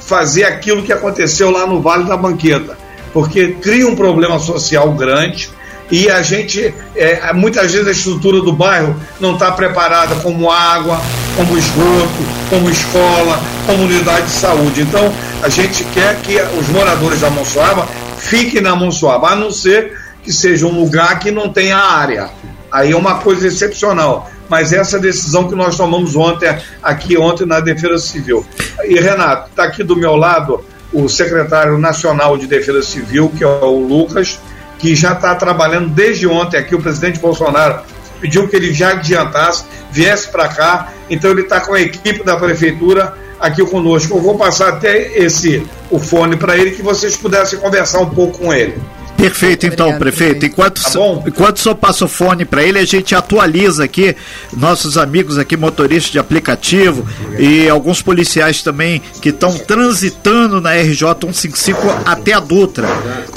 fazer 0.00 0.44
aquilo 0.44 0.82
que 0.82 0.92
aconteceu 0.92 1.50
lá 1.50 1.66
no 1.66 1.82
Vale 1.82 2.04
da 2.04 2.16
Banqueta, 2.16 2.78
porque 3.12 3.52
cria 3.60 3.86
um 3.86 3.94
problema 3.94 4.38
social 4.38 4.90
grande, 4.92 5.50
e 5.90 6.10
a 6.10 6.20
gente, 6.20 6.74
é, 6.94 7.32
muitas 7.32 7.72
vezes 7.72 7.88
a 7.88 7.90
estrutura 7.90 8.40
do 8.40 8.52
bairro 8.52 8.94
não 9.18 9.34
está 9.34 9.52
preparada 9.52 10.16
como 10.16 10.50
água, 10.50 11.00
como 11.34 11.56
esgoto, 11.56 12.24
como 12.50 12.68
escola, 12.68 13.40
como 13.66 13.84
unidade 13.84 14.26
de 14.26 14.32
saúde. 14.32 14.82
Então, 14.82 15.10
a 15.42 15.48
gente 15.48 15.84
quer 15.94 16.16
que 16.20 16.38
os 16.58 16.68
moradores 16.68 17.20
da 17.20 17.30
Monsuaba 17.30 17.88
fiquem 18.18 18.60
na 18.60 18.76
Monsuaba, 18.76 19.30
a 19.30 19.36
não 19.36 19.50
ser 19.50 19.98
que 20.22 20.30
seja 20.30 20.66
um 20.66 20.78
lugar 20.78 21.18
que 21.20 21.30
não 21.30 21.48
tenha 21.48 21.78
área. 21.78 22.28
Aí 22.78 22.92
é 22.92 22.96
uma 22.96 23.18
coisa 23.18 23.48
excepcional. 23.48 24.30
Mas 24.48 24.72
essa 24.72 25.00
decisão 25.00 25.48
que 25.48 25.54
nós 25.56 25.76
tomamos 25.76 26.14
ontem, 26.14 26.56
aqui 26.80 27.18
ontem 27.18 27.44
na 27.44 27.58
Defesa 27.58 27.98
Civil. 27.98 28.46
E 28.84 28.94
Renato, 29.00 29.50
está 29.50 29.64
aqui 29.64 29.82
do 29.82 29.96
meu 29.96 30.14
lado 30.14 30.64
o 30.92 31.08
secretário 31.08 31.76
nacional 31.76 32.38
de 32.38 32.46
Defesa 32.46 32.82
Civil, 32.82 33.32
que 33.36 33.42
é 33.42 33.46
o 33.46 33.80
Lucas, 33.80 34.38
que 34.78 34.94
já 34.94 35.12
está 35.12 35.34
trabalhando 35.34 35.88
desde 35.88 36.28
ontem 36.28 36.56
aqui. 36.56 36.76
O 36.76 36.80
presidente 36.80 37.18
Bolsonaro 37.18 37.80
pediu 38.20 38.46
que 38.46 38.54
ele 38.54 38.72
já 38.72 38.90
adiantasse, 38.90 39.64
viesse 39.90 40.28
para 40.28 40.48
cá. 40.48 40.92
Então 41.10 41.32
ele 41.32 41.42
está 41.42 41.60
com 41.60 41.74
a 41.74 41.80
equipe 41.80 42.24
da 42.24 42.36
prefeitura 42.36 43.12
aqui 43.40 43.64
conosco. 43.66 44.16
Eu 44.16 44.22
vou 44.22 44.38
passar 44.38 44.68
até 44.68 45.18
esse 45.18 45.66
o 45.90 45.98
fone 45.98 46.36
para 46.36 46.56
ele 46.56 46.70
que 46.70 46.82
vocês 46.82 47.16
pudessem 47.16 47.58
conversar 47.58 47.98
um 47.98 48.10
pouco 48.10 48.38
com 48.38 48.54
ele. 48.54 48.80
Perfeito, 49.18 49.66
então, 49.66 49.88
Obrigado, 49.88 49.98
prefeito. 49.98 50.46
Enquanto, 50.46 50.80
tá 50.80 50.90
enquanto 51.26 51.56
o 51.56 51.58
senhor 51.58 51.74
passa 51.74 52.04
o 52.04 52.08
fone 52.08 52.44
para 52.44 52.62
ele, 52.62 52.78
a 52.78 52.84
gente 52.84 53.16
atualiza 53.16 53.82
aqui 53.82 54.14
nossos 54.56 54.96
amigos 54.96 55.36
aqui, 55.36 55.56
motoristas 55.56 56.12
de 56.12 56.20
aplicativo 56.20 57.04
e 57.36 57.68
alguns 57.68 58.00
policiais 58.00 58.62
também 58.62 59.02
que 59.20 59.30
estão 59.30 59.58
transitando 59.58 60.60
na 60.60 60.72
RJ 60.72 61.16
155 61.20 62.02
até 62.04 62.32
a 62.32 62.38
Dutra. 62.38 62.86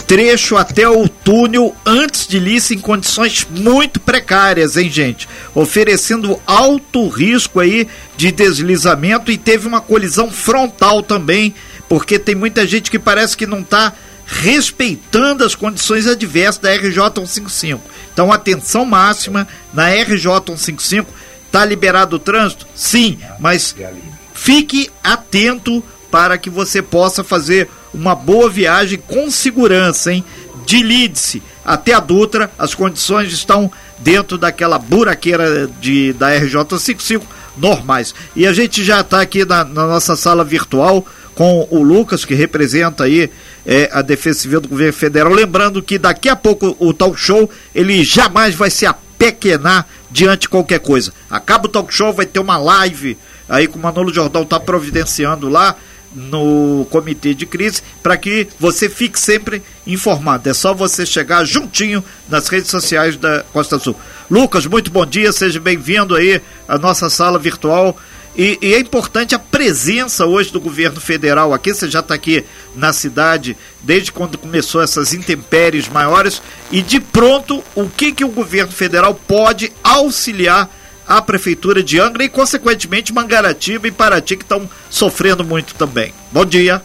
Trecho 0.05 0.55
até 0.55 0.87
o 0.87 1.09
túnel 1.09 1.75
antes 1.83 2.27
de 2.27 2.39
Lice 2.39 2.75
em 2.75 2.79
condições 2.79 3.47
muito 3.49 3.99
precárias, 3.99 4.77
hein, 4.77 4.87
gente? 4.87 5.27
Oferecendo 5.55 6.39
alto 6.45 7.07
risco 7.07 7.59
aí 7.59 7.87
de 8.15 8.31
deslizamento 8.31 9.31
e 9.31 9.37
teve 9.37 9.67
uma 9.67 9.81
colisão 9.81 10.29
frontal 10.29 11.01
também, 11.01 11.55
porque 11.89 12.19
tem 12.19 12.35
muita 12.35 12.67
gente 12.67 12.91
que 12.91 12.99
parece 12.99 13.35
que 13.35 13.47
não 13.47 13.61
está 13.61 13.93
respeitando 14.31 15.43
as 15.43 15.55
condições 15.55 16.07
adversas 16.07 16.57
da 16.57 16.73
RJ 16.73 17.03
155. 17.03 17.81
Então, 18.13 18.31
atenção 18.31 18.85
máxima 18.85 19.45
na 19.73 19.89
RJ 19.89 20.23
155. 20.47 21.11
Está 21.45 21.65
liberado 21.65 22.15
o 22.15 22.19
trânsito? 22.19 22.65
Sim, 22.73 23.19
mas 23.39 23.75
fique 24.33 24.89
atento 25.03 25.83
para 26.09 26.37
que 26.37 26.49
você 26.49 26.81
possa 26.81 27.25
fazer 27.25 27.69
uma 27.93 28.15
boa 28.15 28.49
viagem 28.49 28.97
com 29.05 29.29
segurança, 29.29 30.13
hein? 30.13 30.23
De 30.65 30.81
Lídice 30.81 31.43
até 31.65 31.93
a 31.93 31.99
Dutra, 31.99 32.49
as 32.57 32.73
condições 32.73 33.33
estão 33.33 33.69
dentro 33.99 34.37
daquela 34.37 34.79
buraqueira 34.79 35.69
de, 35.79 36.13
da 36.13 36.29
RJ 36.29 36.53
155 36.53 37.25
normais. 37.57 38.15
E 38.35 38.47
a 38.47 38.53
gente 38.53 38.83
já 38.83 39.01
está 39.01 39.21
aqui 39.21 39.43
na, 39.43 39.65
na 39.65 39.87
nossa 39.87 40.15
sala 40.15 40.43
virtual 40.43 41.05
com 41.35 41.67
o 41.69 41.81
Lucas, 41.81 42.25
que 42.25 42.33
representa 42.33 43.05
aí 43.05 43.29
é, 43.65 43.89
a 43.91 44.01
Defesa 44.01 44.39
Civil 44.39 44.61
do 44.61 44.69
Governo 44.69 44.93
Federal. 44.93 45.31
Lembrando 45.31 45.81
que 45.81 45.97
daqui 45.97 46.29
a 46.29 46.35
pouco 46.35 46.75
o 46.79 46.93
talk 46.93 47.19
show 47.19 47.49
ele 47.73 48.03
jamais 48.03 48.55
vai 48.55 48.69
se 48.69 48.85
apequenar 48.85 49.87
diante 50.09 50.41
de 50.41 50.49
qualquer 50.49 50.79
coisa. 50.79 51.13
Acaba 51.29 51.67
o 51.67 51.69
talk 51.69 51.93
show, 51.93 52.11
vai 52.11 52.25
ter 52.25 52.39
uma 52.39 52.57
live 52.57 53.17
aí 53.51 53.67
com 53.67 53.77
o 53.77 53.81
Manolo 53.81 54.13
Jordão 54.13 54.45
tá 54.45 54.59
providenciando 54.59 55.49
lá 55.49 55.75
no 56.13 56.85
comitê 56.89 57.33
de 57.33 57.45
crise 57.45 57.81
para 58.03 58.17
que 58.17 58.47
você 58.59 58.89
fique 58.89 59.19
sempre 59.19 59.61
informado. 59.87 60.49
É 60.49 60.53
só 60.53 60.73
você 60.73 61.05
chegar 61.05 61.45
juntinho 61.45 62.03
nas 62.29 62.47
redes 62.47 62.69
sociais 62.69 63.15
da 63.15 63.43
Costa 63.53 63.75
Azul. 63.75 63.95
Lucas, 64.29 64.65
muito 64.65 64.91
bom 64.91 65.05
dia, 65.05 65.31
seja 65.31 65.59
bem-vindo 65.59 66.15
aí 66.15 66.41
à 66.67 66.77
nossa 66.77 67.09
sala 67.09 67.39
virtual. 67.39 67.97
E, 68.35 68.57
e, 68.61 68.73
é 68.73 68.79
importante 68.79 69.35
a 69.35 69.39
presença 69.39 70.25
hoje 70.25 70.51
do 70.51 70.61
governo 70.61 71.01
federal 71.01 71.53
aqui. 71.53 71.73
Você 71.73 71.89
já 71.89 71.99
está 71.99 72.13
aqui 72.13 72.45
na 72.75 72.93
cidade 72.93 73.57
desde 73.81 74.11
quando 74.11 74.37
começou 74.37 74.81
essas 74.81 75.13
intempéries 75.13 75.89
maiores. 75.89 76.41
E 76.71 76.81
de 76.81 76.99
pronto, 76.99 77.63
o 77.75 77.89
que, 77.89 78.11
que 78.11 78.23
o 78.23 78.29
governo 78.29 78.71
federal 78.71 79.13
pode 79.13 79.71
auxiliar 79.83 80.69
a 81.07 81.21
prefeitura 81.21 81.83
de 81.83 81.99
Angra 81.99 82.23
e, 82.23 82.29
consequentemente, 82.29 83.13
Mangaratiba 83.13 83.87
e 83.87 83.91
Paraty, 83.91 84.37
que 84.37 84.43
estão 84.43 84.69
sofrendo 84.89 85.43
muito 85.43 85.75
também. 85.75 86.13
Bom 86.31 86.45
dia. 86.45 86.81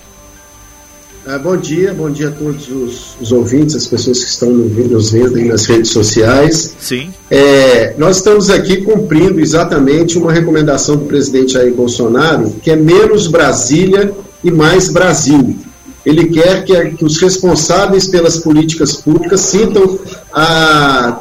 Ah, 1.28 1.38
bom 1.38 1.56
dia, 1.56 1.92
bom 1.92 2.08
dia 2.08 2.28
a 2.28 2.30
todos 2.30 2.68
os, 2.68 3.16
os, 3.20 3.32
ouvintes, 3.32 3.74
as 3.74 3.88
pessoas 3.88 4.22
que 4.22 4.30
estão 4.30 4.48
nos 4.48 5.10
vendo 5.10 5.44
nas 5.46 5.66
redes 5.66 5.90
sociais. 5.90 6.72
Sim. 6.78 7.12
É, 7.28 7.96
nós 7.98 8.18
estamos 8.18 8.48
aqui 8.48 8.82
cumprindo 8.82 9.40
exatamente 9.40 10.16
uma 10.18 10.32
recomendação 10.32 10.96
do 10.96 11.06
presidente 11.06 11.54
Jair 11.54 11.74
Bolsonaro, 11.74 12.54
que 12.62 12.70
é 12.70 12.76
menos 12.76 13.26
Brasília 13.26 14.12
e 14.44 14.52
mais 14.52 14.88
Brasil. 14.88 15.56
Ele 16.04 16.26
quer 16.26 16.64
que, 16.64 16.90
que 16.90 17.04
os 17.04 17.20
responsáveis 17.20 18.06
pelas 18.06 18.38
políticas 18.38 18.92
públicas 18.92 19.40
sintam 19.40 19.98
a, 20.32 21.20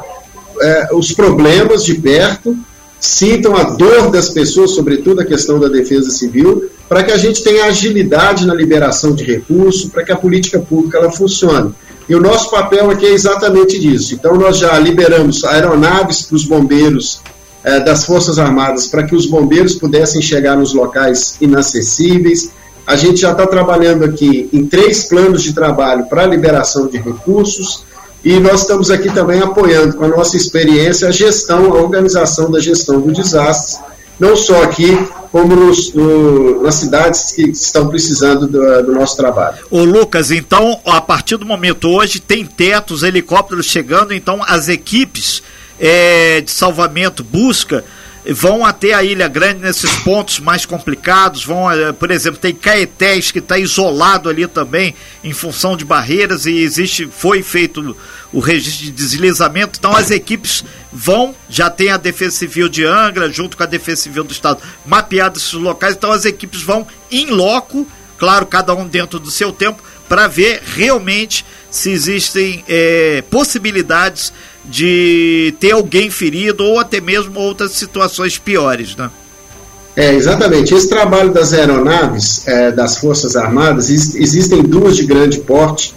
é, 0.61 0.89
os 0.93 1.13
problemas 1.13 1.83
de 1.83 1.95
perto 1.95 2.55
sintam 2.99 3.55
a 3.55 3.63
dor 3.63 4.11
das 4.11 4.29
pessoas, 4.29 4.71
sobretudo 4.71 5.21
a 5.21 5.25
questão 5.25 5.59
da 5.59 5.67
defesa 5.67 6.09
civil, 6.11 6.69
para 6.87 7.03
que 7.03 7.11
a 7.11 7.17
gente 7.17 7.43
tenha 7.43 7.65
agilidade 7.65 8.45
na 8.45 8.53
liberação 8.53 9.13
de 9.13 9.23
recursos, 9.23 9.89
para 9.89 10.03
que 10.03 10.11
a 10.11 10.15
política 10.15 10.59
pública 10.59 10.97
ela 10.97 11.11
funcione. 11.11 11.73
E 12.07 12.13
o 12.13 12.21
nosso 12.21 12.51
papel 12.51 12.91
aqui 12.91 13.05
é 13.05 13.13
exatamente 13.13 13.79
disso. 13.79 14.13
Então, 14.13 14.35
nós 14.35 14.57
já 14.57 14.77
liberamos 14.77 15.43
aeronaves 15.43 16.21
para 16.21 16.35
os 16.35 16.45
bombeiros 16.45 17.19
eh, 17.63 17.79
das 17.79 18.05
Forças 18.05 18.37
Armadas, 18.37 18.85
para 18.85 19.03
que 19.03 19.15
os 19.15 19.25
bombeiros 19.25 19.73
pudessem 19.73 20.21
chegar 20.21 20.55
nos 20.55 20.73
locais 20.73 21.35
inacessíveis. 21.41 22.51
A 22.85 22.95
gente 22.95 23.21
já 23.21 23.31
está 23.31 23.47
trabalhando 23.47 24.05
aqui 24.05 24.47
em 24.53 24.67
três 24.67 25.05
planos 25.05 25.41
de 25.41 25.53
trabalho 25.53 26.05
para 26.05 26.27
liberação 26.27 26.87
de 26.87 26.99
recursos. 26.99 27.83
E 28.23 28.39
nós 28.39 28.61
estamos 28.61 28.91
aqui 28.91 29.11
também 29.11 29.41
apoiando, 29.41 29.95
com 29.95 30.05
a 30.05 30.07
nossa 30.07 30.37
experiência, 30.37 31.07
a 31.07 31.11
gestão, 31.11 31.73
a 31.73 31.81
organização 31.81 32.51
da 32.51 32.59
gestão 32.59 33.01
do 33.01 33.11
desastre, 33.11 33.83
não 34.19 34.35
só 34.35 34.63
aqui, 34.63 34.97
como 35.31 35.55
nos, 35.55 35.93
no, 35.93 36.63
nas 36.63 36.75
cidades 36.75 37.31
que 37.33 37.43
estão 37.49 37.89
precisando 37.89 38.47
do, 38.47 38.83
do, 38.83 38.93
nosso 38.93 39.17
trabalho. 39.17 39.57
Ô 39.69 39.83
Lucas, 39.83 40.31
então, 40.31 40.79
a 40.85 41.01
partir 41.01 41.37
do 41.37 41.45
momento 41.45 41.89
hoje, 41.89 42.19
tem 42.19 42.45
tetos, 42.45 43.03
helicópteros 43.03 43.65
chegando, 43.65 44.13
então 44.13 44.41
as 44.47 44.69
equipes 44.69 45.43
é, 45.79 46.41
de 46.41 46.51
salvamento, 46.51 47.23
busca, 47.23 47.83
vão 48.33 48.65
até 48.65 48.93
a 48.93 49.03
Ilha 49.03 49.27
Grande 49.27 49.59
nesses 49.59 49.91
pontos 49.99 50.39
mais 50.39 50.65
complicados, 50.65 51.45
vão, 51.45 51.69
eh, 51.71 51.91
por 51.91 52.09
exemplo, 52.09 52.39
tem 52.39 52.53
Caetés 52.53 53.31
que 53.31 53.39
está 53.39 53.57
isolado 53.57 54.29
ali 54.29 54.47
também 54.47 54.95
em 55.23 55.31
função 55.31 55.77
de 55.77 55.85
barreiras 55.85 56.45
e 56.45 56.57
existe, 56.57 57.07
foi 57.07 57.43
feito 57.43 57.95
o 58.33 58.39
registro 58.39 58.85
de 58.85 58.91
deslizamento, 58.91 59.77
então 59.77 59.95
as 59.95 60.09
equipes 60.09 60.63
vão, 60.91 61.35
já 61.49 61.69
tem 61.69 61.89
a 61.89 61.97
Defesa 61.97 62.35
Civil 62.37 62.67
de 62.67 62.83
Angra 62.83 63.31
junto 63.31 63.55
com 63.55 63.63
a 63.63 63.67
Defesa 63.67 64.01
Civil 64.01 64.23
do 64.23 64.31
Estado 64.31 64.59
mapeados 64.85 65.43
esses 65.43 65.53
locais, 65.53 65.95
então 65.95 66.11
as 66.11 66.25
equipes 66.25 66.61
vão 66.61 66.87
em 67.11 67.27
loco, 67.27 67.87
claro, 68.17 68.45
cada 68.45 68.73
um 68.73 68.87
dentro 68.87 69.19
do 69.19 69.29
seu 69.29 69.51
tempo, 69.51 69.83
para 70.09 70.27
ver 70.27 70.61
realmente 70.63 71.45
se 71.69 71.91
existem 71.91 72.63
é, 72.67 73.23
possibilidades 73.29 74.31
de 74.69 75.53
ter 75.59 75.71
alguém 75.71 76.09
ferido 76.09 76.63
ou 76.63 76.79
até 76.79 76.99
mesmo 76.99 77.39
outras 77.39 77.71
situações 77.71 78.37
piores, 78.37 78.95
né? 78.95 79.09
É, 79.95 80.13
exatamente. 80.13 80.73
Esse 80.73 80.89
trabalho 80.89 81.31
das 81.31 81.53
aeronaves 81.53 82.45
é, 82.47 82.71
das 82.71 82.97
Forças 82.97 83.35
Armadas, 83.35 83.89
existem 83.89 84.61
duas 84.61 84.97
de 84.97 85.05
grande 85.05 85.39
porte, 85.39 85.95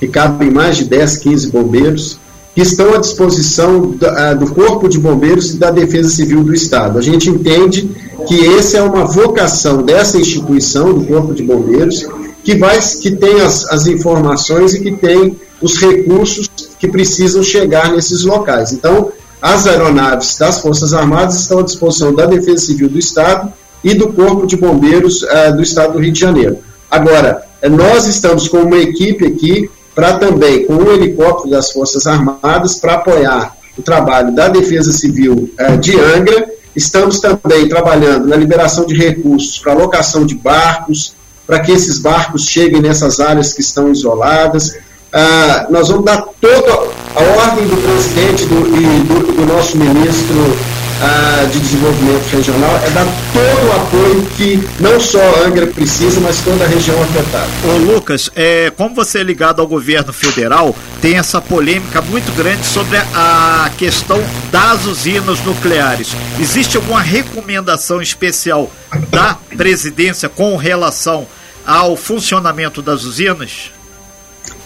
que 0.00 0.08
cabem 0.08 0.50
mais 0.50 0.76
de 0.76 0.84
10, 0.84 1.18
15 1.18 1.50
bombeiros, 1.50 2.18
que 2.54 2.62
estão 2.62 2.94
à 2.94 2.98
disposição 2.98 3.92
do, 3.92 4.06
é, 4.06 4.34
do 4.34 4.52
Corpo 4.52 4.88
de 4.88 4.98
Bombeiros 4.98 5.54
e 5.54 5.58
da 5.58 5.70
Defesa 5.70 6.08
Civil 6.08 6.42
do 6.42 6.54
Estado. 6.54 6.98
A 6.98 7.02
gente 7.02 7.30
entende 7.30 7.88
que 8.26 8.46
essa 8.56 8.78
é 8.78 8.82
uma 8.82 9.04
vocação 9.04 9.82
dessa 9.82 10.18
instituição, 10.18 10.92
do 10.92 11.04
Corpo 11.04 11.32
de 11.32 11.42
Bombeiros, 11.42 12.04
que, 12.42 12.56
vai, 12.56 12.78
que 12.80 13.10
tem 13.12 13.40
as, 13.40 13.64
as 13.66 13.86
informações 13.86 14.74
e 14.74 14.80
que 14.80 14.92
tem 14.92 15.36
os 15.60 15.78
recursos 15.78 16.48
que 16.86 16.92
precisam 16.92 17.42
chegar 17.42 17.92
nesses 17.92 18.24
locais. 18.24 18.72
Então, 18.72 19.12
as 19.40 19.66
aeronaves 19.66 20.36
das 20.38 20.60
Forças 20.60 20.94
Armadas 20.94 21.40
estão 21.40 21.58
à 21.58 21.62
disposição 21.62 22.14
da 22.14 22.26
Defesa 22.26 22.64
Civil 22.66 22.88
do 22.88 22.98
Estado 22.98 23.52
e 23.84 23.94
do 23.94 24.12
Corpo 24.12 24.46
de 24.46 24.56
Bombeiros 24.56 25.22
uh, 25.22 25.54
do 25.54 25.62
Estado 25.62 25.94
do 25.94 25.98
Rio 25.98 26.12
de 26.12 26.20
Janeiro. 26.20 26.58
Agora, 26.90 27.42
eh, 27.60 27.68
nós 27.68 28.06
estamos 28.06 28.48
com 28.48 28.58
uma 28.58 28.78
equipe 28.78 29.26
aqui 29.26 29.70
para 29.94 30.18
também, 30.18 30.66
com 30.66 30.74
um 30.74 30.92
helicóptero 30.92 31.50
das 31.50 31.72
Forças 31.72 32.06
Armadas, 32.06 32.78
para 32.78 32.94
apoiar 32.94 33.56
o 33.76 33.82
trabalho 33.82 34.34
da 34.34 34.48
Defesa 34.48 34.92
Civil 34.92 35.50
uh, 35.60 35.76
de 35.78 35.98
Angra. 35.98 36.48
Estamos 36.74 37.20
também 37.20 37.68
trabalhando 37.68 38.26
na 38.26 38.36
liberação 38.36 38.86
de 38.86 38.94
recursos 38.94 39.58
para 39.58 39.74
locação 39.74 40.24
de 40.24 40.34
barcos, 40.34 41.14
para 41.46 41.60
que 41.60 41.72
esses 41.72 41.98
barcos 41.98 42.46
cheguem 42.46 42.80
nessas 42.80 43.20
áreas 43.20 43.52
que 43.52 43.60
estão 43.60 43.90
isoladas. 43.90 44.76
Ah, 45.12 45.66
nós 45.70 45.88
vamos 45.88 46.04
dar 46.04 46.22
toda 46.40 46.72
a 47.14 47.22
ordem 47.46 47.66
do 47.66 47.76
presidente 47.82 48.44
do, 48.46 48.76
e 48.76 49.00
do, 49.04 49.32
do 49.32 49.46
nosso 49.46 49.78
ministro 49.78 50.56
ah, 51.00 51.46
de 51.52 51.60
Desenvolvimento 51.60 52.24
Regional 52.30 52.80
é 52.84 52.90
dar 52.90 53.06
todo 53.32 53.68
o 53.68 53.72
apoio 53.72 54.26
que 54.36 54.68
não 54.80 54.98
só 54.98 55.20
a 55.20 55.46
Angra 55.46 55.66
precisa, 55.66 56.20
mas 56.20 56.40
toda 56.40 56.64
a 56.64 56.66
região 56.66 57.00
afetada. 57.02 57.48
Ô 57.64 57.92
Lucas, 57.92 58.30
é, 58.34 58.72
como 58.76 58.94
você 58.94 59.18
é 59.18 59.22
ligado 59.22 59.60
ao 59.60 59.66
governo 59.66 60.12
federal, 60.12 60.74
tem 61.02 61.16
essa 61.18 61.40
polêmica 61.40 62.00
muito 62.00 62.34
grande 62.34 62.64
sobre 62.64 62.96
a 62.96 63.70
questão 63.76 64.22
das 64.50 64.86
usinas 64.86 65.44
nucleares. 65.44 66.08
Existe 66.40 66.76
alguma 66.76 67.02
recomendação 67.02 68.00
especial 68.00 68.70
da 69.10 69.36
presidência 69.56 70.28
com 70.28 70.56
relação 70.56 71.26
ao 71.66 71.96
funcionamento 71.96 72.80
das 72.80 73.04
usinas? 73.04 73.75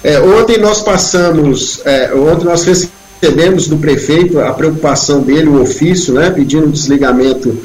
É, 0.02 0.20
ontem 0.20 0.58
nós 0.58 0.82
passamos, 0.82 1.80
é, 1.84 2.14
ontem 2.14 2.44
nós 2.44 2.64
recebemos 2.64 3.68
do 3.68 3.76
prefeito 3.76 4.40
a 4.40 4.52
preocupação 4.52 5.20
dele, 5.20 5.48
o 5.48 5.60
ofício, 5.60 6.14
né, 6.14 6.30
pedindo 6.30 6.66
o 6.66 6.72
desligamento 6.72 7.56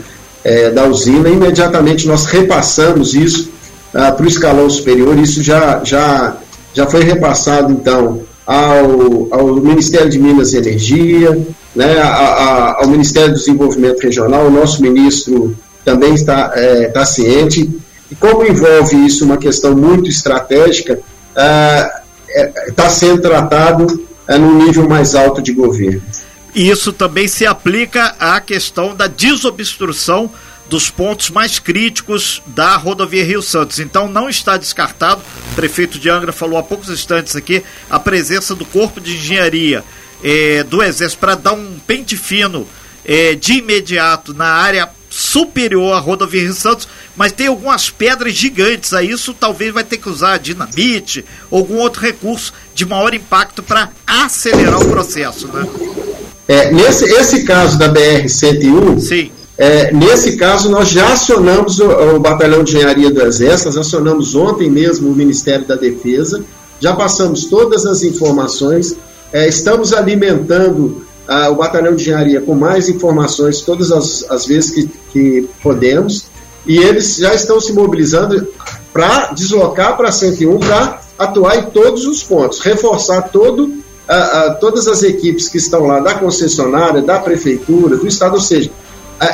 é, 0.43 0.69
da 0.69 0.85
usina. 0.85 1.29
Imediatamente 1.29 2.07
nós 2.07 2.25
repassamos 2.25 3.13
isso 3.13 3.49
ah, 3.93 4.11
para 4.11 4.25
o 4.25 4.27
escalão 4.27 4.69
superior. 4.69 5.17
Isso 5.17 5.41
já, 5.41 5.81
já, 5.83 6.37
já 6.73 6.85
foi 6.85 7.03
repassado, 7.03 7.71
então, 7.71 8.21
ao, 8.45 9.27
ao 9.31 9.55
Ministério 9.55 10.09
de 10.09 10.19
Minas 10.19 10.53
e 10.53 10.57
Energia, 10.57 11.39
né, 11.73 11.99
a, 11.99 12.07
a, 12.07 12.83
ao 12.83 12.87
Ministério 12.87 13.29
do 13.29 13.39
Desenvolvimento 13.39 14.01
Regional. 14.01 14.45
O 14.45 14.51
nosso 14.51 14.81
ministro 14.81 15.55
também 15.83 16.13
está, 16.13 16.51
é, 16.53 16.87
está 16.87 17.05
ciente. 17.05 17.69
E 18.11 18.15
como 18.15 18.45
envolve 18.45 19.05
isso 19.05 19.23
uma 19.23 19.37
questão 19.37 19.73
muito 19.73 20.09
estratégica, 20.09 20.99
ah, 21.35 22.01
está 22.67 22.85
é, 22.85 22.89
sendo 22.89 23.21
tratado 23.21 24.07
é, 24.27 24.37
no 24.37 24.65
nível 24.65 24.87
mais 24.87 25.15
alto 25.15 25.41
de 25.41 25.53
governo. 25.53 26.01
E 26.53 26.69
isso 26.69 26.93
também 26.93 27.27
se 27.27 27.45
aplica 27.45 28.15
à 28.19 28.39
questão 28.39 28.95
da 28.95 29.07
desobstrução 29.07 30.31
dos 30.69 30.89
pontos 30.89 31.29
mais 31.29 31.59
críticos 31.59 32.41
da 32.47 32.75
rodovia 32.75 33.23
Rio 33.23 33.41
Santos. 33.41 33.79
Então 33.79 34.07
não 34.07 34.29
está 34.29 34.57
descartado, 34.57 35.21
o 35.51 35.55
prefeito 35.55 35.99
de 35.99 36.09
Angra 36.09 36.31
falou 36.31 36.57
há 36.57 36.63
poucos 36.63 36.89
instantes 36.89 37.35
aqui, 37.35 37.63
a 37.89 37.99
presença 37.99 38.55
do 38.55 38.65
Corpo 38.65 38.99
de 38.99 39.15
Engenharia 39.15 39.83
é, 40.23 40.63
do 40.63 40.81
Exército 40.81 41.19
para 41.19 41.35
dar 41.35 41.53
um 41.53 41.77
pente 41.85 42.17
fino 42.17 42.67
é, 43.03 43.35
de 43.35 43.59
imediato 43.59 44.33
na 44.33 44.47
área 44.47 44.89
superior 45.15 45.93
à 45.93 45.99
rodovia 45.99 46.41
Rio 46.41 46.53
Santos, 46.53 46.89
mas 47.15 47.31
tem 47.31 47.47
algumas 47.47 47.89
pedras 47.89 48.33
gigantes. 48.33 48.93
A 48.93 49.01
isso 49.01 49.33
talvez 49.33 49.73
vai 49.73 49.83
ter 49.83 49.97
que 49.97 50.09
usar 50.09 50.37
dinamite, 50.37 51.23
algum 51.49 51.77
outro 51.77 52.01
recurso 52.01 52.51
de 52.73 52.85
maior 52.85 53.13
impacto 53.13 53.63
para 53.63 53.89
acelerar 54.05 54.81
o 54.81 54.89
processo, 54.89 55.47
né? 55.47 55.65
É, 56.49 56.71
nesse 56.71 57.05
esse 57.05 57.45
caso 57.45 57.79
da 57.79 57.91
BR-101, 57.91 58.99
Sim. 58.99 59.31
É, 59.57 59.93
nesse 59.93 60.35
caso, 60.35 60.69
nós 60.69 60.89
já 60.89 61.13
acionamos 61.13 61.79
o, 61.79 61.87
o, 61.87 62.19
Batalhão 62.19 62.61
de 62.61 62.75
Engenharia 62.75 63.09
do 63.09 63.21
Exército, 63.21 63.69
nós 63.69 63.77
acionamos 63.77 64.35
ontem 64.35 64.69
mesmo 64.69 65.09
o 65.09 65.15
Ministério 65.15 65.65
da 65.65 65.75
Defesa, 65.77 66.43
já 66.81 66.93
passamos 66.93 67.45
todas 67.45 67.85
as 67.85 68.03
informações, 68.03 68.97
é, 69.31 69.47
estamos 69.47 69.93
alimentando 69.93 71.05
o 71.51 71.55
Batalhão 71.55 71.95
de 71.95 72.03
Engenharia 72.03 72.41
com 72.41 72.53
mais 72.53 72.87
informações 72.87 73.61
todas 73.61 73.91
as, 73.91 74.25
as 74.29 74.45
vezes 74.45 74.71
que, 74.71 74.89
que 75.11 75.49
podemos, 75.61 76.25
e 76.65 76.77
eles 76.77 77.17
já 77.17 77.33
estão 77.33 77.59
se 77.59 77.73
mobilizando. 77.73 78.47
para 78.93 79.33
deslocar 79.33 79.97
para 79.97 80.11
101 80.11 80.59
para 80.59 81.01
atuar 81.17 81.57
em 81.57 81.63
todos 81.63 82.05
os 82.05 82.23
pontos, 82.23 82.59
reforçar 82.59 83.23
todo, 83.29 83.73
todas 84.59 84.87
as 84.87 85.03
equipes 85.03 85.49
que 85.49 85.57
estão 85.57 85.85
lá 85.85 85.99
da 85.99 86.13
concessionária, 86.15 87.01
da 87.01 87.19
prefeitura, 87.19 87.97
do 87.97 88.07
estado, 88.07 88.35
ou 88.35 88.41
seja, 88.41 88.69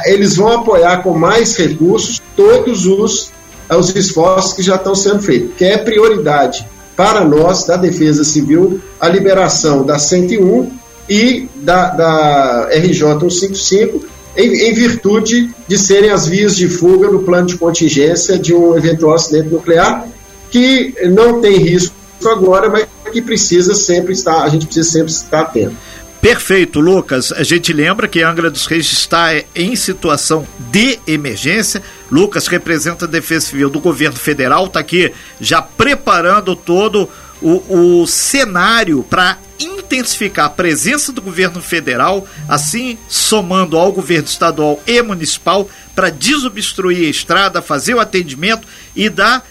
eles 0.05 0.35
vão 0.35 0.47
apoiar 0.47 1.03
com 1.03 1.13
mais 1.13 1.55
recursos 1.55 2.21
todos 2.35 2.85
os, 2.85 3.31
os 3.69 3.95
esforços 3.95 4.53
que 4.53 4.61
já 4.61 4.75
estão 4.75 4.95
sendo 4.95 5.21
feitos, 5.21 5.55
que 5.57 5.65
é 5.65 5.77
prioridade 5.77 6.65
para 6.95 7.23
nós, 7.23 7.65
da 7.65 7.77
Defesa 7.77 8.23
Civil, 8.23 8.79
a 8.99 9.07
liberação 9.07 9.83
da 9.83 9.97
101 9.97 10.80
e 11.09 11.47
da, 11.55 11.89
da 11.89 12.69
RJ 12.71 13.19
155, 13.19 14.05
em, 14.35 14.69
em, 14.69 14.73
virtude 14.73 15.49
de 15.67 15.77
serem 15.77 16.09
as 16.09 16.27
vias 16.27 16.55
de 16.55 16.67
fuga 16.69 17.09
no 17.09 17.23
plano 17.23 17.47
de 17.47 17.57
contingência 17.57 18.39
de 18.39 18.53
um 18.53 18.77
eventual 18.77 19.15
acidente 19.15 19.49
nuclear, 19.49 20.07
que 20.49 20.93
não 21.09 21.41
tem 21.41 21.57
risco 21.57 21.93
agora, 22.25 22.69
mas 22.69 22.87
que 23.11 23.21
precisa 23.21 23.73
sempre 23.73 24.13
estar, 24.13 24.43
a 24.43 24.49
gente 24.49 24.65
precisa 24.65 24.89
sempre 24.89 25.11
estar 25.11 25.41
atento. 25.41 25.75
Perfeito, 26.21 26.79
Lucas. 26.79 27.31
A 27.31 27.41
gente 27.41 27.73
lembra 27.73 28.07
que 28.07 28.21
Angra 28.21 28.51
dos 28.51 28.67
Reis 28.67 28.91
está 28.91 29.31
em 29.55 29.75
situação 29.75 30.45
de 30.71 30.99
emergência. 31.07 31.81
Lucas 32.11 32.45
representa 32.45 33.05
a 33.05 33.07
Defesa 33.07 33.47
Civil 33.47 33.71
do 33.71 33.79
governo 33.79 34.17
federal, 34.17 34.67
está 34.67 34.79
aqui 34.79 35.11
já 35.39 35.63
preparando 35.63 36.55
todo 36.55 37.09
o, 37.41 38.01
o 38.01 38.07
cenário 38.07 39.03
para 39.09 39.37
intensificar 39.59 40.45
a 40.45 40.49
presença 40.49 41.11
do 41.11 41.21
governo 41.21 41.61
federal, 41.61 42.27
assim 42.47 42.97
somando 43.07 43.77
ao 43.77 43.91
governo 43.91 44.27
estadual 44.27 44.81
e 44.87 45.01
municipal 45.01 45.69
para 45.95 46.09
desobstruir 46.09 47.07
a 47.07 47.11
estrada, 47.11 47.61
fazer 47.61 47.93
o 47.93 47.99
atendimento 47.99 48.67
e 48.95 49.09
dar 49.09 49.45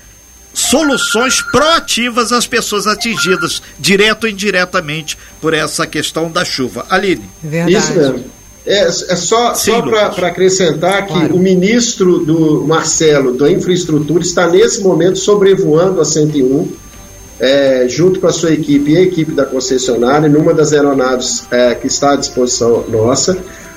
soluções 0.52 1.40
proativas 1.40 2.32
às 2.32 2.46
pessoas 2.46 2.86
atingidas, 2.86 3.62
direto 3.78 4.24
ou 4.24 4.30
indiretamente, 4.30 5.16
por 5.40 5.54
essa 5.54 5.86
questão 5.86 6.30
da 6.30 6.44
chuva. 6.44 6.86
Aline. 6.88 7.24
Verdade. 7.42 7.76
Isso 7.76 7.92
mesmo. 7.92 8.24
É, 8.66 8.86
é 8.86 8.90
só, 8.90 9.54
só 9.54 9.80
para 9.82 10.28
acrescentar 10.28 11.06
que 11.06 11.12
claro. 11.12 11.34
o 11.34 11.38
ministro 11.38 12.18
do 12.18 12.64
Marcelo 12.66 13.36
da 13.36 13.50
Infraestrutura 13.50 14.22
está 14.22 14.48
nesse 14.48 14.82
momento 14.82 15.18
sobrevoando 15.18 16.00
a 16.00 16.04
101, 16.04 16.68
é, 17.40 17.86
junto 17.88 18.20
com 18.20 18.26
a 18.26 18.32
sua 18.32 18.52
equipe 18.52 18.92
e 18.92 18.98
a 18.98 19.02
equipe 19.02 19.32
da 19.32 19.46
concessionária, 19.46 20.28
numa 20.28 20.52
das 20.52 20.72
aeronaves 20.72 21.44
é, 21.50 21.74
que 21.74 21.86
está 21.86 22.12
à 22.12 22.16
disposição 22.16 22.84
nossa. 22.88 23.36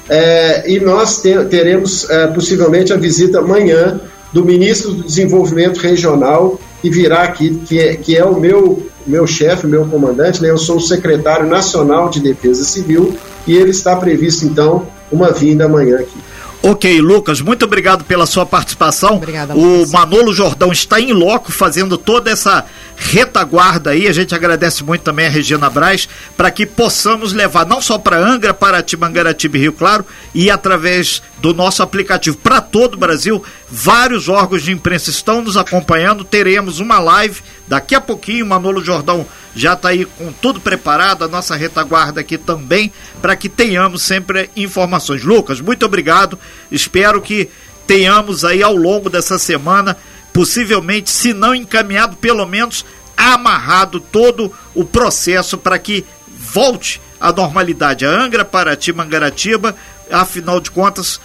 É, 0.10 0.70
e 0.70 0.80
nós 0.82 1.22
te, 1.22 1.34
teremos 1.46 2.10
é, 2.10 2.28
possivelmente 2.28 2.92
a 2.92 2.98
visita 2.98 3.40
amanhã 3.40 4.00
do 4.34 4.44
ministro 4.44 4.92
do 4.92 5.04
Desenvolvimento 5.04 5.78
Regional, 5.78 6.60
que 6.82 6.90
virá 6.90 7.24
aqui, 7.24 7.56
que 7.66 7.80
é, 7.80 7.96
que 7.96 8.18
é 8.18 8.26
o 8.26 8.38
meu, 8.38 8.86
meu 9.08 9.26
chefe, 9.26 9.66
meu 9.66 9.86
comandante, 9.86 10.42
né? 10.42 10.50
eu 10.50 10.58
sou 10.58 10.78
o 10.78 10.82
secretário 10.82 11.48
nacional 11.48 12.10
de 12.10 12.20
Defesa 12.20 12.64
Civil, 12.66 13.16
e 13.48 13.56
ele 13.56 13.70
está 13.70 13.96
previsto, 13.96 14.46
então, 14.46 14.86
uma 15.12 15.32
vinda 15.32 15.66
amanhã 15.66 16.00
aqui. 16.00 16.18
Ok, 16.66 17.02
Lucas, 17.02 17.42
muito 17.42 17.66
obrigado 17.66 18.06
pela 18.06 18.26
sua 18.26 18.46
participação. 18.46 19.18
Obrigada, 19.18 19.54
o 19.54 19.86
Manolo 19.92 20.34
Jordão 20.34 20.72
está 20.72 21.00
em 21.00 21.12
loco 21.12 21.52
fazendo 21.52 21.98
toda 21.98 22.32
essa 22.32 22.66
retaguarda 23.12 23.92
aí. 23.92 24.08
A 24.08 24.14
gente 24.14 24.34
agradece 24.34 24.84
muito 24.84 25.02
também 25.02 25.28
a 25.28 25.30
Regina 25.30 25.70
Braz 25.70 26.08
para 26.38 26.50
que 26.50 26.66
possamos 26.66 27.34
levar 27.34 27.66
não 27.66 27.82
só 27.82 27.98
para 27.98 28.18
Angra, 28.18 28.54
para 28.54 28.82
Timangaratiba 28.82 29.58
e 29.58 29.62
Rio 29.62 29.74
Claro 29.74 30.06
e 30.34 30.50
através 30.50 31.22
do 31.40 31.54
nosso 31.54 31.84
aplicativo 31.84 32.38
para 32.38 32.62
todo 32.62 32.96
o 32.96 32.98
Brasil. 32.98 33.44
Vários 33.70 34.30
órgãos 34.30 34.64
de 34.64 34.72
imprensa 34.72 35.10
estão 35.10 35.42
nos 35.42 35.58
acompanhando. 35.58 36.24
Teremos 36.24 36.80
uma 36.80 37.00
live 37.00 37.42
daqui 37.68 37.94
a 37.94 38.02
pouquinho. 38.02 38.46
Manolo 38.46 38.84
Jordão 38.84 39.26
já 39.56 39.74
está 39.74 39.90
aí 39.90 40.06
com 40.06 40.32
tudo 40.32 40.60
preparado, 40.60 41.24
a 41.24 41.28
nossa 41.28 41.56
retaguarda 41.56 42.22
aqui 42.22 42.38
também, 42.38 42.92
para 43.22 43.36
que 43.36 43.50
tenhamos 43.50 44.02
sempre 44.02 44.50
informações. 44.56 45.24
Lucas, 45.24 45.62
muito 45.62 45.86
obrigado. 45.86 46.40
Espero 46.72 47.22
que 47.22 47.50
tenhamos 47.86 48.46
aí 48.46 48.64
ao 48.64 48.76
longo 48.76 49.10
dessa 49.10 49.38
semana, 49.38 49.96
possivelmente, 50.34 51.12
se 51.12 51.32
não 51.32 51.54
encaminhado, 51.54 52.18
pelo 52.18 52.46
menos 52.46 52.84
amarrado 53.16 54.00
todo 54.00 54.52
o 54.74 54.84
processo 54.84 55.58
para 55.58 55.78
que 55.78 56.04
volte 56.28 57.00
à 57.22 57.32
normalidade. 57.32 58.06
A 58.06 58.10
Angra, 58.10 58.44
Paraty, 58.44 58.92
Mangaratiba, 58.92 59.76
afinal 60.12 60.60
de 60.60 60.72
contas, 60.72 61.22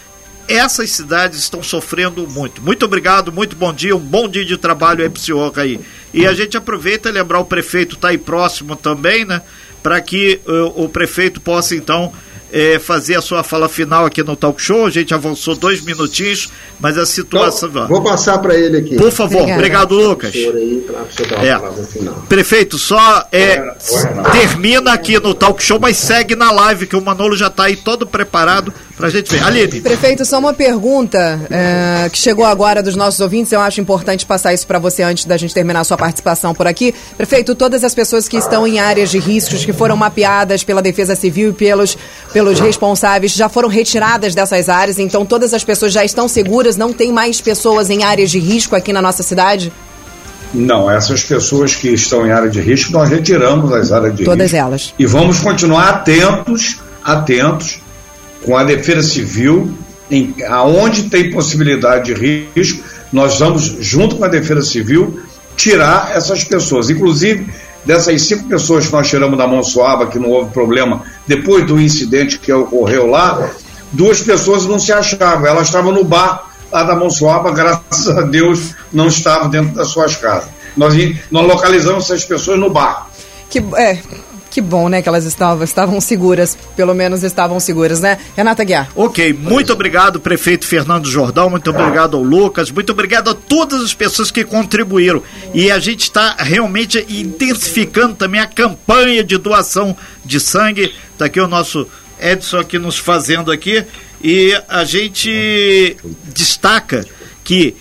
essas 0.47 0.91
cidades 0.91 1.39
estão 1.41 1.63
sofrendo 1.63 2.27
muito. 2.27 2.63
Muito 2.63 2.85
obrigado, 2.85 3.33
muito 3.33 3.57
bom 3.57 3.73
dia, 3.73 3.97
um 3.97 4.01
bom 4.01 4.29
dia 4.29 4.45
de 4.45 4.57
trabalho 4.57 5.03
aí 5.03 5.11
pro 5.11 5.21
senhor 5.21 5.53
aí. 5.57 5.81
E 6.13 6.27
a 6.27 6.33
gente 6.33 6.57
aproveita 6.57 7.09
e 7.09 7.13
lembrar 7.13 7.41
o 7.41 7.45
prefeito 7.45 7.97
tá 7.97 8.09
aí 8.09 8.19
próximo 8.19 8.77
também, 8.77 9.25
né? 9.25 9.43
Para 9.83 10.01
que 10.01 10.41
uh, 10.47 10.85
o 10.85 10.89
prefeito 10.89 11.41
possa 11.41 11.75
então 11.75 12.13
é, 12.53 12.79
fazer 12.79 13.17
a 13.17 13.21
sua 13.21 13.43
fala 13.43 13.69
final 13.69 14.07
aqui 14.07 14.23
no 14.23 14.37
talk 14.37 14.61
show. 14.61 14.87
A 14.87 14.91
gente 14.91 15.13
avançou 15.13 15.55
dois 15.55 15.81
minutinhos, 15.81 16.49
mas 16.81 16.97
a 16.97 17.05
situação. 17.07 17.69
Então, 17.69 17.89
vou 17.89 18.03
passar 18.03 18.39
para 18.39 18.55
ele 18.55 18.79
aqui. 18.79 18.97
Por 18.97 19.11
favor, 19.11 19.43
obrigado, 19.43 19.95
Lucas. 19.95 20.35
é. 20.35 22.27
Prefeito, 22.29 22.79
só 22.79 23.27
é, 23.33 23.75
termina 24.33 24.93
aqui 24.93 25.19
no 25.19 25.35
talk 25.35 25.63
show, 25.63 25.79
mas 25.81 25.97
segue 25.97 26.35
na 26.35 26.51
live 26.51 26.87
que 26.87 26.97
o 26.97 27.01
Manolo 27.01 27.37
já 27.37 27.49
está 27.49 27.65
aí 27.65 27.77
todo 27.77 28.07
preparado 28.07 28.73
para 28.99 29.07
a 29.07 29.11
gente 29.11 29.33
ver. 29.33 29.43
Aline. 29.45 29.81
Prefeito, 29.81 30.25
só 30.25 30.41
uma 30.41 30.53
pergunta 30.53 31.41
é, 31.49 32.11
que 32.11 32.19
chegou 32.19 32.45
agora 32.45 32.83
dos 32.83 32.97
nossos 32.97 33.21
ouvintes. 33.21 33.53
Eu 33.53 33.61
acho 33.61 33.81
importante 33.81 34.27
passar 34.27 34.53
isso 34.53 34.67
para 34.67 34.81
você 34.81 35.05
antes 35.05 35.25
da 35.25 35.37
gente 35.37 35.55
terminar 35.55 35.81
a 35.81 35.85
sua 35.85 35.97
participação 35.97 36.53
por 36.53 36.67
aqui. 36.67 36.93
Prefeito, 37.17 37.55
todas 37.55 37.85
as 37.85 37.95
pessoas 37.95 38.29
que 38.29 38.37
estão 38.37 38.67
em 38.67 38.81
áreas 38.81 39.11
de 39.11 39.19
riscos, 39.19 39.65
que 39.65 39.73
foram 39.73 39.97
mapeadas 39.97 40.65
pela 40.65 40.83
Defesa 40.83 41.15
Civil 41.15 41.51
e 41.51 41.55
pelos 41.55 41.97
pelos 42.33 42.61
responsáveis 42.61 43.33
já 43.33 43.49
foram 43.49 43.69
retiradas 43.69 44.35
dessas 44.35 44.69
áreas, 44.69 44.99
então 44.99 45.25
todas 45.25 45.55
as 45.55 45.65
pessoas 45.65 45.93
já 45.93 46.05
estão 46.05 46.29
seguras, 46.29 46.77
não 46.77 46.93
tem 46.93 47.13
mais 47.13 47.41
pessoas 47.41 47.89
em 47.91 48.03
áreas 48.03 48.31
de 48.31 48.39
risco 48.39 48.75
aqui 48.75 48.93
na 48.93 49.01
nossa 49.01 49.23
cidade? 49.23 49.73
Não, 50.53 50.91
essas 50.91 51.23
pessoas 51.23 51.75
que 51.77 51.89
estão 51.89 52.27
em 52.27 52.33
área 52.33 52.49
de 52.49 52.61
risco, 52.61 52.91
nós 52.93 53.09
retiramos 53.09 53.71
as 53.73 53.93
áreas 53.93 54.17
de 54.17 54.25
Todas 54.25 54.51
risco. 54.51 54.57
Todas 54.57 54.73
elas. 54.73 54.95
E 54.99 55.07
vamos 55.07 55.41
continuar 55.41 55.89
atentos, 55.91 56.81
atentos, 57.05 57.81
com 58.45 58.57
a 58.57 58.65
Defesa 58.65 59.03
Civil, 59.03 59.73
em, 60.11 60.35
aonde 60.49 61.05
tem 61.05 61.31
possibilidade 61.31 62.15
de 62.15 62.43
risco, 62.55 62.83
nós 63.13 63.39
vamos, 63.39 63.65
junto 63.81 64.17
com 64.17 64.25
a 64.25 64.29
Defesa 64.29 64.63
Civil, 64.63 65.21
tirar 65.57 66.13
essas 66.15 66.45
pessoas. 66.45 66.91
Inclusive, 66.91 67.47
Dessas 67.85 68.21
cinco 68.21 68.45
pessoas 68.45 68.87
que 68.87 68.93
nós 68.93 69.09
tiramos 69.09 69.39
da 69.39 69.47
Monsoaba, 69.47 70.09
que 70.09 70.19
não 70.19 70.29
houve 70.29 70.51
problema, 70.51 71.03
depois 71.27 71.67
do 71.67 71.81
incidente 71.81 72.39
que 72.39 72.53
ocorreu 72.53 73.07
lá, 73.07 73.51
duas 73.93 74.21
pessoas 74.21 74.67
não 74.67 74.79
se 74.79 74.93
achavam. 74.93 75.47
Elas 75.47 75.69
estavam 75.69 75.91
no 75.91 76.05
bar 76.05 76.51
lá 76.71 76.83
da 76.83 76.95
Monsoaba, 76.95 77.51
graças 77.51 78.09
a 78.09 78.23
Deus 78.23 78.75
não 78.93 79.07
estavam 79.07 79.49
dentro 79.49 79.75
das 79.75 79.89
suas 79.89 80.17
casas. 80.17 80.51
Nós, 80.77 80.95
nós 81.31 81.47
localizamos 81.47 82.05
essas 82.05 82.25
pessoas 82.27 82.59
no 82.59 82.69
bar. 82.69 83.09
Que, 83.49 83.59
é, 83.77 83.99
que 84.51 84.61
bom, 84.61 84.89
né, 84.89 85.03
que 85.03 85.09
elas 85.09 85.25
estavam, 85.25 85.63
estavam 85.65 86.01
seguras, 86.01 86.57
pelo 86.77 86.95
menos 86.95 87.23
estavam 87.23 87.61
seguras, 87.61 88.01
né? 88.01 88.19
Renata 88.37 88.65
Guiar. 88.65 88.89
Ok, 88.95 89.33
muito 89.33 89.73
obrigado, 89.73 90.21
prefeito 90.21 90.67
Fernando 90.67 91.09
Jordão, 91.09 91.51
muito 91.51 91.71
obrigado 91.71 92.17
ao 92.17 92.23
Lucas, 92.23 92.71
muito 92.71 92.93
obrigado 92.93 93.31
a 93.31 93.35
todas 93.35 93.83
as 93.83 93.95
pessoas 93.95 94.31
que 94.31 94.45
contribuíram. 94.45 95.23
E 95.55 95.71
a 95.71 95.79
gente 95.79 96.03
está 96.03 96.37
realmente 96.39 97.05
intensificando 97.09 98.15
também 98.15 98.41
a 98.41 98.47
campanha 98.47 99.23
de 99.23 99.37
doação 99.37 99.97
de 100.25 100.41
sangue. 100.41 100.93
Está 101.13 101.27
aqui 101.27 101.41
o 101.41 101.49
nosso 101.49 101.87
Edson 102.21 102.59
aqui 102.59 102.79
nos 102.79 102.99
fazendo 102.99 103.51
aqui. 103.51 103.85
E 104.23 104.53
a 104.69 104.85
gente 104.85 105.97
destaca 106.35 107.05
que 107.45 107.77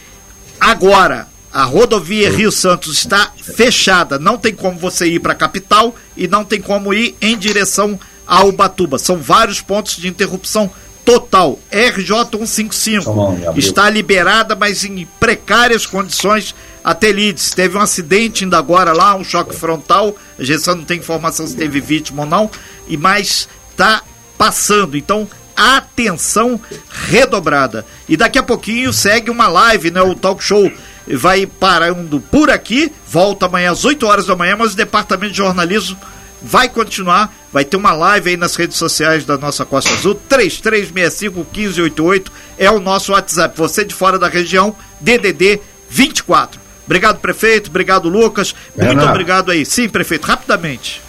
agora 0.59 1.27
a 1.57 1.63
rodovia 1.63 2.29
Rio 2.29 2.51
Santos 2.51 2.99
está 2.99 3.31
fechada, 3.41 4.19
não 4.19 4.37
tem 4.37 4.53
como 4.53 4.77
você 4.77 5.07
ir 5.07 5.19
para 5.19 5.33
a 5.33 5.35
capital 5.35 5.95
e 6.15 6.27
não 6.27 6.45
tem 6.45 6.61
como 6.61 6.93
ir 6.93 7.15
em 7.19 7.35
direção 7.35 7.99
a 8.27 8.43
Ubatuba. 8.43 8.99
São 8.99 9.17
vários 9.17 9.59
pontos 9.59 9.97
de 9.97 10.07
interrupção 10.07 10.69
total. 11.03 11.57
RJ 11.71 12.15
155 12.45 13.57
está 13.57 13.89
liberada, 13.89 14.55
mas 14.55 14.85
em 14.85 15.07
precárias 15.19 15.87
condições 15.87 16.53
até 16.83 17.11
Lides. 17.11 17.49
Teve 17.55 17.75
um 17.75 17.81
acidente 17.81 18.43
ainda 18.43 18.59
agora 18.59 18.93
lá, 18.93 19.15
um 19.15 19.23
choque 19.23 19.55
frontal. 19.55 20.15
A 20.37 20.43
gente 20.43 20.67
não 20.67 20.83
tem 20.83 20.99
informação 20.99 21.47
se 21.47 21.55
teve 21.55 21.81
vítima 21.81 22.21
ou 22.21 22.29
não, 22.29 22.51
e 22.87 22.95
mais 22.97 23.49
está 23.71 24.03
passando. 24.37 24.95
Então, 24.95 25.27
atenção 25.55 26.61
redobrada. 27.09 27.83
E 28.07 28.15
daqui 28.15 28.37
a 28.37 28.43
pouquinho 28.43 28.93
segue 28.93 29.31
uma 29.31 29.47
live, 29.47 29.89
né, 29.89 30.03
o 30.03 30.13
talk 30.13 30.43
show 30.43 30.71
vai 31.15 31.45
parando 31.45 32.19
por 32.19 32.49
aqui, 32.49 32.91
volta 33.07 33.45
amanhã 33.45 33.71
às 33.71 33.85
8 33.85 34.05
horas 34.05 34.25
da 34.25 34.35
manhã, 34.35 34.55
mas 34.57 34.73
o 34.73 34.77
departamento 34.77 35.31
de 35.31 35.37
jornalismo 35.37 35.97
vai 36.41 36.69
continuar, 36.69 37.33
vai 37.51 37.65
ter 37.65 37.77
uma 37.77 37.91
live 37.93 38.29
aí 38.31 38.37
nas 38.37 38.55
redes 38.55 38.77
sociais 38.77 39.25
da 39.25 39.37
nossa 39.37 39.65
Costa 39.65 39.91
Azul, 39.91 40.15
3365 40.29 41.35
1588 41.51 42.31
é 42.57 42.69
o 42.69 42.79
nosso 42.79 43.11
WhatsApp. 43.13 43.57
Você 43.57 43.83
de 43.85 43.93
fora 43.93 44.19
da 44.19 44.27
região, 44.27 44.75
DDD 44.99 45.59
24 45.89 46.59
Obrigado, 46.85 47.19
prefeito. 47.19 47.69
Obrigado, 47.69 48.07
Lucas. 48.07 48.55
Muito 48.73 48.87
Renato. 48.89 49.09
obrigado 49.09 49.51
aí. 49.51 49.65
Sim, 49.65 49.89
prefeito, 49.89 50.23
rapidamente. 50.25 51.01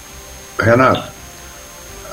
Renato, 0.59 1.05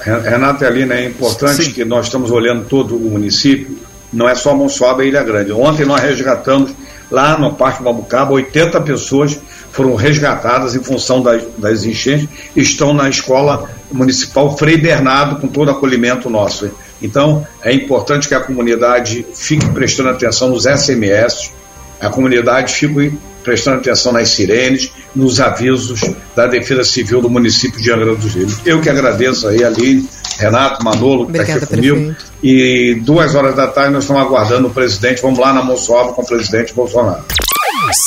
Re- 0.02 0.20
Renato 0.20 0.64
e 0.64 0.68
Alina, 0.68 0.94
é 0.94 1.06
importante 1.06 1.64
Sim. 1.64 1.72
que 1.74 1.84
nós 1.84 2.06
estamos 2.06 2.30
olhando 2.30 2.66
todo 2.68 2.96
o 2.96 3.10
município, 3.10 3.76
não 4.14 4.30
é 4.30 4.36
só 4.36 4.54
Monsuaba 4.54 5.04
e 5.04 5.08
Ilha 5.08 5.24
Grande. 5.24 5.52
Ontem 5.52 5.84
nós 5.84 6.00
resgatamos 6.00 6.72
lá 7.10 7.38
no 7.38 7.53
Parque 7.53 7.84
Babucaba, 7.84 8.34
80 8.34 8.82
pessoas 8.82 9.39
foram 9.72 9.95
resgatadas 9.95 10.76
em 10.76 10.84
função 10.84 11.22
das, 11.22 11.43
das 11.58 11.84
enchentes, 11.84 12.30
estão 12.56 12.93
na 12.93 13.10
escola 13.10 13.70
municipal 13.91 14.58
Frei 14.58 14.78
Bernardo 14.78 15.36
com 15.39 15.47
todo 15.47 15.70
acolhimento 15.70 16.30
nosso. 16.30 16.72
Então, 17.01 17.45
é 17.62 17.74
importante 17.74 18.28
que 18.28 18.34
a 18.34 18.39
comunidade 18.39 19.26
fique 19.34 19.70
prestando 19.72 20.10
atenção 20.10 20.49
nos 20.49 20.64
SMS, 20.64 21.51
a 21.99 22.10
comunidade 22.10 22.74
fique 22.74 23.18
prestando 23.43 23.78
atenção 23.78 24.12
nas 24.12 24.30
sirenes, 24.30 24.91
nos 25.16 25.39
avisos 25.39 26.01
da 26.36 26.47
Defesa 26.47 26.84
Civil 26.84 27.22
do 27.22 27.30
município 27.30 27.82
de 27.82 27.91
Angra 27.91 28.16
dos 28.16 28.34
Rios. 28.34 28.60
Eu 28.66 28.82
que 28.82 28.89
agradeço 28.89 29.47
aí, 29.47 29.64
Aline, 29.64 30.08
Renato, 30.38 30.84
Manolo, 30.84 31.28
que 31.28 31.38
está 31.38 31.56
aqui 31.56 31.66
comigo. 31.66 31.96
prefeito. 31.96 32.26
E 32.44 32.96
duas 33.02 33.36
horas 33.36 33.56
da 33.56 33.68
tarde 33.68 33.94
nós 33.94 34.04
estamos 34.04 34.22
aguardando 34.22 34.68
o 34.68 34.72
presidente. 34.72 35.22
Vamos 35.22 35.40
lá 35.40 35.54
na 35.54 35.64
Monsuaba 35.64 36.14
com 36.14 36.22
o 36.22 36.26
presidente 36.26 36.74
Bolsonaro. 36.74 37.24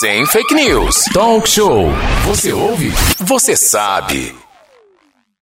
Sem 0.01 0.27
fake 0.27 0.55
news. 0.55 1.05
Talk 1.13 1.49
show. 1.49 1.89
Você 2.27 2.53
ouve? 2.53 2.93
Você 3.21 3.57
sabe. 3.57 4.35